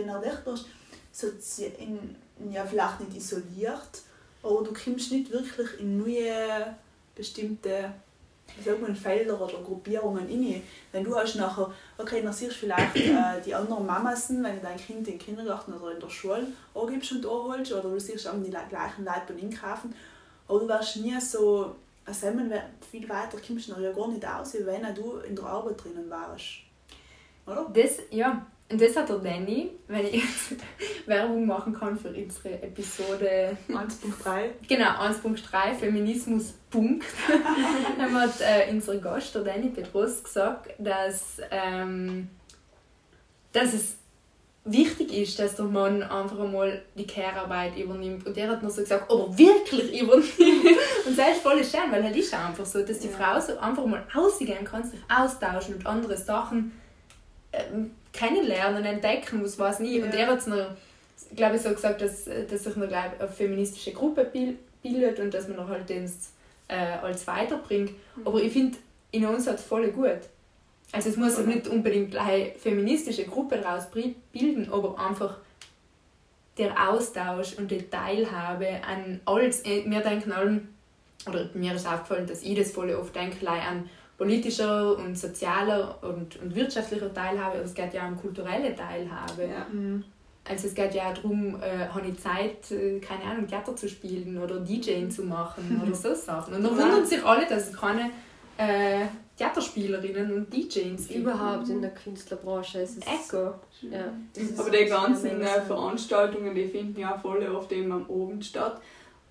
sozi- 1.13 1.75
in, 1.77 2.15
ja, 2.51 2.65
vielleicht 2.65 2.99
nicht 3.01 3.17
isoliert, 3.17 4.01
aber 4.43 4.63
du 4.63 4.73
kommst 4.73 5.11
nicht 5.11 5.31
wirklich 5.31 5.79
in 5.79 5.97
neue 5.97 6.75
bestimmte 7.15 7.93
man, 8.81 8.95
Felder 8.95 9.39
oder 9.39 9.59
Gruppierungen 9.63 10.27
rein. 10.27 10.61
Wenn 10.91 11.03
du 11.03 11.15
hast 11.15 11.35
nachher, 11.35 11.71
okay, 11.97 12.21
dann 12.21 12.33
siehst 12.33 12.51
du 12.51 12.55
vielleicht 12.55 12.95
äh, 12.97 13.41
die 13.45 13.55
anderen 13.55 13.85
Mamas, 13.85 14.29
wenn 14.29 14.43
du 14.43 14.59
dein 14.61 14.77
Kind 14.77 14.99
in 14.99 15.03
den 15.05 15.19
Kindergarten 15.19 15.73
oder 15.73 15.93
in 15.93 15.99
der 15.99 16.09
Schule 16.09 16.47
angibst 16.75 17.13
und 17.13 17.25
anholst, 17.25 17.71
oder 17.71 17.89
du 17.89 17.99
siehst 17.99 18.27
auch 18.27 18.33
die 18.43 18.51
le- 18.51 18.67
gleichen 18.69 19.05
Leute 19.05 19.21
beim 19.29 19.37
Einkaufen, 19.37 19.95
aber 20.47 20.59
du 20.59 20.67
wirst 20.67 20.97
nie 20.97 21.19
so, 21.21 21.75
also 22.05 22.27
wenn 22.27 22.51
viel 22.91 23.07
weiter 23.07 23.37
kommst 23.45 23.69
du 23.69 23.79
ja 23.79 23.93
gar 23.93 24.09
nicht 24.09 24.27
aus, 24.27 24.53
wie 24.53 24.65
wenn 24.65 24.93
du 24.93 25.19
in 25.19 25.35
der 25.35 25.45
Arbeit 25.45 25.81
drinnen 25.81 26.09
warst. 26.09 26.45
Oder? 27.47 27.71
Das, 27.73 27.99
ja, 28.09 28.45
und 28.71 28.81
das 28.81 28.95
hat 28.95 29.09
der 29.09 29.17
Danny, 29.17 29.71
wenn 29.87 30.05
ich 30.05 30.23
jetzt 30.23 30.55
Werbung 31.05 31.45
machen 31.45 31.73
kann 31.73 31.97
für 31.97 32.09
unsere 32.09 32.61
Episode 32.61 33.57
1.3. 33.69 34.49
Genau, 34.67 34.85
1.3 34.85 35.73
Feminismus. 35.79 36.53
Punkt. 36.69 37.05
Dann 37.97 38.13
hat 38.13 38.39
äh, 38.39 38.71
unser 38.71 38.95
Gast, 38.97 39.35
der 39.35 39.43
Danny 39.43 39.67
Petros, 39.67 40.23
gesagt, 40.23 40.73
dass, 40.79 41.41
ähm, 41.51 42.29
dass 43.51 43.73
es 43.73 43.97
wichtig 44.63 45.11
ist, 45.13 45.37
dass 45.37 45.55
der 45.55 45.65
Mann 45.65 46.01
einfach 46.01 46.39
einmal 46.39 46.81
die 46.95 47.05
Care-Arbeit 47.05 47.77
übernimmt. 47.77 48.25
Und 48.25 48.37
er 48.37 48.51
hat 48.51 48.63
noch 48.63 48.69
so 48.69 48.81
gesagt, 48.81 49.11
aber 49.11 49.37
wirklich 49.37 50.01
übernimmt. 50.01 50.39
Und 51.05 51.17
das 51.17 51.31
ist 51.31 51.41
voll 51.41 51.61
schön, 51.63 51.91
weil 51.91 52.05
es 52.05 52.15
ist 52.15 52.33
einfach 52.33 52.65
so, 52.65 52.81
dass 52.83 52.99
die 52.99 53.09
Ja. 53.09 53.17
Frau 53.17 53.39
so 53.41 53.59
einfach 53.59 53.85
mal 53.85 54.07
rausgehen 54.15 54.63
kann, 54.63 54.83
sich 54.83 55.01
austauschen 55.13 55.75
und 55.75 55.85
andere 55.85 56.15
Sachen 56.15 56.71
ähm, 57.51 57.91
kennenlernen, 58.13 58.83
entdecken, 58.85 59.43
was 59.43 59.57
weiß 59.57 59.79
nie. 59.79 60.01
Und 60.01 60.13
Ja. 60.13 60.19
er 60.21 60.27
hat 60.27 60.39
es 60.39 60.47
noch, 60.47 60.67
glaube 61.35 61.55
ich, 61.55 61.61
so 61.61 61.69
gesagt, 61.69 62.01
dass, 62.01 62.25
dass 62.25 62.63
sich 62.63 62.75
noch 62.75 62.87
glaub, 62.87 63.19
eine 63.19 63.29
feministische 63.29 63.91
Gruppe 63.93 64.25
bil- 64.25 64.57
bildet 64.83 65.19
und 65.19 65.33
dass 65.33 65.47
man 65.47 65.57
noch 65.57 65.69
halt 65.69 65.89
das 65.89 66.31
äh, 66.67 66.75
als 67.01 67.25
weiterbringt. 67.27 67.91
Aber 68.25 68.41
ich 68.41 68.51
finde, 68.53 68.77
in 69.11 69.25
uns 69.25 69.47
hat 69.47 69.55
es 69.55 69.63
voll 69.63 69.87
gut. 69.89 70.19
Also 70.93 71.09
es 71.09 71.17
muss 71.17 71.35
sich 71.37 71.45
nicht 71.45 71.67
unbedingt 71.67 72.11
gleich 72.11 72.51
eine 72.51 72.59
feministische 72.59 73.23
Gruppe 73.25 73.57
daraus 73.57 73.85
bilden, 74.33 74.69
aber 74.71 74.97
einfach 74.99 75.37
der 76.57 76.89
Austausch 76.89 77.53
und 77.57 77.71
die 77.71 77.89
Teilhabe 77.89 78.67
an 78.85 79.21
alles. 79.25 79.65
äh, 79.65 79.83
Wir 79.85 80.01
denken 80.01 80.31
allen, 80.33 80.73
oder 81.27 81.49
mir 81.53 81.73
ist 81.75 81.87
aufgefallen, 81.87 82.27
dass 82.27 82.41
ich 82.43 82.57
das 82.57 82.71
voll 82.71 82.93
oft 82.93 83.15
denke, 83.15 83.47
an 83.47 83.89
politischer 84.21 84.95
und 84.97 85.17
sozialer 85.17 85.97
und, 86.03 86.39
und 86.39 86.53
wirtschaftlicher 86.53 87.11
Teilhabe, 87.11 87.55
aber 87.55 87.65
es 87.65 87.73
geht 87.73 87.91
ja 87.91 88.07
um 88.07 88.15
kulturelle 88.15 88.75
Teilhabe. 88.75 89.49
Ja. 89.49 89.65
Mhm. 89.71 90.03
Also 90.47 90.67
es 90.67 90.75
geht 90.75 90.93
ja 90.93 91.09
auch 91.09 91.13
darum, 91.15 91.55
äh, 91.59 91.87
habe 91.87 92.07
ich 92.07 92.19
Zeit, 92.19 92.69
äh, 92.69 92.99
keine 92.99 93.23
Ahnung, 93.23 93.47
Theater 93.47 93.75
zu 93.75 93.89
spielen 93.89 94.37
oder 94.37 94.59
DJing 94.59 95.09
zu 95.09 95.23
machen 95.23 95.81
oder 95.83 95.95
so 96.05 96.13
Sachen. 96.13 96.53
Und 96.53 96.63
dann 96.63 96.77
Ja. 96.77 96.83
wundern 96.83 97.03
sich 97.03 97.25
alle, 97.25 97.47
dass 97.47 97.69
es 97.69 97.75
keine 97.75 98.11
äh, 98.57 99.07
Theaterspielerinnen 99.37 100.31
und 100.33 100.53
DJs 100.53 101.07
gibt. 101.07 101.21
Überhaupt 101.21 101.69
in 101.69 101.81
der 101.81 101.91
Künstlerbranche 101.91 102.81
ist 102.81 102.99
es 102.99 103.07
Echo. 103.07 103.55
Ja, 103.89 104.13
Aber 104.59 104.69
die 104.69 104.85
ganzen 104.85 105.41
äh. 105.41 105.61
Veranstaltungen, 105.61 106.53
die 106.53 106.67
finden 106.67 106.99
ja 106.99 107.17
voll 107.17 107.43
oft 107.47 107.71
eben 107.71 107.91
am 107.91 108.03
Abend 108.03 108.45
statt. 108.45 108.79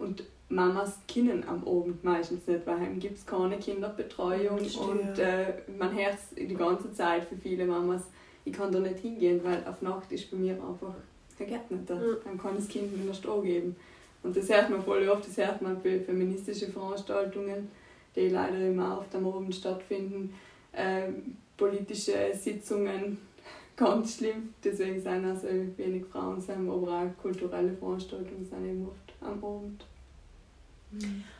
Und 0.01 0.25
Mamas 0.51 0.99
können 1.13 1.45
am 1.47 1.67
Abend 1.67 2.03
meistens 2.03 2.47
nicht, 2.47 2.67
weil 2.67 2.95
gibt 2.97 3.19
es 3.19 3.25
keine 3.25 3.57
Kinderbetreuung. 3.59 4.59
Und 4.59 5.19
äh, 5.19 5.55
man 5.79 5.97
hört 5.97 6.15
es 6.15 6.35
die 6.35 6.55
ganze 6.55 6.93
Zeit 6.93 7.25
für 7.25 7.37
viele 7.37 7.65
Mamas, 7.67 8.03
ich 8.45 8.53
kann 8.53 8.73
da 8.73 8.81
nicht 8.81 8.99
hingehen, 8.99 9.41
weil 9.45 9.63
auf 9.65 9.81
Nacht 9.81 10.11
ist 10.11 10.31
bei 10.31 10.37
mir 10.37 10.55
einfach 10.55 10.95
kein 11.39 11.47
Gärtner 11.47 11.79
da. 11.87 11.95
Mhm. 11.95 12.17
Dann 12.25 12.39
kann 12.39 12.57
das 12.57 12.69
Kind 12.69 12.97
mir 12.97 13.05
nicht 13.05 13.27
angeben. 13.27 13.77
Und 14.23 14.37
das 14.37 14.49
hört 14.49 14.71
man 14.71 14.83
voll 14.83 15.09
oft, 15.09 15.27
das 15.27 15.37
hört 15.37 15.63
man 15.63 15.81
bei 15.83 16.01
feministischen 16.01 16.73
Veranstaltungen, 16.73 17.71
die 18.17 18.29
leider 18.29 18.59
immer 18.59 18.99
oft 18.99 19.15
am 19.15 19.27
Abend 19.27 19.55
stattfinden. 19.55 20.35
Ähm, 20.75 21.37
politische 21.57 22.33
Sitzungen, 22.35 23.19
ganz 23.77 24.17
schlimm. 24.17 24.53
Deswegen 24.65 25.01
sind 25.01 25.25
also 25.25 25.47
wenig 25.77 26.05
Frauen, 26.07 26.41
sind, 26.41 26.69
aber 26.69 27.03
auch 27.03 27.23
kulturelle 27.23 27.73
Veranstaltungen 27.73 28.45
sind 28.45 28.67
eben 28.67 28.87
oft 28.87 29.15
am 29.21 29.43
Abend. 29.45 29.85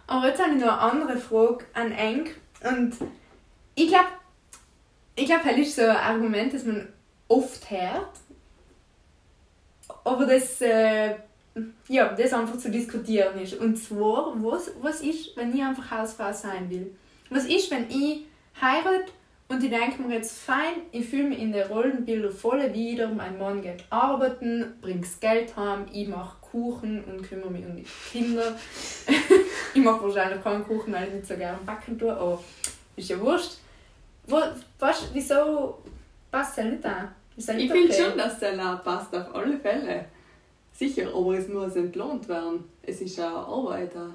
Aber 0.07 0.29
jetzt 0.29 0.43
habe 0.43 0.55
ich 0.55 0.61
noch 0.61 0.73
eine 0.73 0.79
andere 0.79 1.17
Frage 1.17 1.65
an 1.75 1.93
Eng. 1.93 2.29
Und 2.63 2.95
ich 3.75 3.89
glaube, 3.89 4.09
ich 5.15 5.27
glaube, 5.27 5.43
das 5.49 5.59
ist 5.59 5.77
so 5.77 5.83
ein 5.83 5.97
Argument, 5.97 6.53
das 6.53 6.65
man 6.65 6.89
oft 7.29 7.71
hört. 7.71 8.11
Aber 10.05 10.27
das, 10.27 10.61
äh, 10.61 11.15
ja, 11.89 12.09
das 12.15 12.33
einfach 12.33 12.59
zu 12.59 12.71
diskutieren 12.71 13.39
ist. 13.39 13.55
Und 13.55 13.77
zwar, 13.77 14.35
was, 14.43 14.73
was 14.81 15.01
ist, 15.01 15.37
wenn 15.37 15.55
ich 15.55 15.63
einfach 15.63 15.91
Hausfrau 15.91 16.33
sein 16.33 16.71
will? 16.71 16.95
Was 17.29 17.45
ist, 17.45 17.71
wenn 17.71 17.89
ich 17.91 18.27
heirate 18.61 19.13
und 19.49 19.65
ich 19.65 19.71
denke 19.71 20.01
mir 20.01 20.15
jetzt, 20.15 20.39
fein, 20.39 20.75
ich 20.93 21.09
fühle 21.09 21.31
mich 21.31 21.41
in 21.41 21.53
den 21.53 21.67
Rollenbildern 21.67 22.33
voll 22.33 22.73
wieder, 22.73 23.09
mein 23.09 23.37
Mann 23.39 23.63
geht 23.63 23.85
arbeiten, 23.91 24.75
bringt 24.81 25.21
Geld 25.21 25.57
heim, 25.57 25.87
ich 25.93 26.07
mache 26.07 26.40
Kuchen 26.51 27.05
und 27.05 27.23
kümmere 27.23 27.51
mich 27.51 27.65
um 27.65 27.77
die 27.77 27.87
Kinder. 28.11 28.57
ich 29.75 29.83
mache 29.83 30.03
wahrscheinlich 30.03 30.43
keinen 30.43 30.65
Kuchen, 30.65 30.93
weil 30.93 31.09
ich 31.09 31.15
nicht 31.15 31.27
so 31.27 31.37
gerne 31.37 31.59
backen 31.65 31.99
tue, 31.99 32.13
aber 32.13 32.43
ist 32.97 33.09
ja 33.09 33.21
wurscht. 33.21 33.59
Wo, 34.27 34.39
was, 34.79 35.09
wieso 35.13 35.79
passt 36.31 36.59
es 36.59 36.65
nicht 36.65 36.85
an? 36.85 37.09
Ist 37.37 37.49
Ich 37.51 37.57
nicht 37.57 37.73
finde 37.73 37.93
okay? 37.93 38.03
schon, 38.03 38.19
dass 38.19 38.39
der 38.39 38.57
Law 38.57 38.77
passt, 38.77 39.15
auf 39.15 39.35
alle 39.35 39.59
Fälle. 39.59 40.05
Sicher, 40.73 41.09
aber 41.15 41.37
es 41.39 41.49
muss 41.49 41.77
entlohnt 41.77 42.29
werden. 42.29 42.65
Es 42.83 43.01
ist 43.01 43.17
ja 43.17 43.29
Arbeit. 43.29 43.97
auch. 43.97 44.11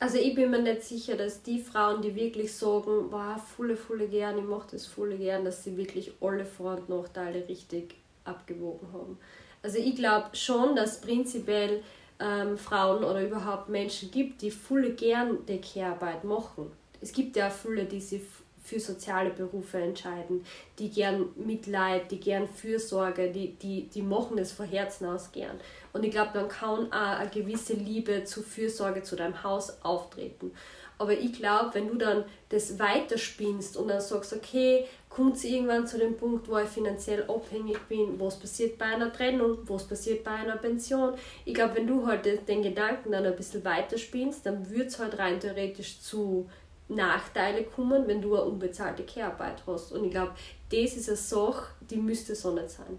Also 0.00 0.18
ich 0.18 0.34
bin 0.34 0.50
mir 0.50 0.62
nicht 0.62 0.82
sicher, 0.82 1.16
dass 1.16 1.42
die 1.42 1.60
Frauen, 1.60 2.00
die 2.02 2.14
wirklich 2.14 2.52
sagen, 2.52 3.10
wow, 3.10 3.40
volle, 3.56 3.76
volle 3.76 4.06
gern, 4.06 4.38
ich 4.38 4.44
mache 4.44 4.68
das 4.72 4.86
volle 4.86 5.16
gern, 5.16 5.44
dass 5.44 5.64
sie 5.64 5.76
wirklich 5.76 6.12
alle 6.20 6.44
Vor- 6.44 6.76
und 6.76 6.88
Nachteile 6.88 7.46
richtig 7.48 7.94
abgewogen 8.24 8.86
haben. 8.92 9.18
Also 9.62 9.78
ich 9.78 9.96
glaube 9.96 10.28
schon, 10.34 10.76
dass 10.76 11.00
prinzipiell 11.00 11.82
ähm, 12.20 12.56
Frauen 12.56 13.04
oder 13.04 13.22
überhaupt 13.22 13.68
Menschen 13.68 14.10
gibt, 14.10 14.42
die 14.42 14.50
volle 14.50 14.92
gern 14.92 15.44
die 15.46 15.60
Care-Arbeit 15.60 16.24
machen. 16.24 16.70
Es 17.00 17.12
gibt 17.12 17.36
ja 17.36 17.50
viele, 17.50 17.84
die 17.84 18.00
sich 18.00 18.22
für 18.68 18.78
soziale 18.78 19.30
Berufe 19.30 19.78
entscheiden, 19.78 20.44
die 20.78 20.90
gern 20.90 21.30
Mitleid, 21.36 22.10
die 22.10 22.20
gern 22.20 22.46
Fürsorge, 22.46 23.30
die, 23.30 23.54
die, 23.54 23.88
die 23.88 24.02
machen 24.02 24.36
das 24.36 24.52
von 24.52 24.66
Herzen 24.66 25.06
aus 25.06 25.32
gern. 25.32 25.58
Und 25.94 26.04
ich 26.04 26.10
glaube, 26.10 26.32
dann 26.34 26.48
kann 26.48 26.92
auch 26.92 27.18
eine 27.18 27.30
gewisse 27.30 27.72
Liebe 27.72 28.24
zu 28.24 28.42
Fürsorge 28.42 29.02
zu 29.02 29.16
deinem 29.16 29.42
Haus 29.42 29.82
auftreten. 29.82 30.52
Aber 30.98 31.12
ich 31.12 31.32
glaube, 31.32 31.70
wenn 31.74 31.88
du 31.88 31.94
dann 31.94 32.24
das 32.50 32.78
weiterspinnst 32.78 33.76
und 33.76 33.88
dann 33.88 34.00
sagst, 34.00 34.34
okay, 34.34 34.84
kommt 35.08 35.36
es 35.36 35.44
irgendwann 35.44 35.86
zu 35.86 35.98
dem 35.98 36.16
Punkt, 36.16 36.48
wo 36.48 36.58
ich 36.58 36.68
finanziell 36.68 37.24
abhängig 37.28 37.78
bin, 37.88 38.20
was 38.20 38.38
passiert 38.38 38.78
bei 38.78 38.84
einer 38.86 39.12
Trennung, 39.12 39.58
was 39.64 39.86
passiert 39.86 40.22
bei 40.22 40.32
einer 40.32 40.56
Pension. 40.56 41.14
Ich 41.44 41.54
glaube, 41.54 41.76
wenn 41.76 41.86
du 41.86 42.06
halt 42.06 42.24
den- 42.46 42.62
Gedanken 42.62 43.12
dann 43.12 43.24
ein 43.24 43.34
bisschen 43.36 43.64
weiterspinnst, 43.64 44.44
dann 44.44 44.68
würde 44.70 44.84
es 44.86 44.98
halt 44.98 45.18
rein 45.18 45.40
theoretisch 45.40 46.00
zu 46.00 46.48
Nachteile 46.88 47.64
kommen, 47.64 48.06
wenn 48.06 48.20
du 48.22 48.34
eine 48.34 48.44
unbezahlte 48.44 49.02
Care-Arbeit 49.02 49.62
hast. 49.66 49.92
Und 49.92 50.04
ich 50.04 50.10
glaube, 50.10 50.32
das 50.70 50.96
ist 50.96 51.08
eine 51.08 51.16
Sache, 51.16 51.66
die 51.90 51.96
müsste 51.96 52.34
so 52.34 52.52
nicht 52.54 52.70
sein. 52.70 52.98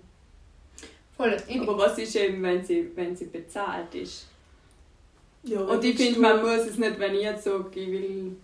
Voll. 1.15 1.35
Aber 1.61 1.77
was 1.77 1.97
ist 1.97 2.15
eben, 2.15 2.41
wenn 2.43 2.63
sie, 2.63 2.91
wenn 2.95 3.15
sie 3.15 3.25
bezahlt 3.25 3.93
ist? 3.95 4.27
Ja, 5.43 5.61
Und 5.61 5.83
ich 5.83 5.95
finde, 5.95 6.19
man 6.19 6.41
muss 6.41 6.65
es 6.67 6.77
nicht, 6.77 6.99
wenn 6.99 7.13
ich 7.15 7.21
jetzt 7.23 7.43
sage, 7.43 7.79
ich 7.79 7.91
will 7.91 8.35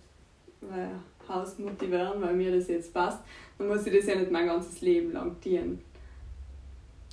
äh, 0.62 1.28
Hausmutti 1.28 1.90
werden, 1.90 2.22
weil 2.22 2.34
mir 2.34 2.54
das 2.56 2.68
jetzt 2.68 2.92
passt, 2.92 3.18
dann 3.58 3.68
muss 3.68 3.86
ich 3.86 3.96
das 3.96 4.06
ja 4.06 4.16
nicht 4.16 4.30
mein 4.30 4.46
ganzes 4.46 4.80
Leben 4.80 5.12
lang 5.12 5.36
dienen. 5.40 5.82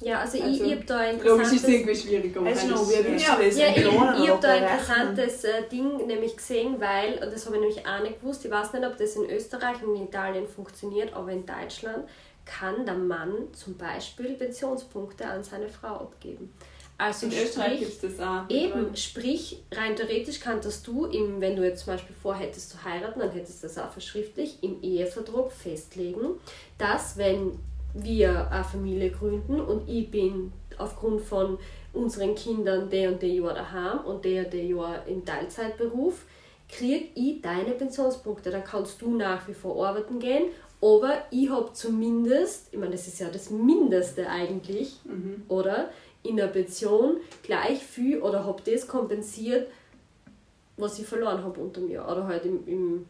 Ja, 0.01 0.19
also, 0.19 0.37
ich, 0.37 0.43
Also, 0.43 0.63
ich 0.65 0.71
habe 0.73 0.83
da 0.85 0.97
ein 0.97 1.23
Logisch 1.23 1.25
ist 1.25 1.63
es 1.63 1.63
interessantes... 1.63 1.69
irgendwie 1.69 1.95
schwierig, 1.95 2.33
du 2.33 2.43
das 2.43 2.67
noch 2.67 2.89
ist, 2.89 2.91
äh, 2.91 3.17
ja, 3.17 3.39
wir 3.39 3.47
Ja, 3.47 3.51
sind 3.51 3.77
ich, 3.77 4.23
ich 4.23 4.29
habe 4.29 4.41
da 4.41 4.47
ein 4.49 4.63
interessantes 4.63 5.43
äh, 5.45 5.69
Ding 5.71 6.07
nämlich 6.07 6.35
gesehen, 6.35 6.75
weil, 6.79 7.13
und 7.23 7.31
das 7.31 7.45
habe 7.45 7.55
ich 7.55 7.61
nämlich 7.61 7.87
auch 7.87 8.01
nicht 8.01 8.19
gewusst, 8.19 8.43
ich 8.43 8.51
weiß 8.51 8.73
nicht, 8.73 8.85
ob 8.85 8.97
das 8.97 9.15
in 9.15 9.29
Österreich 9.29 9.81
und 9.83 9.95
in 9.95 10.03
Italien 10.03 10.47
funktioniert, 10.47 11.13
aber 11.13 11.31
in 11.31 11.45
Deutschland 11.45 12.05
kann 12.45 12.85
der 12.85 12.95
Mann 12.95 13.31
zum 13.53 13.77
Beispiel 13.77 14.33
Pensionspunkte 14.33 15.25
an 15.25 15.43
seine 15.43 15.69
Frau 15.69 15.95
abgeben. 15.95 16.53
Also 16.97 17.25
In 17.25 17.33
Österreich 17.33 17.73
sprich, 17.73 17.79
gibt 17.79 18.03
es 18.03 18.17
das 18.17 18.27
auch. 18.27 18.49
Eben, 18.49 18.95
sprich, 18.95 19.63
rein 19.71 19.95
theoretisch 19.95 20.39
kannst 20.39 20.87
du, 20.87 21.05
im, 21.05 21.41
wenn 21.41 21.55
du 21.55 21.63
jetzt 21.63 21.83
zum 21.85 21.93
Beispiel 21.93 22.15
vorhättest 22.21 22.69
zu 22.69 22.83
heiraten, 22.83 23.19
dann 23.19 23.31
hättest 23.31 23.63
du 23.63 23.67
das 23.67 23.77
auch 23.77 23.89
verschriftlich 23.91 24.57
im 24.61 24.81
Ehevertrag 24.81 25.51
festlegen, 25.51 26.35
dass 26.77 27.17
wenn 27.17 27.57
wir 27.93 28.49
eine 28.51 28.63
Familie 28.63 29.11
gründen 29.11 29.59
und 29.59 29.87
ich 29.89 30.09
bin 30.09 30.51
aufgrund 30.77 31.21
von 31.21 31.57
unseren 31.93 32.35
Kindern 32.35 32.89
der 32.89 33.11
und 33.11 33.21
der 33.21 33.29
Jahr 33.29 33.53
daheim 33.53 33.99
und 34.05 34.25
der 34.25 34.45
und 34.45 34.53
der 34.53 34.63
Jahr 34.63 35.07
im 35.07 35.23
Teilzeitberuf, 35.25 36.25
kriege 36.69 37.05
ich 37.15 37.41
deine 37.41 37.71
Pensionspunkte. 37.71 38.49
Dann 38.49 38.63
kannst 38.63 39.01
du 39.01 39.15
nach 39.15 39.47
wie 39.47 39.53
vor 39.53 39.85
arbeiten 39.85 40.19
gehen, 40.19 40.45
aber 40.81 41.23
ich 41.29 41.49
habe 41.49 41.71
zumindest, 41.73 42.69
ich 42.71 42.79
meine, 42.79 42.91
das 42.91 43.07
ist 43.07 43.19
ja 43.19 43.29
das 43.29 43.49
Mindeste 43.49 44.27
eigentlich, 44.27 44.99
Mhm. 45.03 45.43
oder? 45.47 45.89
In 46.23 46.37
der 46.37 46.47
Pension 46.47 47.17
gleich 47.43 47.83
viel 47.83 48.21
oder 48.21 48.45
habe 48.45 48.63
das 48.63 48.87
kompensiert, 48.87 49.69
was 50.77 50.97
ich 50.97 51.05
verloren 51.05 51.43
habe 51.43 51.59
unter 51.59 51.81
mir. 51.81 52.03
Oder 52.07 52.27
halt 52.27 52.45
im. 52.45 52.67
im 52.67 53.05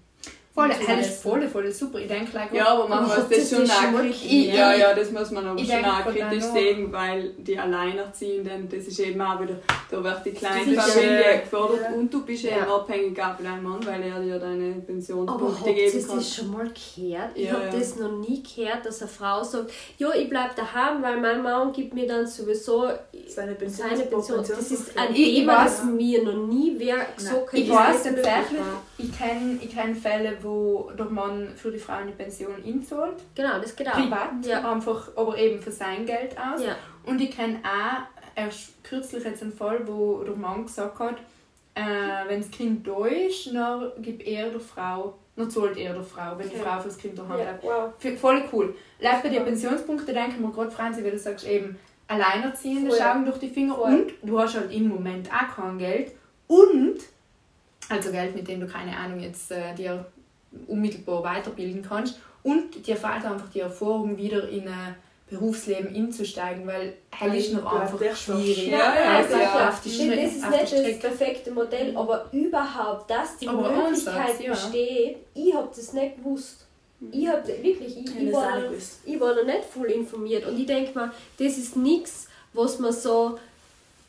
Voll, 0.55 0.65
im 0.65 0.69
das 0.71 0.79
ist 0.81 0.85
Semester. 0.87 1.29
voll, 1.29 1.47
voll 1.47 1.71
super. 1.71 1.97
Ich 1.97 2.07
denke, 2.07 2.31
like, 2.35 2.53
Ja, 2.53 2.67
aber 2.67 2.87
man 2.87 3.03
muss 3.05 3.15
das 3.27 3.49
schon 3.49 3.63
auch 3.69 3.99
kritisch, 3.99 4.23
ja, 4.53 4.75
ja, 4.75 4.93
das 4.93 5.09
muss 5.11 5.31
man 5.31 5.47
aber 5.47 5.59
ich 5.59 5.65
schon 5.67 5.75
denke 5.81 5.89
auch 5.91 6.03
kritisch 6.05 6.43
sehen, 6.43 6.91
weil 6.93 7.31
die 7.39 7.57
Alleinerziehenden, 7.57 8.69
das 8.69 8.85
ist 8.85 8.99
eben 8.99 9.19
auch 9.19 9.41
wieder, 9.41 9.55
da 9.89 10.03
wird 10.03 10.25
die 10.25 10.31
kleine 10.31 10.79
Familie 10.79 11.39
gefördert 11.41 11.79
ja. 11.89 11.95
und 11.97 12.13
du 12.13 12.23
bist 12.23 12.43
Ja. 12.43 12.57
eben 12.57 12.69
abhängig 12.71 13.19
auch 13.19 13.35
von 13.35 13.45
deinem 13.45 13.63
Mann, 13.63 13.85
weil 13.85 14.03
er 14.03 14.19
dir 14.21 14.37
deine 14.37 14.73
Aber 14.75 14.81
Pensionspunkte 14.85 15.73
geben 15.73 16.07
kann. 16.07 16.17
das 16.17 16.35
schon 16.35 16.51
mal 16.51 16.59
gehört? 16.67 17.29
Ich 17.35 17.45
Ja, 17.45 17.53
habe 17.53 17.65
ja. 17.65 17.71
das 17.79 17.95
noch 17.95 18.11
nie 18.11 18.43
gehört, 18.43 18.85
dass 18.85 19.01
eine 19.01 19.09
Frau 19.09 19.43
sagt, 19.43 19.71
ja, 19.97 20.13
ich 20.13 20.29
bleib 20.29 20.55
daheim, 20.55 21.01
weil 21.01 21.19
mein 21.19 21.41
Mann 21.41 21.71
gibt 21.73 21.95
mir 21.95 22.07
dann 22.07 22.27
sowieso 22.27 22.89
Seine 23.27 23.55
Pension. 23.55 23.89
seine 23.89 24.03
Pension. 24.05 24.37
Das 24.47 24.71
ist 24.71 24.95
ein 24.97 25.13
Ich- 25.15 25.19
ich 25.29 25.35
Thema, 25.39 25.61
weiß- 25.61 25.63
das 25.65 25.83
mir 25.85 26.23
noch 26.23 26.47
nie 26.47 26.75
wer 26.77 26.97
gesagt 27.15 27.47
hat. 27.47 27.53
Ich 27.53 27.69
weiß 27.69 28.03
tatsächlich. 28.03 28.59
Ich 28.97 29.11
kenne 29.17 29.57
ich 29.61 29.69
kenn 29.73 29.95
Fälle, 29.95 30.37
wo 30.41 30.91
der 30.97 31.05
Mann 31.07 31.49
für 31.55 31.71
die 31.71 31.79
Frau 31.79 31.93
eine 31.93 32.11
Pension 32.11 32.55
einzahlt. 32.65 33.17
Genau, 33.35 33.59
das 33.59 33.75
geht 33.75 33.87
auch. 33.87 33.93
Privat, 33.93 34.45
Ja. 34.45 34.71
einfach, 34.71 35.09
aber 35.15 35.37
eben 35.37 35.61
für 35.61 35.71
sein 35.71 36.05
Geld 36.05 36.35
aus. 36.37 36.63
Ja. 36.63 36.75
Und 37.05 37.19
ich 37.21 37.31
kenne 37.31 37.59
auch 37.63 38.03
erst 38.35 38.83
kürzlich 38.83 39.23
jetzt 39.23 39.41
einen 39.41 39.51
Fall, 39.53 39.87
wo 39.87 40.23
der 40.23 40.35
Mann 40.35 40.65
gesagt 40.65 40.99
hat, 40.99 41.17
äh, 41.75 41.81
wenn 42.27 42.41
das 42.41 42.51
Kind 42.51 42.87
da 42.87 43.05
ist, 43.07 43.53
dann 43.53 43.91
gibt 43.99 44.21
er 44.27 44.49
der 44.51 44.59
Frau, 44.59 45.15
dann 45.35 45.49
zahlt 45.49 45.75
er 45.77 45.93
der 45.93 46.03
Frau, 46.03 46.37
wenn 46.37 46.47
die 46.47 46.55
Okay. 46.55 46.63
Frau 46.63 46.79
fürs 46.79 46.97
Kind 46.97 47.17
daheim 47.17 47.39
Ja. 47.39 47.51
bleibt. 47.53 47.63
Wow. 47.63 48.19
Voll 48.19 48.43
cool. 48.53 48.75
Leid 48.99 49.23
bei 49.23 49.29
den 49.29 49.43
Pensionspunkten 49.43 50.13
denke 50.13 50.31
ich 50.35 50.39
mir 50.39 50.51
gerade, 50.51 50.69
Franzi, 50.71 51.03
wie 51.03 51.09
du 51.11 51.17
sagst, 51.17 51.47
eben 51.47 51.77
Alleinerziehende 52.07 52.89
Voll. 52.91 52.99
schauen 52.99 53.25
durch 53.25 53.39
die 53.39 53.49
Finger 53.49 53.75
Voll. 53.75 53.91
und 53.91 54.13
du 54.29 54.39
hast 54.39 54.55
halt 54.55 54.71
im 54.71 54.87
Moment 54.89 55.29
auch 55.31 55.55
kein 55.55 55.77
Geld 55.79 56.11
und, 56.47 56.97
also 57.93 58.11
Geld, 58.11 58.35
mit 58.35 58.47
dem 58.47 58.59
du 58.59 58.67
keine 58.67 58.95
Ahnung 58.95 59.19
jetzt 59.19 59.51
äh, 59.51 59.73
dir 59.75 60.05
unmittelbar 60.67 61.23
weiterbilden 61.23 61.83
kannst 61.87 62.19
und 62.43 62.85
dir 62.85 62.95
fehlt 62.95 63.25
einfach 63.25 63.49
die 63.53 63.61
Erfahrung, 63.61 64.17
wieder 64.17 64.47
in 64.49 64.67
ein 64.67 64.95
Berufsleben 65.29 65.95
einzusteigen, 65.95 66.67
weil 66.67 66.93
hell 67.09 67.33
ist 67.33 67.53
noch 67.53 67.65
einfach 67.65 67.99
schwierig. 68.15 68.67
Ja, 68.67 68.77
ja, 68.93 69.17
also, 69.17 69.35
ja. 69.35 69.69
auf 69.69 69.81
die 69.81 69.89
das 69.89 69.97
Strecke- 70.05 70.21
ist 70.25 70.73
nicht 70.73 70.87
das 70.87 70.99
perfekte 70.99 71.51
Modell, 71.51 71.95
aber 71.97 72.27
überhaupt, 72.31 73.09
dass 73.09 73.37
die 73.37 73.47
Aber 73.47 73.71
Möglichkeit 73.71 74.15
Ansatz, 74.29 74.41
ja. 74.43 74.51
besteht, 74.51 75.17
ich 75.33 75.53
habe 75.55 75.69
das 75.75 75.93
nicht 75.93 76.17
gewusst. 76.17 76.65
Ich 77.11 77.27
habe 77.27 77.45
wirklich, 77.47 77.97
ich, 77.97 78.05
Ich 78.05 78.15
ich, 78.15 78.25
das 78.31 78.33
war 78.33 78.59
ich 79.05 79.19
war 79.19 79.35
da 79.35 79.43
nicht 79.43 79.65
voll 79.65 79.87
informiert 79.91 80.45
und 80.45 80.57
ich 80.59 80.65
denke 80.67 80.97
mir, 80.97 81.11
das 81.37 81.57
ist 81.57 81.75
nichts, 81.75 82.27
was 82.53 82.79
man 82.79 82.93
so, 82.93 83.39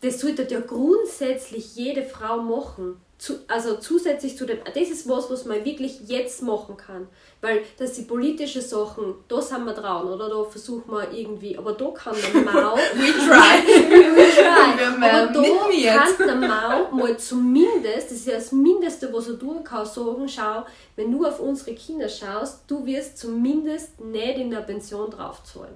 das 0.03 0.21
sollte 0.21 0.47
ja 0.53 0.61
grundsätzlich 0.61 1.75
jede 1.75 2.03
Frau 2.03 2.37
machen. 2.43 3.01
Zu, 3.17 3.35
also 3.47 3.77
zusätzlich 3.77 4.37
zu 4.37 4.45
dem, 4.45 4.59
das 4.65 4.89
ist 4.91 5.09
was, 5.09 5.31
was 5.31 5.45
man 5.45 5.65
wirklich 5.65 6.01
jetzt 6.09 6.43
machen 6.43 6.77
kann. 6.77 7.07
Weil 7.41 7.63
das 7.79 7.93
die 7.93 8.03
politische 8.03 8.61
Sachen, 8.61 9.15
da 9.29 9.41
sind 9.41 9.65
wir 9.65 9.73
dran, 9.73 10.07
oder 10.09 10.29
da 10.29 10.45
versuchen 10.45 10.91
wir 10.91 11.11
irgendwie, 11.13 11.57
aber 11.57 11.73
da 11.75 11.91
kann 11.91 12.17
der 12.17 12.41
Mau 12.43 12.75
We 12.95 13.13
try. 13.13 13.63
We 14.17 14.31
try. 14.35 14.79
Wir 14.79 14.89
Aber 14.89 15.33
da 15.33 15.99
kann 16.17 16.27
der 16.27 16.37
Mau 16.37 16.91
mal 16.97 17.17
zumindest, 17.19 18.11
das 18.11 18.13
ist 18.19 18.27
ja 18.27 18.35
das 18.35 18.51
Mindeste, 18.53 19.13
was 19.13 19.29
er 19.29 19.39
tun 19.39 19.63
kann, 19.63 19.87
sagen, 19.87 20.29
schau, 20.29 20.65
wenn 20.97 21.13
du 21.13 21.25
auf 21.25 21.39
unsere 21.41 21.75
Kinder 21.75 22.09
schaust, 22.09 22.63
du 22.67 22.85
wirst 22.85 23.19
zumindest 23.19 24.01
nicht 24.01 24.39
in 24.39 24.51
der 24.51 24.61
Pension 24.63 25.09
draufzahlen. 25.11 25.75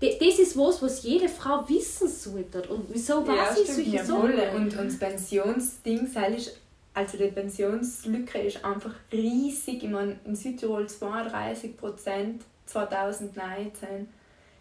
Das 0.00 0.38
ist 0.40 0.58
was, 0.58 0.82
was 0.82 1.04
jede 1.04 1.28
Frau 1.28 1.62
wissen 1.68 2.08
sollte. 2.08 2.62
Und 2.68 2.86
wieso 2.88 3.20
Ja, 3.20 3.28
weiß 3.28 3.58
ich 3.58 3.64
stimmt. 3.70 3.76
solche 3.76 3.96
Ja, 3.96 4.04
Sachen? 4.04 4.32
Und, 4.56 4.76
und 4.78 4.86
das 4.88 4.98
Pensionsding, 4.98 6.10
ist, 6.36 6.56
also 6.94 7.16
die 7.16 7.28
Pensionslücke 7.28 8.38
ist 8.38 8.64
einfach 8.64 8.94
riesig. 9.10 9.82
Ich 9.82 9.90
meine, 9.90 10.18
in 10.24 10.36
Südtirol 10.36 10.88
32 10.88 11.76
Prozent 11.76 12.44
2019. 12.66 14.08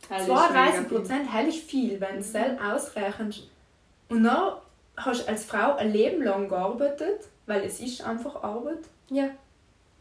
Halt 0.10 0.22
ist 0.22 0.28
32 0.28 0.54
mega 0.54 0.72
viel. 0.72 0.98
Prozent, 0.98 1.34
hell 1.34 1.48
ist 1.48 1.64
viel, 1.64 2.02
wenn 2.02 2.16
du 2.16 2.20
es 2.20 2.32
selbst 2.32 2.64
ausrechnest. 2.64 3.50
Und 4.10 4.24
dann 4.24 4.54
hast 4.98 5.24
du 5.24 5.28
als 5.28 5.46
Frau 5.46 5.76
ein 5.76 5.92
Leben 5.92 6.24
lang 6.24 6.48
gearbeitet, 6.48 7.28
weil 7.46 7.64
es 7.64 7.80
ist 7.80 8.02
einfach 8.02 8.44
Arbeit. 8.44 8.80
Ja, 9.10 9.30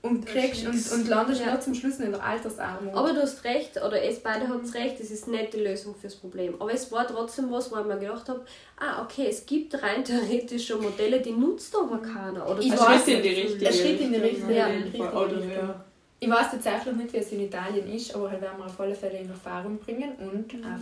Und, 0.03 0.24
kriegst, 0.24 0.66
und, 0.66 0.92
und 0.92 1.09
landest 1.09 1.42
Ja. 1.42 1.51
nur 1.53 1.61
zum 1.61 1.74
Schluss 1.74 1.98
in 2.01 2.11
der 2.12 2.24
Altersarmut. 2.24 2.94
aber 2.94 3.12
du 3.12 3.20
hast 3.20 3.44
recht, 3.44 3.76
oder 3.76 4.03
es 4.03 4.20
beide 4.20 4.48
haben 4.48 4.64
recht, 4.70 4.98
es 4.98 5.11
ist 5.11 5.28
nicht 5.28 5.53
die 5.53 5.59
Lösung 5.61 5.94
fürs 5.94 6.16
Problem. 6.16 6.55
Aber 6.59 6.72
es 6.72 6.90
war 6.90 7.07
trotzdem 7.07 7.51
was, 7.51 7.70
wo 7.70 7.78
ich 7.78 7.84
mir 7.84 7.98
gedacht 7.98 8.26
habe, 8.30 8.42
ah, 8.78 9.03
okay, 9.05 9.26
es 9.28 9.44
gibt 9.44 9.74
rein 9.82 10.03
theoretisch 10.05 10.66
schon 10.68 10.80
Modelle, 10.82 11.20
die 11.20 11.32
nutzt 11.32 11.76
aber 11.76 11.98
keiner. 12.01 12.48
Oder 12.51 12.61
Ich 12.61 12.72
weiß, 12.72 13.05
Schritt 13.05 13.16
in 13.16 13.22
die 13.22 13.28
nicht. 13.28 13.44
richtige 13.44 13.66
ein 13.68 13.74
Schritt 13.74 14.01
in 14.01 14.12
die 14.12 14.18
richtige-. 14.18 15.12
Oder, 15.12 15.36
Richtung. 15.36 15.51
ja. 15.53 15.84
Ich 16.22 16.28
weiß 16.30 16.51
tatsächlich 16.51 16.94
nicht, 16.96 17.12
wie 17.12 17.16
es 17.18 17.32
in 17.32 17.40
Italien 17.40 17.92
ist, 17.94 18.14
aber 18.14 18.30
halt 18.30 18.40
werden 18.42 18.59
wir 18.59 18.66
auf 18.66 18.78
alle 18.80 18.94
Fälle 18.94 19.18
in 19.18 19.28
Erfahrung 19.30 19.78
bringen 19.78 20.12
und 20.18 20.53
Mhm. 20.55 20.64
auf 20.64 20.80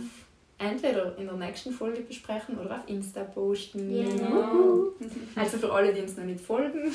entweder 0.59 1.17
in 1.17 1.25
der 1.25 1.35
nächsten 1.35 1.71
Folge 1.71 2.01
besprechen 2.01 2.59
oder 2.59 2.75
auf 2.75 2.87
Insta 2.87 3.23
posten. 3.23 3.89
Genau. 3.89 4.87
Also 5.35 5.57
für 5.57 5.71
alle, 5.71 5.93
die 5.93 6.01
uns 6.01 6.17
noch 6.17 6.25
nicht 6.25 6.41
folgen. 6.41 6.91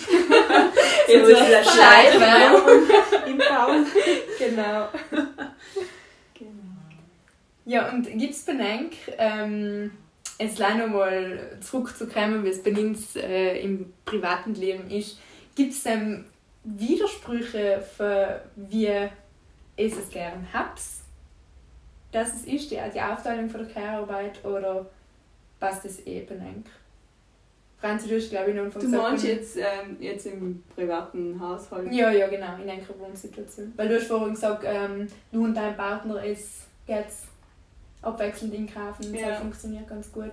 Jetzt 1.09 1.29
ist 1.29 1.51
das 1.51 1.75
Schleichwerbung. 1.75 2.83
Im 3.27 3.39
Baum. 3.39 3.87
genau. 4.39 4.89
Genau. 6.35 6.51
Ja, 7.65 7.91
und 7.91 8.07
gibt 8.19 8.35
es 8.35 8.45
Benenk, 8.45 8.93
ähm, 9.17 9.91
jetzt 10.39 10.57
gleich 10.57 10.77
nochmal 10.77 11.59
zurückzukommen, 11.61 12.45
wie 12.45 12.49
es 12.49 12.63
bei 12.63 12.73
uns 12.73 13.17
äh, 13.17 13.59
im 13.61 13.95
privaten 14.05 14.55
Leben 14.55 14.91
ist, 14.91 15.19
gibt 15.55 15.73
es 15.73 15.87
ähm, 15.87 16.27
Widersprüche 16.65 17.83
für 17.97 18.43
wie 18.57 18.85
ihr 18.85 19.11
es 19.77 20.11
gern 20.11 20.47
habt, 20.53 20.81
dass 22.15 22.33
es 22.35 22.45
ist, 22.45 22.71
die, 22.71 22.79
die 22.95 23.01
Aufteilung 23.01 23.51
von 23.51 23.65
der 23.65 23.75
Care-Arbeit 23.75 24.45
oder 24.45 24.87
passt 25.59 25.85
das 25.85 26.07
eh 26.07 26.21
Benenk? 26.21 26.67
Franzi, 27.81 28.09
du 28.09 28.17
hast 28.17 28.31
glaube 28.31 28.51
ich 28.51 28.57
noch 28.57 28.73
Du 28.73 28.89
meinst 28.89 29.25
jetzt, 29.25 29.57
ähm, 29.57 29.97
jetzt 30.01 30.27
im 30.27 30.63
privaten 30.75 31.39
Haushalt? 31.39 31.93
Ja, 31.93 32.11
ja, 32.11 32.29
genau, 32.29 32.55
in 32.63 32.71
einer 32.71 32.83
Wohnsituation. 32.99 33.73
Weil 33.77 33.89
du 33.89 33.97
hast 33.97 34.07
vorhin 34.07 34.33
gesagt, 34.35 34.65
ähm, 34.65 35.09
du 35.33 35.45
und 35.45 35.55
dein 35.55 35.77
Partner 35.77 36.25
ist 36.25 36.63
jetzt 36.87 37.27
abwechselnd 38.01 38.55
einkaufen 38.55 39.07
und 39.07 39.15
Ja. 39.15 39.31
das 39.31 39.41
funktioniert 39.41 39.89
ganz 39.89 40.11
gut. 40.13 40.31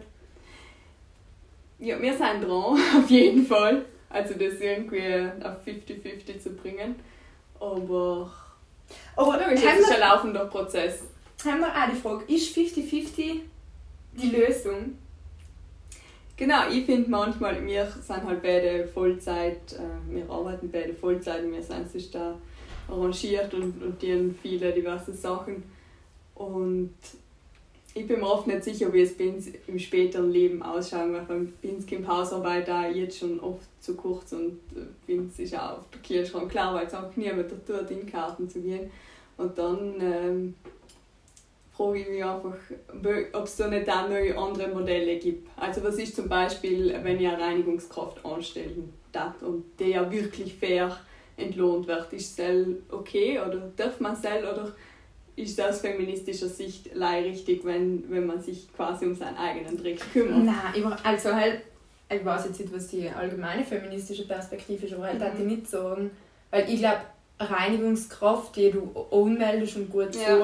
Ja, 1.79 1.99
wir 1.99 2.11
sind 2.11 2.41
dran, 2.41 2.79
auf 2.97 3.09
jeden 3.09 3.45
Fall. 3.45 3.85
Also 4.09 4.33
das 4.35 4.59
irgendwie 4.59 5.29
auf 5.43 5.65
50-50 5.65 6.39
zu 6.39 6.51
bringen. 6.51 6.95
Aber 7.59 8.31
Aber 9.15 9.51
es 9.51 9.61
ist 9.61 9.91
ein 9.91 9.99
laufender 9.99 10.45
Prozess. 10.45 11.03
Haben 11.45 11.59
wir 11.59 11.67
auch 11.67 11.89
die 11.89 11.99
Frage, 11.99 12.33
ist 12.33 12.55
50-50 12.55 13.41
die 14.13 14.29
Lösung? 14.29 14.97
Genau, 16.37 16.67
ich 16.71 16.85
finde 16.85 17.09
manchmal, 17.09 17.63
wir 17.65 17.85
sind 17.85 18.23
halt 18.23 18.41
beide 18.41 18.87
Vollzeit, 18.87 19.73
äh, 19.73 20.13
wir 20.13 20.29
arbeiten 20.29 20.71
beide 20.71 20.93
Vollzeit 20.93 21.43
und 21.43 21.53
wir 21.53 21.61
sind 21.61 21.89
sich 21.89 22.09
da 22.09 22.35
arrangiert 22.89 23.53
und, 23.53 23.81
und 23.81 24.01
die 24.01 24.33
viele 24.41 24.71
diverse 24.73 25.13
Sachen. 25.13 25.63
Und 26.35 26.95
ich 27.93 28.07
bin 28.07 28.19
mir 28.19 28.27
oft 28.27 28.47
nicht 28.47 28.63
sicher, 28.63 28.91
wie 28.93 29.01
es 29.01 29.13
im 29.67 29.77
späteren 29.77 30.31
Leben 30.31 30.63
ausschauen 30.63 31.13
wird. 31.13 31.29
Weil 31.29 31.47
bei 31.61 31.69
uns 31.69 31.85
kommt 31.85 32.07
Hausarbeit 32.07 32.67
da 32.67 32.87
jetzt 32.87 33.19
schon 33.19 33.39
oft 33.39 33.67
zu 33.79 33.95
kurz 33.95 34.31
und 34.31 34.59
äh, 34.75 34.85
bei 35.07 35.19
uns 35.19 35.37
ist 35.39 35.55
auch 35.55 35.77
auf 35.77 35.83
der 35.93 36.01
Kühlschrank 36.01 36.49
klar, 36.49 36.73
weil 36.73 36.87
es 36.87 36.93
einfach 36.93 37.15
niemand 37.15 37.49
tut, 37.49 37.91
einkaufen 37.91 38.49
zu 38.49 38.61
gehen. 38.61 38.89
Und 39.37 39.57
dann 39.57 39.95
ähm, 39.99 40.55
frage 41.81 41.99
ich 41.99 42.09
mich 42.09 42.23
einfach, 42.23 42.55
ob 43.33 43.43
es 43.45 43.55
da 43.55 43.67
nicht 43.67 43.89
auch 43.89 44.09
neue 44.09 44.37
andere 44.37 44.67
Modelle 44.69 45.17
gibt. 45.17 45.49
Also 45.57 45.83
was 45.83 45.95
ist 45.95 46.15
zum 46.15 46.29
Beispiel, 46.29 46.97
wenn 47.01 47.19
ich 47.19 47.27
eine 47.27 47.41
Reinigungskraft 47.41 48.23
anstellen 48.25 48.93
darf 49.11 49.41
und 49.41 49.63
der 49.79 49.87
ja 49.87 50.11
wirklich 50.11 50.53
fair 50.53 50.95
entlohnt 51.37 51.87
wird, 51.87 52.13
ist 52.13 52.39
es 52.39 52.67
okay 52.89 53.39
oder 53.39 53.71
darf 53.75 53.99
man 53.99 54.13
es 54.13 54.19
oder 54.19 54.73
ist 55.35 55.57
das 55.57 55.75
aus 55.75 55.81
feministischer 55.81 56.47
Sicht 56.47 56.89
richtig, 56.95 57.65
wenn, 57.65 58.09
wenn 58.11 58.27
man 58.27 58.41
sich 58.41 58.71
quasi 58.73 59.05
um 59.05 59.15
seinen 59.15 59.37
eigenen 59.37 59.77
Dreck 59.77 59.99
kümmert? 60.13 60.45
Nein, 60.45 60.93
also 61.03 61.33
halt, 61.33 61.61
ich 62.09 62.23
weiß 62.23 62.45
jetzt 62.45 62.59
nicht, 62.59 62.73
was 62.73 62.87
die 62.89 63.09
allgemeine 63.09 63.63
feministische 63.63 64.27
Perspektive 64.27 64.85
ist, 64.85 64.93
aber 64.93 65.05
halt 65.05 65.19
mhm. 65.19 65.39
ich 65.39 65.57
nicht 65.57 65.67
sagen, 65.67 66.11
weil 66.51 66.69
ich 66.69 66.79
glaube, 66.79 67.01
Reinigungskraft, 67.39 68.55
die 68.55 68.71
du 68.71 68.91
anmeldest 69.11 69.77
und 69.77 69.89
gut 69.89 70.15
ja. 70.15 70.37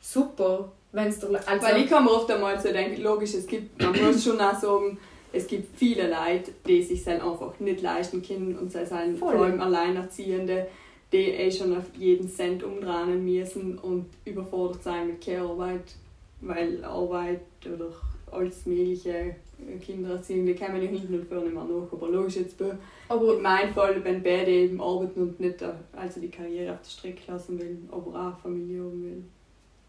Super. 0.00 0.72
Wenn's 0.92 1.22
also 1.22 1.36
Weil 1.62 1.82
ich 1.82 1.88
kann 1.88 2.04
mir 2.04 2.10
oft 2.10 2.30
einmal 2.30 2.58
so 2.60 2.72
denken, 2.72 3.00
logisch, 3.00 3.34
es 3.34 3.46
gibt, 3.46 3.80
man 3.80 3.92
muss 4.02 4.24
schon 4.24 4.40
auch 4.40 4.58
sagen, 4.58 4.98
es 5.32 5.46
gibt 5.46 5.76
viele 5.78 6.08
Leute, 6.08 6.52
die 6.66 6.82
sich 6.82 7.04
dann 7.04 7.20
einfach 7.20 7.58
nicht 7.60 7.82
leisten 7.82 8.20
können 8.22 8.58
und 8.58 8.72
sie 8.72 8.84
sind 8.84 9.18
vor 9.18 9.32
allem 9.32 9.60
Alleinerziehende, 9.60 10.66
die 11.12 11.30
eh 11.30 11.50
schon 11.50 11.76
auf 11.76 11.84
jeden 11.96 12.28
Cent 12.28 12.64
umdrehen 12.64 13.24
müssen 13.24 13.78
und 13.78 14.06
überfordert 14.24 14.82
sein 14.82 15.06
mit 15.06 15.20
Care-Arbeit, 15.20 15.94
weil 16.40 16.84
Arbeit 16.84 17.42
oder 17.64 17.92
alles 18.32 18.66
mögliche 18.66 19.36
Kindererziehung, 19.80 20.46
die 20.46 20.54
kommen 20.54 20.82
ja 20.82 20.88
hinten 20.88 21.14
und 21.14 21.28
vorne 21.28 21.46
immer 21.46 21.64
nach. 21.64 21.92
Aber 21.92 22.08
logisch 22.08 22.36
jetzt 22.36 22.58
bei, 22.58 22.72
aber 23.08 23.36
in 23.36 23.42
meinem 23.42 23.72
Fall, 23.72 24.02
wenn 24.02 24.22
beide 24.22 24.50
eben 24.50 24.80
arbeiten 24.80 25.20
und 25.20 25.40
nicht 25.40 25.62
also 25.92 26.20
die 26.20 26.30
Karriere 26.30 26.72
auf 26.72 26.80
der 26.80 26.90
Strecke 26.90 27.30
lassen 27.30 27.60
will, 27.60 27.78
aber 27.90 28.28
auch 28.28 28.40
Familie 28.40 28.82
haben 28.82 29.04
will. 29.04 29.24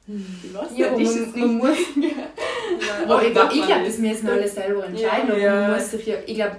Ich 0.08 0.54
weiß 0.54 0.78
ja, 0.78 0.92
nicht, 0.92 1.36
man, 1.36 1.48
man 1.48 1.58
muss. 1.58 1.78
ja. 1.96 3.04
aber 3.04 3.24
ich, 3.24 3.30
ich 3.30 3.66
glaube, 3.66 3.86
das 3.86 3.98
müssen 3.98 4.28
alle 4.28 4.48
selber 4.48 4.86
entscheiden. 4.86 5.30
Ja, 5.30 5.38
ja. 5.38 5.68
Man 5.68 5.80
muss 5.80 5.92
sich 5.92 6.06
ja, 6.06 6.16
ich 6.26 6.36
glaube, 6.36 6.58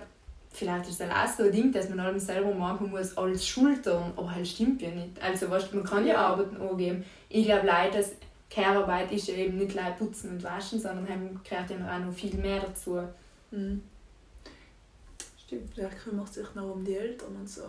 vielleicht 0.53 0.89
ist 0.89 1.01
das 1.01 1.11
auch 1.11 1.37
so 1.37 1.43
ein 1.45 1.53
Ding, 1.53 1.73
dass 1.73 1.89
man 1.89 2.01
allem 2.01 2.19
selber 2.19 2.55
machen 2.55 2.91
muss, 2.91 3.17
alles 3.17 3.47
schultern. 3.47 4.13
Aber 4.17 4.35
halt 4.35 4.47
stimmt 4.47 4.81
ja 4.81 4.91
nicht. 4.91 5.21
Also, 5.21 5.51
weißt, 5.51 5.75
man 5.75 5.85
kann 5.85 6.07
ja, 6.07 6.15
ja 6.15 6.27
Arbeiten 6.29 6.57
angeben. 6.57 7.05
Ich 7.29 7.47
glaube 7.47 7.67
leider, 7.67 7.99
dass 7.99 8.13
Care-Arbeit 8.49 9.11
ist 9.13 9.29
ja 9.29 9.35
eben 9.35 9.57
nicht 9.57 9.75
nur 9.75 9.85
putzen 9.99 10.31
und 10.31 10.45
waschen, 10.45 10.79
sondern 10.79 11.09
haben 11.09 11.41
gehört 11.43 11.71
ja 11.71 11.77
auch 11.77 12.05
noch 12.05 12.13
viel 12.13 12.35
mehr 12.35 12.61
dazu. 12.61 13.03
Mhm. 13.51 13.83
Stimmt, 15.53 15.77
wer 15.77 15.91
kümmert 15.91 16.33
sich 16.33 16.55
noch 16.55 16.73
um 16.73 16.83
die 16.83 16.97
Eltern 16.97 17.37
und 17.37 17.47
so? 17.47 17.61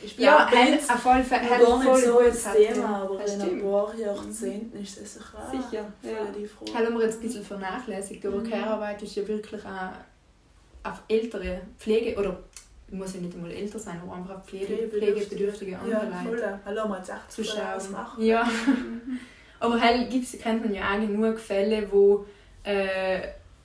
Ich 0.00 0.16
ja, 0.16 0.46
Fall. 0.46 0.46
Halt 0.46 0.52
gar 0.52 1.78
nicht 1.82 2.04
so 2.04 2.18
ein 2.18 2.56
Thema, 2.56 3.02
aber 3.02 3.26
in 3.26 3.40
ein 3.40 3.62
paar 3.62 3.94
Jahrzehnten 3.96 4.78
ist 4.78 5.00
das 5.00 5.14
sicher 5.14 5.36
auch 5.36 5.50
Sicher, 5.50 5.84
ja. 6.02 6.10
die 6.38 6.46
Frage. 6.46 6.72
Haben 6.72 6.94
wir 6.96 7.04
jetzt 7.04 7.16
ein 7.16 7.22
bisschen 7.22 7.42
vernachlässigt, 7.42 8.24
aber 8.24 8.36
mhm. 8.36 8.48
Care-Arbeit 8.48 9.02
ist 9.02 9.16
ja 9.16 9.26
wirklich 9.26 9.60
auch 9.64 10.88
auf 10.88 11.02
ältere 11.08 11.62
Pflege, 11.76 12.16
oder 12.16 12.38
muss 12.92 13.14
ja 13.14 13.20
nicht 13.20 13.34
einmal 13.34 13.50
älter 13.50 13.80
sein, 13.80 14.00
aber 14.00 14.14
einfach 14.14 14.44
Pflege, 14.44 14.86
pflegebedürftige 14.86 15.80
andere 15.80 16.06
ja, 16.06 16.22
Leute. 16.22 16.42
Ja, 16.42 16.48
voll. 16.48 16.60
Hallo, 16.64 16.88
mal 16.88 17.02
zu 17.02 17.42
schauen. 17.42 17.96
Ja. 18.18 18.44
Mhm. 18.44 19.18
Aber 19.58 19.80
halt 19.80 20.10
gibt's, 20.10 20.38
kennt 20.38 20.62
man 20.62 20.74
ja 20.74 20.94
auch 20.94 21.00
genug 21.00 21.40
Fälle, 21.40 21.90
wo, 21.90 22.26
äh, 22.62 23.20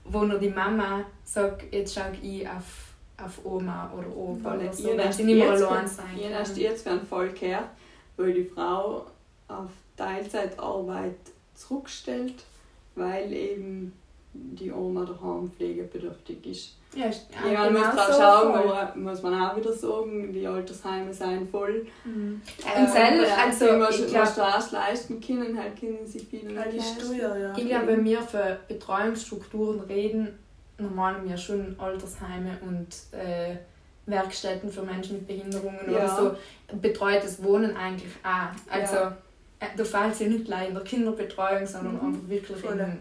wo 0.06 0.24
noch 0.24 0.40
die 0.40 0.50
Mama 0.50 1.04
sagt, 1.26 1.72
jetzt 1.74 1.94
schaue 1.94 2.14
ich 2.22 2.48
auf, 2.48 2.91
auf 3.18 3.46
Oma 3.46 3.92
oder 3.98 4.16
Opa 4.16 4.56
oder 4.56 4.74
so, 4.74 4.98
weil 4.98 5.14
sie 5.14 5.24
nicht 5.24 5.38
mehr 5.38 5.52
allein 5.52 5.88
sein. 5.88 6.06
Ich 6.18 6.26
erst 6.26 6.58
jetzt 6.58 6.84
für 6.84 6.92
einen 6.92 7.06
Fall 7.06 7.30
gehört, 7.30 7.70
weil 8.18 8.34
die 8.34 8.46
Frau 8.46 9.06
auf 9.48 9.70
Teilzeitarbeit 9.96 11.16
zurückstellt, 11.56 12.44
weil 12.96 13.32
eben 13.32 13.94
die 14.34 14.72
Oma 14.72 15.06
daheim 15.06 15.52
pflegebedürftig 15.52 16.46
ist. 16.46 16.76
Ja, 16.94 17.06
ja, 17.06 17.68
genau 17.68 17.80
muss 17.80 17.96
drauf 17.96 18.08
so 18.08 18.22
schauen, 18.22 18.54
aber 18.54 18.94
muss 18.96 19.24
man 19.24 19.42
auch 19.42 19.56
wieder 19.56 19.72
sagen, 19.72 20.34
die 20.34 20.46
Altersheime 20.46 21.14
seien 21.14 21.48
voll. 21.48 21.86
Mhm. 22.04 22.42
Ähm, 22.76 22.84
und 22.84 22.92
selbst, 22.92 23.32
also, 23.38 24.04
ich 24.04 24.08
glaube, 24.08 24.32
was 24.36 24.72
leisten 24.72 25.22
können, 25.22 25.58
halt 25.58 25.80
können 25.80 26.06
sie 26.06 26.20
viel 26.20 26.58
halt 26.58 26.74
die 26.74 26.82
Steuer, 26.82 27.38
ja. 27.38 27.58
Ich 27.58 27.66
glaube, 27.66 27.88
wenn 27.88 28.04
wir 28.04 28.22
für 28.22 28.60
Betreuungsstrukturen 28.68 29.82
reden, 29.82 30.38
normal 30.82 31.16
haben 31.16 31.30
wir 31.30 31.38
schon 31.38 31.76
Altersheime 31.80 32.58
und 32.62 32.88
äh, 33.18 33.56
Werkstätten 34.06 34.72
für 34.72 34.82
Menschen 34.82 35.18
mit 35.18 35.28
Behinderungen 35.28 35.80
ja. 35.88 35.98
oder 35.98 36.36
so. 36.70 36.78
Betreutes 36.78 37.44
Wohnen 37.44 37.76
eigentlich 37.76 38.12
auch. 38.24 38.72
Also, 38.72 38.96
ja. 38.96 39.18
äh, 39.60 39.68
da 39.76 39.84
fällt 39.84 40.14
es 40.14 40.20
ja 40.20 40.28
nicht 40.28 40.48
in 40.48 40.74
der 40.74 40.84
Kinderbetreuung, 40.84 41.66
sondern 41.66 41.94
mhm. 41.96 42.08
einfach 42.08 42.30
wirklich 42.30 42.58
Voll. 42.58 42.80
in 42.80 42.98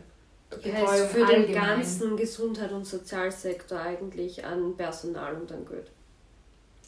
Betreuung 0.50 1.08
für 1.08 1.26
allgemein. 1.26 1.46
den 1.46 1.54
ganzen 1.54 2.16
Gesundheit- 2.16 2.72
und 2.72 2.84
Sozialsektor 2.84 3.78
eigentlich 3.78 4.44
an 4.44 4.76
Personal 4.76 5.34
und 5.34 5.50
an 5.52 5.64
Geld. 5.64 5.90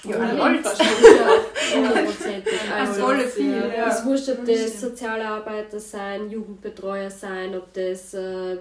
Ja, 0.05 0.19
an 0.19 0.57
Infrastruktur. 0.57 1.27
Hundertprozentig. 1.75 2.61
Also, 2.75 3.01
voll 3.01 3.21
viel. 3.21 3.57
Ja. 3.57 3.89
Es 3.89 4.05
wurscht, 4.05 4.29
ob 4.31 4.45
das 4.45 4.81
Sozialarbeiter 4.81 5.79
sein, 5.79 6.29
Jugendbetreuer 6.29 7.09
sein, 7.09 7.55
ob 7.55 7.73
das 7.73 8.13
äh, 8.15 8.59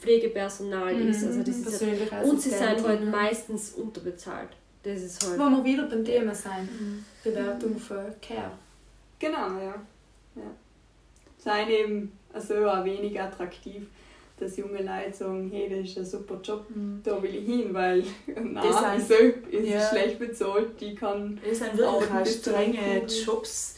Pflegepersonal 0.00 0.94
mhm. 0.94 1.08
ist. 1.10 1.24
Also 1.24 1.40
das 1.40 1.56
ist 1.56 1.82
halt, 1.82 2.24
und 2.24 2.40
sie 2.40 2.50
sind 2.50 2.86
halt 2.86 3.10
meistens 3.10 3.74
unterbezahlt. 3.74 4.50
Das 4.82 5.02
ist 5.02 5.26
halt. 5.26 5.38
Wollen 5.38 5.56
wir 5.58 5.64
wieder 5.64 5.82
beim 5.84 6.04
Thema 6.04 6.34
sein? 6.34 6.64
Mhm. 6.64 7.04
Bewertung 7.22 7.78
für 7.78 8.14
Care. 8.22 8.52
Genau, 9.18 9.58
ja. 9.58 9.74
ja. 10.36 10.50
Seien 11.36 11.68
eben 11.68 12.12
also 12.32 12.66
auch 12.66 12.84
wenig 12.84 13.20
attraktiv 13.20 13.86
dass 14.40 14.56
junge 14.56 14.78
Leute 14.78 15.12
sagen, 15.12 15.50
hey, 15.52 15.68
das 15.68 15.90
ist 15.90 15.98
ein 15.98 16.04
super 16.04 16.40
Job, 16.42 16.64
mhm. 16.70 17.00
da 17.04 17.22
will 17.22 17.34
ich 17.34 17.44
hin, 17.44 17.72
weil 17.72 18.02
nein, 18.26 18.64
wieso 18.96 19.14
ist 19.14 19.68
ja. 19.68 19.88
schlecht 19.88 20.18
bezahlt, 20.18 20.80
die 20.80 20.94
kann 20.94 21.38
Das 21.46 21.58
sind 21.58 21.76
wirklich 21.76 22.10
auch 22.10 22.26
strenge 22.26 23.06
Jobs, 23.06 23.76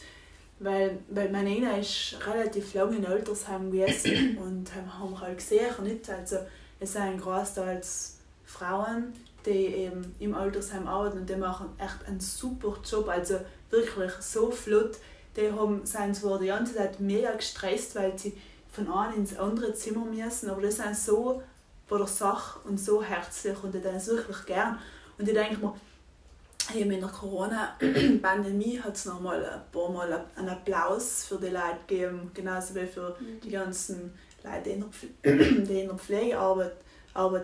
weil, 0.63 0.99
weil 1.09 1.29
meine 1.29 1.49
Nina 1.49 1.77
ist 1.77 2.17
relativ 2.25 2.73
lange 2.73 2.97
in 2.97 3.05
Altersheim 3.05 3.71
gewesen 3.71 4.37
und 4.41 4.73
haben 4.73 5.21
halt 5.21 5.37
gesehen, 5.37 5.69
nicht, 5.83 6.09
also 6.09 6.37
es 6.79 6.93
sind 6.93 7.21
großteils 7.21 8.17
Frauen, 8.45 9.13
die 9.45 9.67
eben 9.67 10.15
im 10.19 10.35
Altersheim 10.35 10.87
arbeiten 10.87 11.19
und 11.19 11.29
die 11.29 11.35
machen 11.35 11.69
echt 11.77 12.07
einen 12.07 12.19
super 12.19 12.77
Job, 12.89 13.07
also 13.09 13.39
wirklich 13.69 14.11
so 14.19 14.51
flott, 14.51 14.97
die 15.35 15.51
haben, 15.51 15.85
sind 15.85 16.15
zwar 16.15 16.39
die 16.39 16.47
ganze 16.47 16.75
Zeit 16.75 16.99
mega 16.99 17.31
gestresst, 17.31 17.95
weil 17.95 18.17
sie 18.17 18.33
von 18.71 18.91
einem 18.91 19.17
ins 19.17 19.37
andere 19.37 19.73
Zimmer 19.73 20.05
müssen, 20.05 20.49
aber 20.49 20.61
das 20.61 20.77
sind 20.77 20.95
so 20.95 21.41
bei 21.89 21.97
der 21.97 22.07
Sache 22.07 22.59
und 22.67 22.79
so 22.79 23.03
herzlich 23.03 23.61
und 23.63 23.75
ich 23.75 23.83
es 23.83 24.07
wirklich 24.07 24.45
gern. 24.45 24.79
Und 25.17 25.27
ich 25.27 25.33
denke 25.33 25.57
mir, 25.57 25.73
in 26.73 26.89
der 26.89 27.09
Corona-Pandemie 27.09 28.79
hat 28.79 28.95
es 28.95 29.05
nochmal 29.05 29.43
ein 29.43 29.61
paar 29.71 29.89
Mal 29.89 30.25
einen 30.35 30.49
Applaus 30.49 31.25
für 31.25 31.37
die 31.37 31.47
Leute 31.47 31.79
gegeben, 31.87 32.29
genauso 32.33 32.75
wie 32.75 32.85
für 32.85 33.15
die 33.43 33.49
ganzen 33.49 34.13
Leute, 34.43 34.61
die 34.65 34.71
in 34.71 34.85
der, 35.23 35.35
die 35.85 35.89
Pflege 35.97 36.37
arbeiten. 36.37 36.77
Aber 37.13 37.43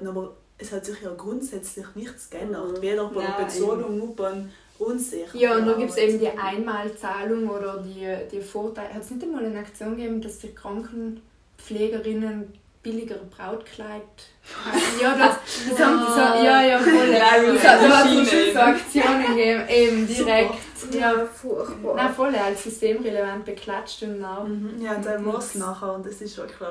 es 0.58 0.72
hat 0.72 0.86
sich 0.86 1.02
ja 1.02 1.14
grundsätzlich 1.14 1.86
nichts 1.96 2.30
geändert, 2.30 2.82
weder 2.82 3.10
bei 3.10 3.26
der 3.26 3.44
Bezahlung 3.44 3.98
noch 3.98 4.16
beim 4.16 4.50
unsicher. 4.78 5.38
Ja, 5.38 5.58
und 5.58 5.66
dann 5.66 5.80
gibt 5.80 5.92
es 5.92 5.98
eben 5.98 6.20
die 6.20 6.30
Einmalzahlung 6.30 7.50
oder 7.50 7.84
die, 7.84 8.16
die 8.32 8.42
Vorteile. 8.42 8.94
Hat 8.94 9.04
es 9.04 9.12
nicht 9.12 9.24
einmal 9.24 9.46
eine 9.46 9.60
Aktion 9.60 9.96
gegeben, 9.96 10.22
dass 10.22 10.40
die 10.40 10.54
Krankenpflegerinnen 10.54 12.54
billigere 12.82 13.26
Brautkleid 13.26 14.04
Ja, 15.02 15.16
das, 15.18 15.36
das 15.70 15.80
haben 15.80 16.00
die 16.00 16.12
so, 16.12 16.46
ja, 16.46 16.62
ja, 16.64 16.80
voll. 16.80 17.12
Das, 17.12 17.64
das 17.64 17.92
hat 17.92 18.54
so 18.54 18.60
Aktionen 18.60 19.28
gegeben, 19.28 19.64
eben 19.70 20.08
direkt. 20.08 20.54
Ja, 20.92 21.26
furchtbar. 21.26 21.96
Nein, 21.96 22.14
voll, 22.14 22.36
als 22.36 22.64
systemrelevant 22.64 23.46
beklatscht 23.46 24.04
und 24.04 24.20
nach. 24.20 24.44
Mhm. 24.44 24.82
Ja, 24.82 24.96
und 24.96 25.06
dann 25.06 25.24
muss 25.24 25.56
nachher 25.56 25.94
und 25.94 26.06
das 26.06 26.22
ist 26.22 26.38
wirklich 26.38 26.70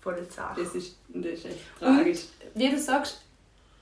voll 0.00 0.26
Sache. 0.30 0.62
Das 0.62 0.74
ist, 0.74 0.96
das 1.08 1.32
ist 1.32 1.44
echt 1.46 1.58
tragisch. 1.78 2.20
Und, 2.54 2.60
wie 2.60 2.70
du 2.70 2.78
sagst, 2.78 3.20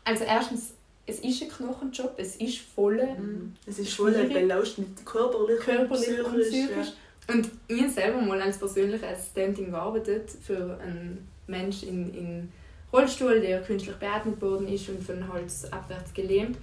also 0.04 0.24
erstens 0.24 0.72
es 1.06 1.20
ist 1.20 1.42
ein 1.42 1.48
Knochenjob, 1.48 2.14
es 2.16 2.36
ist 2.36 2.58
voll. 2.58 2.96
Mhm. 2.96 3.54
Es 3.64 3.78
ist 3.78 3.94
voll 3.94 4.12
belastend, 4.12 5.06
körperlich, 5.06 5.60
körperlich 5.60 6.24
und 6.24 6.40
psychisch. 6.40 6.88
Ja. 6.88 6.92
Und 7.28 7.50
ich 7.68 7.90
selber 7.92 8.20
mal 8.20 8.40
als 8.40 8.58
persönliche 8.58 9.08
Assistentin 9.08 9.70
gearbeitet 9.70 10.30
für 10.30 10.78
einen 10.80 11.26
Menschen 11.46 11.88
in, 11.88 12.14
in 12.14 12.52
Rollstuhl, 12.92 13.40
der 13.40 13.62
künstlich 13.62 13.96
beatmet 13.96 14.40
worden 14.40 14.68
ist 14.68 14.88
und 14.88 15.02
von 15.02 15.26
Hals 15.32 15.70
abwärts 15.72 16.14
gelähmt. 16.14 16.56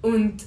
Und 0.00 0.44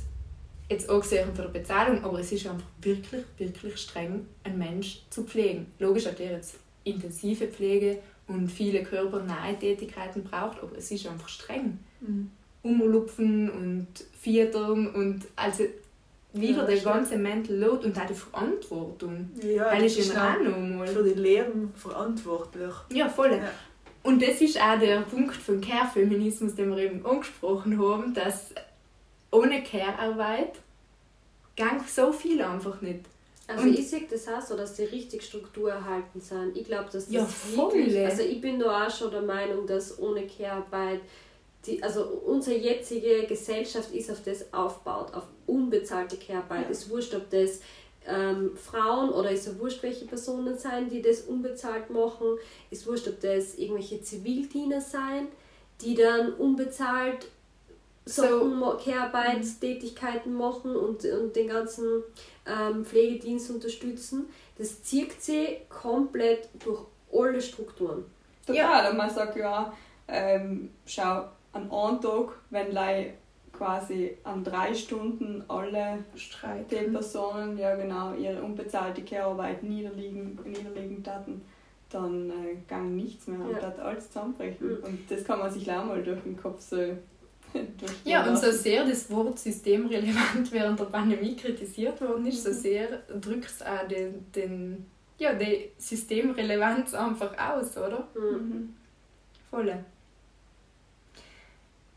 jetzt 0.70 0.90
auch 0.90 1.02
gesehen 1.02 1.34
von 1.36 1.46
der 1.46 1.60
Bezahlung, 1.60 2.04
aber 2.04 2.20
es 2.20 2.32
ist 2.32 2.48
einfach 2.48 2.66
wirklich, 2.82 3.24
wirklich 3.38 3.78
streng, 3.78 4.26
einen 4.44 4.58
Mensch 4.58 5.04
zu 5.10 5.24
pflegen. 5.24 5.68
Logisch 5.80 6.06
hat 6.06 6.20
er 6.20 6.32
jetzt 6.32 6.56
intensive 6.84 7.48
Pflege 7.48 8.00
und 8.28 8.50
viele 8.50 8.84
körpernahe 8.84 9.60
Tätigkeiten 9.60 10.24
braucht, 10.24 10.64
aber 10.64 10.78
es 10.78 10.90
ist 10.90 11.06
einfach 11.06 11.30
streng. 11.30 11.78
Mhm 12.00 12.32
umlupfen 12.64 13.50
und 13.50 13.88
Vierteln 14.20 14.88
und 14.88 15.28
also 15.36 15.64
wieder 16.34 16.60
Ja, 16.62 16.66
der 16.66 16.78
ganze 16.80 17.18
Mental 17.18 17.56
Load 17.56 17.86
und 17.88 18.00
auch 18.00 18.06
die 18.08 18.14
Verantwortung. 18.14 19.30
Ja, 19.42 19.66
Weil 19.66 19.84
das 19.84 19.94
ist 19.98 20.10
ist 20.10 20.18
auch 20.18 20.40
nochmal. 20.40 20.88
für 20.88 21.04
die 21.04 21.20
Leben 21.20 21.74
verantwortlich. 21.76 22.74
Ja, 22.92 23.10
voll. 23.10 23.32
Ja. 23.34 23.52
Und 24.04 24.22
das 24.22 24.42
ist 24.42 24.60
auch 24.60 24.80
der 24.80 25.02
Punkt 25.02 25.36
von 25.36 25.62
Care-Feminismus, 25.62 26.56
den 26.56 26.72
wir 26.76 26.78
eben 26.84 27.06
angesprochen 27.06 27.78
haben, 27.80 28.14
dass 28.14 28.50
ohne 29.32 29.62
Care-Arbeit 29.64 30.54
gang 31.56 31.88
so 31.88 32.12
viel 32.12 32.42
einfach 32.42 32.82
nicht. 32.82 33.02
Also 33.48 33.64
Und- 33.64 33.78
ich 33.78 33.90
sehe 33.90 34.08
das 34.10 34.28
auch 34.28 34.42
so, 34.42 34.56
dass 34.56 34.76
die 34.76 34.84
richtig 34.86 35.24
Struktur 35.24 35.72
erhalten 35.72 36.22
sind. 36.22 36.56
Ich 36.56 36.66
glaube, 36.66 36.86
dass 36.86 37.06
das 37.06 37.10
Ja, 37.12 37.26
voll. 37.26 37.74
wirklich, 37.74 37.98
also 38.06 38.24
ich 38.24 38.40
bin 38.40 38.60
da 38.60 38.88
auch 38.88 38.90
schon 38.92 39.12
der 39.12 39.22
Meinung, 39.22 39.68
dass 39.68 40.00
ohne 40.00 40.26
Care-Arbeit, 40.26 41.02
die, 41.66 41.82
also 41.84 42.04
unsere 42.26 42.58
jetzige 42.58 43.26
Gesellschaft 43.28 43.92
ist 43.94 44.10
auf 44.10 44.22
das 44.24 44.54
aufgebaut, 44.54 45.14
auf 45.14 45.24
unbezahlte 45.46 46.18
Care-Arbeit. 46.18 46.64
Ja. 46.66 46.70
Ist 46.70 46.90
wurscht, 46.90 47.14
ob 47.14 47.30
das 47.30 47.60
ähm, 48.08 48.58
Frauen 48.58 49.10
oder 49.12 49.30
ist 49.32 49.46
ja 49.46 49.58
wurscht, 49.60 49.84
welche 49.84 50.06
Personen 50.06 50.58
sein, 50.58 50.90
die 50.90 51.02
das 51.02 51.22
unbezahlt 51.22 51.90
machen. 51.92 52.38
Ist 52.72 52.88
wurscht, 52.88 53.08
ob 53.08 53.20
das 53.22 53.56
irgendwelche 53.56 54.02
Zivildiener 54.02 54.82
sein, 54.82 55.28
die 55.82 55.94
dann 55.96 56.34
unbezahlt 56.34 57.28
So- 58.06 58.24
so, 58.24 58.78
Care-Arbeitstätigkeiten 58.84 60.34
machen 60.34 60.76
und, 60.76 61.06
und 61.06 61.36
den 61.36 61.48
ganzen 61.48 62.04
ähm, 62.48 62.84
Pflegedienst 62.84 63.52
unterstützen. 63.52 64.30
Das 64.58 64.82
zieht 64.82 65.22
sie 65.22 65.58
komplett 65.70 66.50
durch 66.66 66.82
alle 67.14 67.40
Strukturen. 67.42 68.06
Total. 68.48 68.90
Und 68.92 68.98
man 68.98 69.10
sagt 69.10 69.36
ja, 69.38 69.72
ähm, 70.08 70.72
schau, 70.86 71.26
an 71.54 71.72
einem 71.72 72.02
Tag, 72.02 72.34
wenn 72.50 72.74
quasi 73.52 74.18
an 74.24 74.44
drei 74.44 74.74
Stunden 74.74 75.44
alle 75.48 76.00
Streit. 76.16 76.72
die 76.72 76.90
Personen 76.90 77.58
ja 77.58 77.76
genau 77.76 78.14
ihre 78.14 78.42
unbezahlte 78.42 79.02
Care-Arbeit 79.04 79.62
niederliegen, 79.64 80.40
niederlegen 80.46 81.04
taten, 81.04 81.42
dann 81.90 82.30
äh, 82.30 82.56
gang 82.68 82.96
nichts 82.96 83.28
mehr 83.28 83.40
und 83.40 83.52
Ja. 83.52 83.60
das 83.60 83.78
alles 83.80 84.08
zusammenbrechen. 84.08 84.68
Mhm. 84.68 84.84
Und 84.84 85.12
das 85.12 85.24
kann 85.24 85.40
man 85.40 85.52
sich 85.52 85.70
auch 85.72 85.84
mal 85.86 86.02
durch 86.02 86.22
den 86.22 86.38
Kopf 86.38 86.62
so 86.62 86.78
Ja, 88.06 88.26
und 88.28 88.38
so 88.38 88.52
sehr 88.52 88.86
das 88.86 89.10
Wort 89.12 89.38
systemrelevant 89.38 90.52
während 90.52 90.80
der 90.80 90.86
Pandemie 90.86 91.36
kritisiert 91.36 92.00
worden 92.02 92.26
ist, 92.28 92.44
so 92.44 92.52
sehr 92.52 92.88
drückt 93.20 93.46
es 93.46 93.62
auch 93.62 93.88
den, 93.88 94.32
den, 94.32 94.86
ja, 95.18 95.34
die 95.34 95.70
Systemrelevanz 95.78 96.94
einfach 96.94 97.34
aus, 97.38 97.78
oder? 97.78 98.08
Mhm. 98.16 98.38
Mhm. 98.38 98.76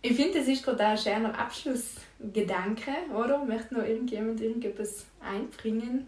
Ich 0.07 0.17
finde, 0.17 0.39
das 0.39 0.49
ist 0.49 0.63
gerade 0.63 0.85
ein 0.85 0.99
schöner 0.99 1.39
Abschlussgedanke, 1.39 2.91
oder? 3.17 3.43
Möchte 3.43 3.73
noch 3.73 3.87
irgendjemand 3.87 4.39
irgendetwas 4.39 5.07
einbringen? 5.19 6.07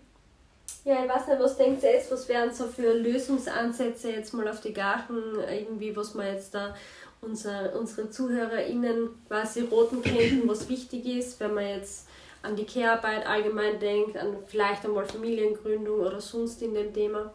Ja, 0.84 1.02
ich 1.02 1.08
weiß 1.08 1.28
nicht, 1.28 1.40
was 1.40 1.56
denkt 1.56 1.82
ihr 1.82 1.92
jetzt, 1.92 2.12
was 2.12 2.28
wären 2.28 2.52
so 2.52 2.66
für 2.66 2.92
Lösungsansätze 2.92 4.10
jetzt 4.10 4.34
mal 4.34 4.46
auf 4.48 4.60
die 4.60 4.74
Gachen, 4.74 5.38
irgendwie, 5.50 5.96
was 5.96 6.12
man 6.12 6.26
jetzt 6.26 6.54
da 6.54 6.76
unsere, 7.22 7.70
unsere 7.70 8.10
ZuhörerInnen 8.10 9.08
quasi 9.28 9.62
roten 9.62 10.02
könnten, 10.02 10.46
was 10.46 10.68
wichtig 10.68 11.06
ist, 11.06 11.40
wenn 11.40 11.54
man 11.54 11.66
jetzt 11.66 12.06
an 12.42 12.54
die 12.54 12.66
Care-Arbeit 12.66 13.26
allgemein 13.26 13.80
denkt, 13.80 14.18
an 14.18 14.36
vielleicht 14.46 14.84
einmal 14.84 15.06
Familiengründung 15.06 16.00
oder 16.00 16.20
sonst 16.20 16.60
in 16.60 16.74
dem 16.74 16.92
Thema. 16.92 17.32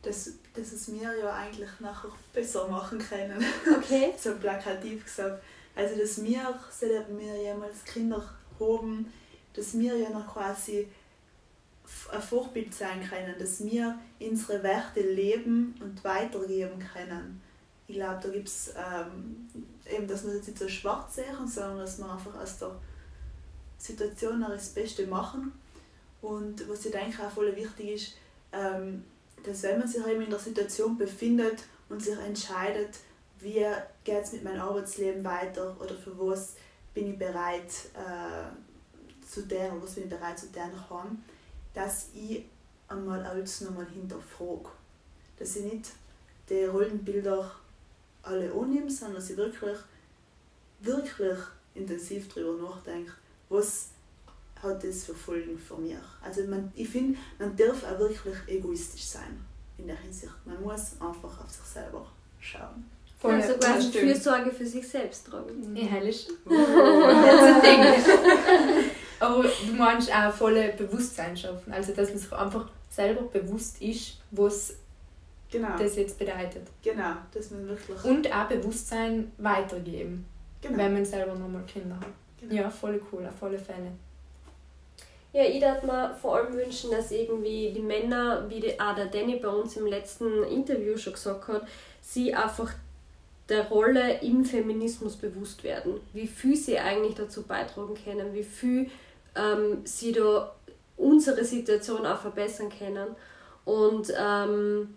Das, 0.00 0.32
das 0.54 0.72
es 0.72 0.92
wir 0.92 1.16
ja 1.16 1.34
eigentlich 1.34 1.70
nachher 1.80 2.10
besser 2.32 2.68
machen 2.68 2.98
können. 2.98 3.44
Okay. 3.78 4.12
so 4.18 4.34
plakativ 4.36 5.04
gesagt. 5.04 5.42
Also, 5.74 5.98
dass 5.98 6.22
wir, 6.22 6.60
seitdem 6.70 7.18
wir 7.18 7.36
jemals 7.42 7.84
Kinder 7.84 8.22
haben, 8.60 9.10
dass 9.54 9.78
wir 9.78 9.96
ja 9.96 10.10
noch 10.10 10.34
quasi 10.34 10.88
ein 12.10 12.22
Vorbild 12.22 12.74
sein 12.74 13.06
können, 13.08 13.34
dass 13.38 13.64
wir 13.64 13.98
unsere 14.20 14.62
Werte 14.62 15.00
leben 15.00 15.74
und 15.80 16.02
weitergeben 16.04 16.78
können. 16.78 17.40
Ich 17.88 17.96
glaube, 17.96 18.20
da 18.22 18.28
gibt 18.28 18.48
es 18.48 18.72
ähm, 18.76 19.48
eben, 19.90 20.06
dass 20.06 20.24
wir 20.24 20.34
das 20.34 20.46
nicht 20.46 20.58
so 20.58 20.68
schwarz 20.68 21.16
sehen, 21.16 21.46
sondern 21.46 21.78
dass 21.78 21.98
wir 21.98 22.10
einfach 22.10 22.34
aus 22.38 22.58
der 22.58 22.76
Situation 23.78 24.40
das 24.40 24.70
Beste 24.70 25.06
machen. 25.06 25.52
Und 26.20 26.68
was 26.68 26.86
ich 26.86 26.92
denke 26.92 27.22
auch 27.26 27.30
voll 27.30 27.54
wichtig 27.56 27.90
ist, 27.90 28.16
ähm, 28.52 29.04
dass 29.44 29.62
wenn 29.62 29.78
man 29.78 29.88
sich 29.88 30.04
in 30.04 30.30
der 30.30 30.38
Situation 30.38 30.96
befindet 30.96 31.64
und 31.88 32.02
sich 32.02 32.18
entscheidet, 32.18 32.98
wie 33.40 33.64
geht 34.04 34.22
es 34.24 34.32
mit 34.32 34.44
meinem 34.44 34.60
Arbeitsleben 34.60 35.24
weiter 35.24 35.76
oder 35.80 35.94
für 35.94 36.16
was 36.18 36.54
bin 36.94 37.12
ich 37.12 37.18
bereit 37.18 37.70
äh, 37.94 39.26
zu 39.26 39.42
der, 39.42 39.72
was 39.82 39.94
bin 39.94 40.04
ich 40.04 40.10
bereit 40.10 40.38
zu 40.38 40.46
der 40.48 40.68
noch 40.68 40.90
haben, 40.90 41.24
dass 41.74 42.08
ich 42.14 42.44
einmal 42.88 43.24
alles 43.24 43.62
nochmal 43.62 43.86
hinterfrage. 43.86 44.68
Dass 45.38 45.56
ich 45.56 45.64
nicht 45.64 45.90
die 46.48 46.64
Rollenbilder 46.64 47.50
alle 48.22 48.52
annehme, 48.52 48.90
sondern 48.90 49.16
dass 49.16 49.30
ich 49.30 49.36
wirklich, 49.36 49.78
wirklich 50.80 51.38
intensiv 51.74 52.32
darüber 52.32 52.68
nachdenke, 52.68 53.12
was 53.48 53.88
hat 54.62 54.84
das 54.84 55.04
für 55.04 55.14
Folgen 55.14 55.58
für 55.58 55.76
mich. 55.76 55.96
Also 56.22 56.44
man, 56.44 56.70
ich 56.74 56.88
finde, 56.88 57.18
man 57.38 57.56
darf 57.56 57.84
auch 57.84 57.98
wirklich 57.98 58.36
egoistisch 58.46 59.04
sein 59.04 59.44
in 59.78 59.86
der 59.86 59.96
Hinsicht. 59.96 60.32
Man 60.44 60.60
muss 60.62 60.92
einfach 61.00 61.44
auf 61.44 61.50
sich 61.50 61.64
selber 61.64 62.06
schauen. 62.40 62.90
Voll. 63.18 63.34
Also 63.34 63.54
quasi 63.54 63.88
stimmt. 63.88 64.04
Fürsorge 64.12 64.50
für 64.50 64.66
sich 64.66 64.86
selbst 64.88 65.26
tragen. 65.26 65.76
Ja, 65.76 65.84
herrlich. 65.84 66.28
Ding. 66.48 66.50
Aber 69.20 69.44
du 69.44 69.72
meinst 69.74 70.12
auch 70.12 70.32
volle 70.32 70.72
Bewusstsein 70.72 71.36
schaffen. 71.36 71.72
Also, 71.72 71.92
dass 71.92 72.08
man 72.08 72.18
sich 72.18 72.32
einfach 72.32 72.68
selber 72.90 73.22
bewusst 73.22 73.80
ist, 73.80 74.18
was 74.32 74.74
Genau, 75.50 75.76
das 75.76 75.96
jetzt 75.96 76.18
bedeutet. 76.18 76.66
genau, 76.82 77.12
dass 77.32 77.50
man 77.50 77.68
wirklich... 77.68 78.02
Und 78.04 78.32
auch 78.32 78.48
Bewusstsein 78.48 79.30
weitergeben, 79.36 80.24
genau, 80.62 80.78
wenn 80.78 80.94
man 80.94 81.04
selber 81.04 81.34
nochmal 81.34 81.62
Kinder 81.66 81.94
hat. 81.96 82.06
genau. 82.40 82.54
Ja, 82.54 82.70
voll 82.70 82.98
cool, 83.12 83.26
auf 83.26 83.42
alle 83.42 83.58
Fälle. 83.58 83.92
Ja, 85.32 85.44
ich 85.44 85.62
würde 85.62 85.86
mir 85.86 86.14
vor 86.20 86.36
allem 86.36 86.54
wünschen, 86.54 86.90
dass 86.90 87.10
irgendwie 87.10 87.72
die 87.74 87.80
Männer, 87.80 88.44
wie 88.50 88.60
die, 88.60 88.78
auch 88.78 88.94
der 88.94 89.06
Danny 89.06 89.36
bei 89.36 89.48
uns 89.48 89.76
im 89.76 89.86
letzten 89.86 90.44
Interview 90.44 90.96
schon 90.98 91.14
gesagt 91.14 91.48
hat, 91.48 91.66
sie 92.02 92.34
einfach 92.34 92.72
der 93.48 93.68
Rolle 93.68 94.20
im 94.20 94.44
Feminismus 94.44 95.16
bewusst 95.16 95.64
werden. 95.64 96.00
Wie 96.12 96.26
viel 96.26 96.56
sie 96.56 96.78
eigentlich 96.78 97.14
dazu 97.14 97.42
beitragen 97.42 97.96
können, 98.04 98.34
wie 98.34 98.44
viel 98.44 98.90
ähm, 99.34 99.78
sie 99.84 100.12
da 100.12 100.54
unsere 100.96 101.44
Situation 101.44 102.04
auch 102.06 102.20
verbessern 102.20 102.70
können. 102.70 103.08
Und 103.64 104.12
ähm, 104.18 104.96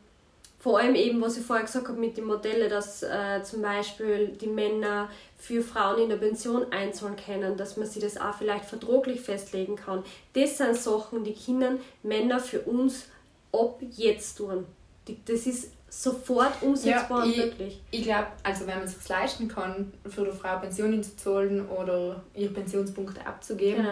vor 0.66 0.80
allem 0.80 0.95
eben, 0.95 1.22
was 1.22 1.38
ich 1.38 1.45
vorher 1.45 1.63
gesagt 1.63 1.88
habe 1.89 1.99
mit 1.99 2.18
den 2.18 2.26
Modellen, 2.26 2.68
dass 2.72 3.03
äh, 3.03 3.43
zum 3.43 3.61
Beispiel 3.61 4.30
die 4.30 4.47
Männer 4.47 5.09
für 5.38 5.61
Frauen 5.61 6.01
in 6.01 6.09
der 6.09 6.16
Pension 6.16 6.66
einzahlen 6.72 7.16
können, 7.16 7.55
dass 7.55 7.78
man 7.78 7.86
sie 7.86 7.99
das 7.99 8.18
auch 8.20 8.34
vielleicht 8.34 8.66
vertraglich 8.66 9.22
festlegen 9.22 9.76
kann. 9.76 10.03
Das 10.34 10.57
sind 10.57 10.76
Sachen, 10.76 11.24
die 11.24 11.36
können 11.36 11.78
Männer 12.01 12.39
für 12.39 12.61
uns 12.61 13.05
ab 13.53 13.78
jetzt 13.95 14.39
tun. 14.39 14.66
Die, 15.07 15.20
das 15.24 15.45
ist 15.45 15.70
sofort 15.88 16.53
umsetzbar 16.63 17.20
Ja, 17.20 17.24
und 17.26 17.30
ich- 17.30 17.38
möglich. 17.38 17.82
Ich 17.91 18.01
glaube, 18.01 18.26
also 18.41 18.66
wenn 18.66 18.80
man 18.80 18.86
es 18.86 18.95
sich 18.97 19.07
leisten 19.07 19.47
kann, 19.47 19.93
für 20.09 20.22
eine 20.24 20.34
Frau 20.34 20.57
Pensionen 20.57 21.03
zu 21.03 21.16
zahlen 21.16 21.70
oder 21.70 22.24
ihre 22.34 22.51
Pensionspunkte 22.51 23.24
abzugeben, 23.24 23.86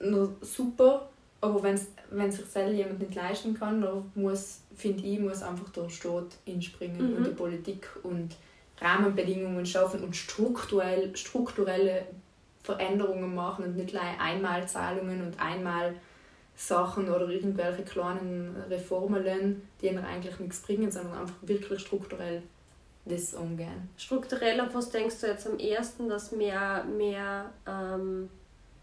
Genau. 0.00 0.10
nur 0.16 0.34
super. 0.40 1.08
Aber 1.42 1.62
wenn 1.62 2.30
sich 2.30 2.44
selber 2.46 2.70
jemand 2.72 3.00
nicht 3.00 3.14
leisten 3.14 3.52
kann, 3.52 3.82
dann 3.82 4.10
muss, 4.14 4.60
finde 4.76 5.02
ich, 5.02 5.18
muss 5.18 5.42
einfach 5.42 5.68
der 5.70 5.90
Staat 5.90 6.38
einspringen 6.48 7.10
Mhm. 7.10 7.16
und 7.16 7.26
die 7.26 7.30
Politik 7.32 7.88
und 8.04 8.36
Rahmenbedingungen 8.80 9.66
schaffen 9.66 10.02
und 10.04 10.16
strukturell, 10.16 11.14
strukturelle 11.16 12.06
Veränderungen 12.62 13.34
machen 13.34 13.64
und 13.64 13.76
nicht 13.76 13.90
gleich 13.90 14.18
Einmalzahlungen 14.20 15.20
und 15.26 15.40
einmal 15.40 15.94
Sachen 16.54 17.08
oder 17.08 17.28
irgendwelche 17.28 17.82
kleinen 17.82 18.54
Reformen, 18.70 19.62
die 19.80 19.88
ihnen 19.88 20.04
eigentlich 20.04 20.38
nichts 20.38 20.60
bringen, 20.60 20.90
sondern 20.92 21.18
einfach 21.18 21.34
wirklich 21.42 21.80
strukturell 21.80 22.42
das 23.04 23.34
umgehen. 23.34 23.88
Strukturell, 23.96 24.60
auf 24.60 24.74
was 24.74 24.90
denkst 24.90 25.20
du 25.20 25.26
jetzt 25.26 25.46
am 25.48 25.58
ersten, 25.58 26.08
dass 26.08 26.30
mehr, 26.30 26.84
mehr 26.84 27.50
ähm, 27.66 28.28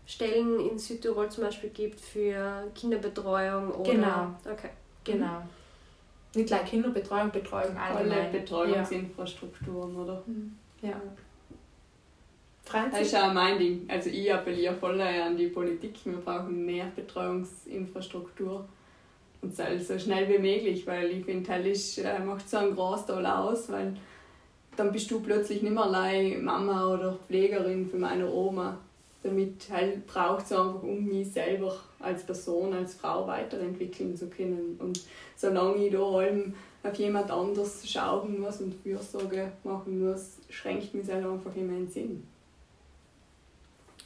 Stellen 0.10 0.60
in 0.60 0.80
Südtirol 0.80 1.30
zum 1.30 1.44
Beispiel 1.44 1.70
gibt 1.70 2.02
für 2.02 2.64
Kinderbetreuung? 2.74 3.70
Oder? 3.70 3.92
Genau. 3.92 4.36
Okay. 4.44 4.72
Genau. 5.04 5.44
Nicht 6.34 6.48
gleich 6.48 6.66
Kinderbetreuung, 6.66 7.30
Betreuung 7.30 7.78
Alle 7.78 7.98
allgemein. 7.98 8.32
Betreuungsinfrastrukturen, 8.32 9.96
oder? 9.96 10.24
Mhm. 10.26 10.56
Ja. 10.82 10.90
ja. 10.90 11.02
Das 12.64 12.72
Franzi? 12.72 13.02
ist 13.02 13.16
auch 13.16 13.34
mein 13.34 13.60
Ding. 13.60 13.86
Also 13.88 14.10
ich 14.10 14.34
appelliere 14.34 14.76
voll 14.76 15.00
an 15.00 15.38
die 15.38 15.48
Politik. 15.48 15.94
Wir 16.04 16.18
brauchen 16.18 16.66
mehr 16.66 16.92
Betreuungsinfrastruktur. 16.96 18.68
Und 19.44 19.56
zwar 19.56 19.78
so 19.78 20.00
schnell 20.00 20.28
wie 20.28 20.40
möglich, 20.40 20.88
weil 20.88 21.12
ich 21.12 21.26
finde, 21.26 21.48
das 21.48 21.66
ist, 21.66 22.00
äh, 22.00 22.18
macht 22.20 22.50
so 22.50 22.58
einen 22.58 22.76
Großteil 22.76 23.26
aus, 23.28 23.72
weil 23.72 23.96
dann 24.76 24.92
bist 24.92 25.10
du 25.12 25.20
plötzlich 25.20 25.62
nicht 25.62 25.74
mehr 25.74 25.84
allein 25.84 26.44
Mama 26.44 26.94
oder 26.94 27.14
Pflegerin 27.28 27.88
für 27.88 27.98
meine 27.98 28.28
Oma. 28.28 28.80
Damit 29.24 29.68
halt 29.70 30.08
braucht 30.08 30.46
es 30.46 30.52
einfach, 30.52 30.84
um 30.84 31.06
mich 31.06 31.32
selber 31.32 31.76
als 32.00 32.24
Person, 32.24 32.74
als 32.74 32.96
Frau 32.96 33.28
weiterentwickeln 33.28 34.16
zu 34.16 34.28
können. 34.30 34.78
Und 34.80 35.02
solange 35.36 35.86
ich 35.88 35.92
da 35.92 36.02
allem 36.02 36.54
auf 36.84 36.96
jemand 36.96 37.30
anders 37.30 37.90
schauen 37.90 38.40
muss 38.40 38.62
und 38.62 38.74
Fürsorge 38.76 39.52
machen 39.64 40.08
muss, 40.08 40.38
schränkt 40.50 40.94
mich 40.94 41.06
selber 41.06 41.34
einfach 41.34 41.56
immer 41.56 41.74
in 41.74 41.90
Sinn. 41.90 42.24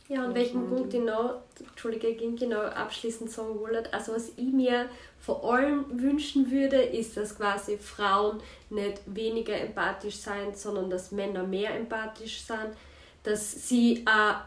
Ja, 0.10 0.26
und 0.26 0.36
welchen 0.36 0.68
Punkt 0.68 0.94
ich 0.94 1.02
noch, 1.02 1.42
Entschuldige, 1.60 2.14
genau 2.36 2.62
abschließend 2.62 3.32
sagen 3.32 3.60
wollte, 3.60 3.92
also 3.94 4.14
was 4.14 4.34
ich 4.36 4.52
mir 4.52 4.90
vor 5.20 5.54
allem 5.54 5.86
wünschen 5.90 6.52
würde, 6.52 6.82
ist, 6.82 7.16
dass 7.16 7.38
quasi 7.38 7.78
Frauen 7.78 8.42
nicht 8.70 9.02
weniger 9.06 9.56
empathisch 9.56 10.18
sein, 10.18 10.54
sondern 10.54 10.90
dass 10.90 11.12
Männer 11.12 11.44
mehr 11.44 11.74
empathisch 11.76 12.42
sind, 12.42 12.76
dass 13.24 13.70
sie 13.70 14.04
auch 14.06 14.42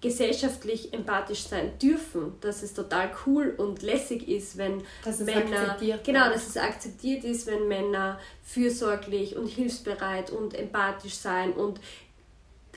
gesellschaftlich 0.00 0.92
empathisch 0.92 1.42
sein 1.42 1.76
dürfen, 1.78 2.34
dass 2.40 2.62
es 2.62 2.72
total 2.72 3.10
cool 3.26 3.54
und 3.56 3.82
lässig 3.82 4.28
ist, 4.28 4.56
wenn 4.56 4.82
dass 5.04 5.18
Männer 5.20 5.76
genau, 6.04 6.30
dass 6.30 6.48
es 6.48 6.56
akzeptiert 6.56 7.24
ist, 7.24 7.46
wenn 7.46 7.66
Männer 7.66 8.20
fürsorglich 8.44 9.36
und 9.36 9.46
hilfsbereit 9.48 10.30
und 10.30 10.54
empathisch 10.54 11.14
sein 11.14 11.52
und 11.52 11.80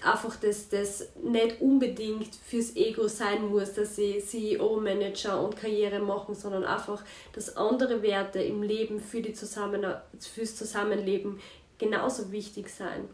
einfach 0.04 0.36
das, 0.36 0.70
das 0.70 1.10
nicht 1.24 1.62
unbedingt 1.62 2.34
fürs 2.36 2.76
Ego 2.76 3.08
sein 3.08 3.48
muss, 3.50 3.74
dass 3.74 3.96
sie 3.96 4.20
CEO, 4.20 4.80
Manager 4.80 5.44
und 5.44 5.56
Karriere 5.56 6.00
machen, 6.00 6.34
sondern 6.34 6.64
einfach, 6.64 7.04
dass 7.34 7.56
andere 7.56 8.02
Werte 8.02 8.40
im 8.42 8.64
Leben 8.64 9.00
für 9.00 9.22
die 9.22 9.34
Zusammen 9.34 9.86
fürs 10.20 10.56
Zusammenleben 10.56 11.40
genauso 11.78 12.32
wichtig 12.32 12.70
sein. 12.70 13.08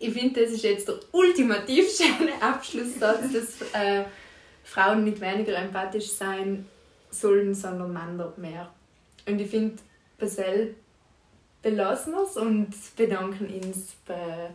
Ich 0.00 0.12
finde, 0.14 0.42
das 0.42 0.52
ist 0.52 0.64
jetzt 0.64 0.88
der 0.88 0.96
ultimativ 1.12 1.86
schöne 1.96 2.42
Abschlusssatz, 2.42 3.32
dass 3.32 3.60
äh, 3.74 4.04
Frauen 4.64 5.04
nicht 5.04 5.20
weniger 5.20 5.54
empathisch 5.56 6.08
sein 6.08 6.66
sollen, 7.10 7.54
sondern 7.54 7.92
Männer 7.92 8.32
mehr. 8.38 8.72
Und 9.26 9.38
ich 9.40 9.50
finde, 9.50 9.76
Basel 10.18 10.74
belassen 11.62 12.14
wir 12.14 12.22
es 12.22 12.36
und 12.36 12.74
bedanken 12.96 13.46
uns 13.62 13.94
bei 14.06 14.50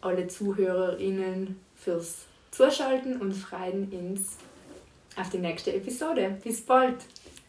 alle 0.00 0.28
ZuhörerInnen 0.28 1.60
fürs 1.74 2.24
Zuschalten 2.50 3.20
und 3.20 3.34
freuen 3.34 3.90
uns 3.92 4.38
auf 5.16 5.28
die 5.28 5.38
nächste 5.38 5.74
Episode. 5.74 6.38
Bis 6.42 6.62
bald. 6.62 6.96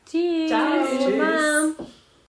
Tschüss. 0.06 0.50
Ciao. 0.50 0.86
Tschüss. 0.86 1.88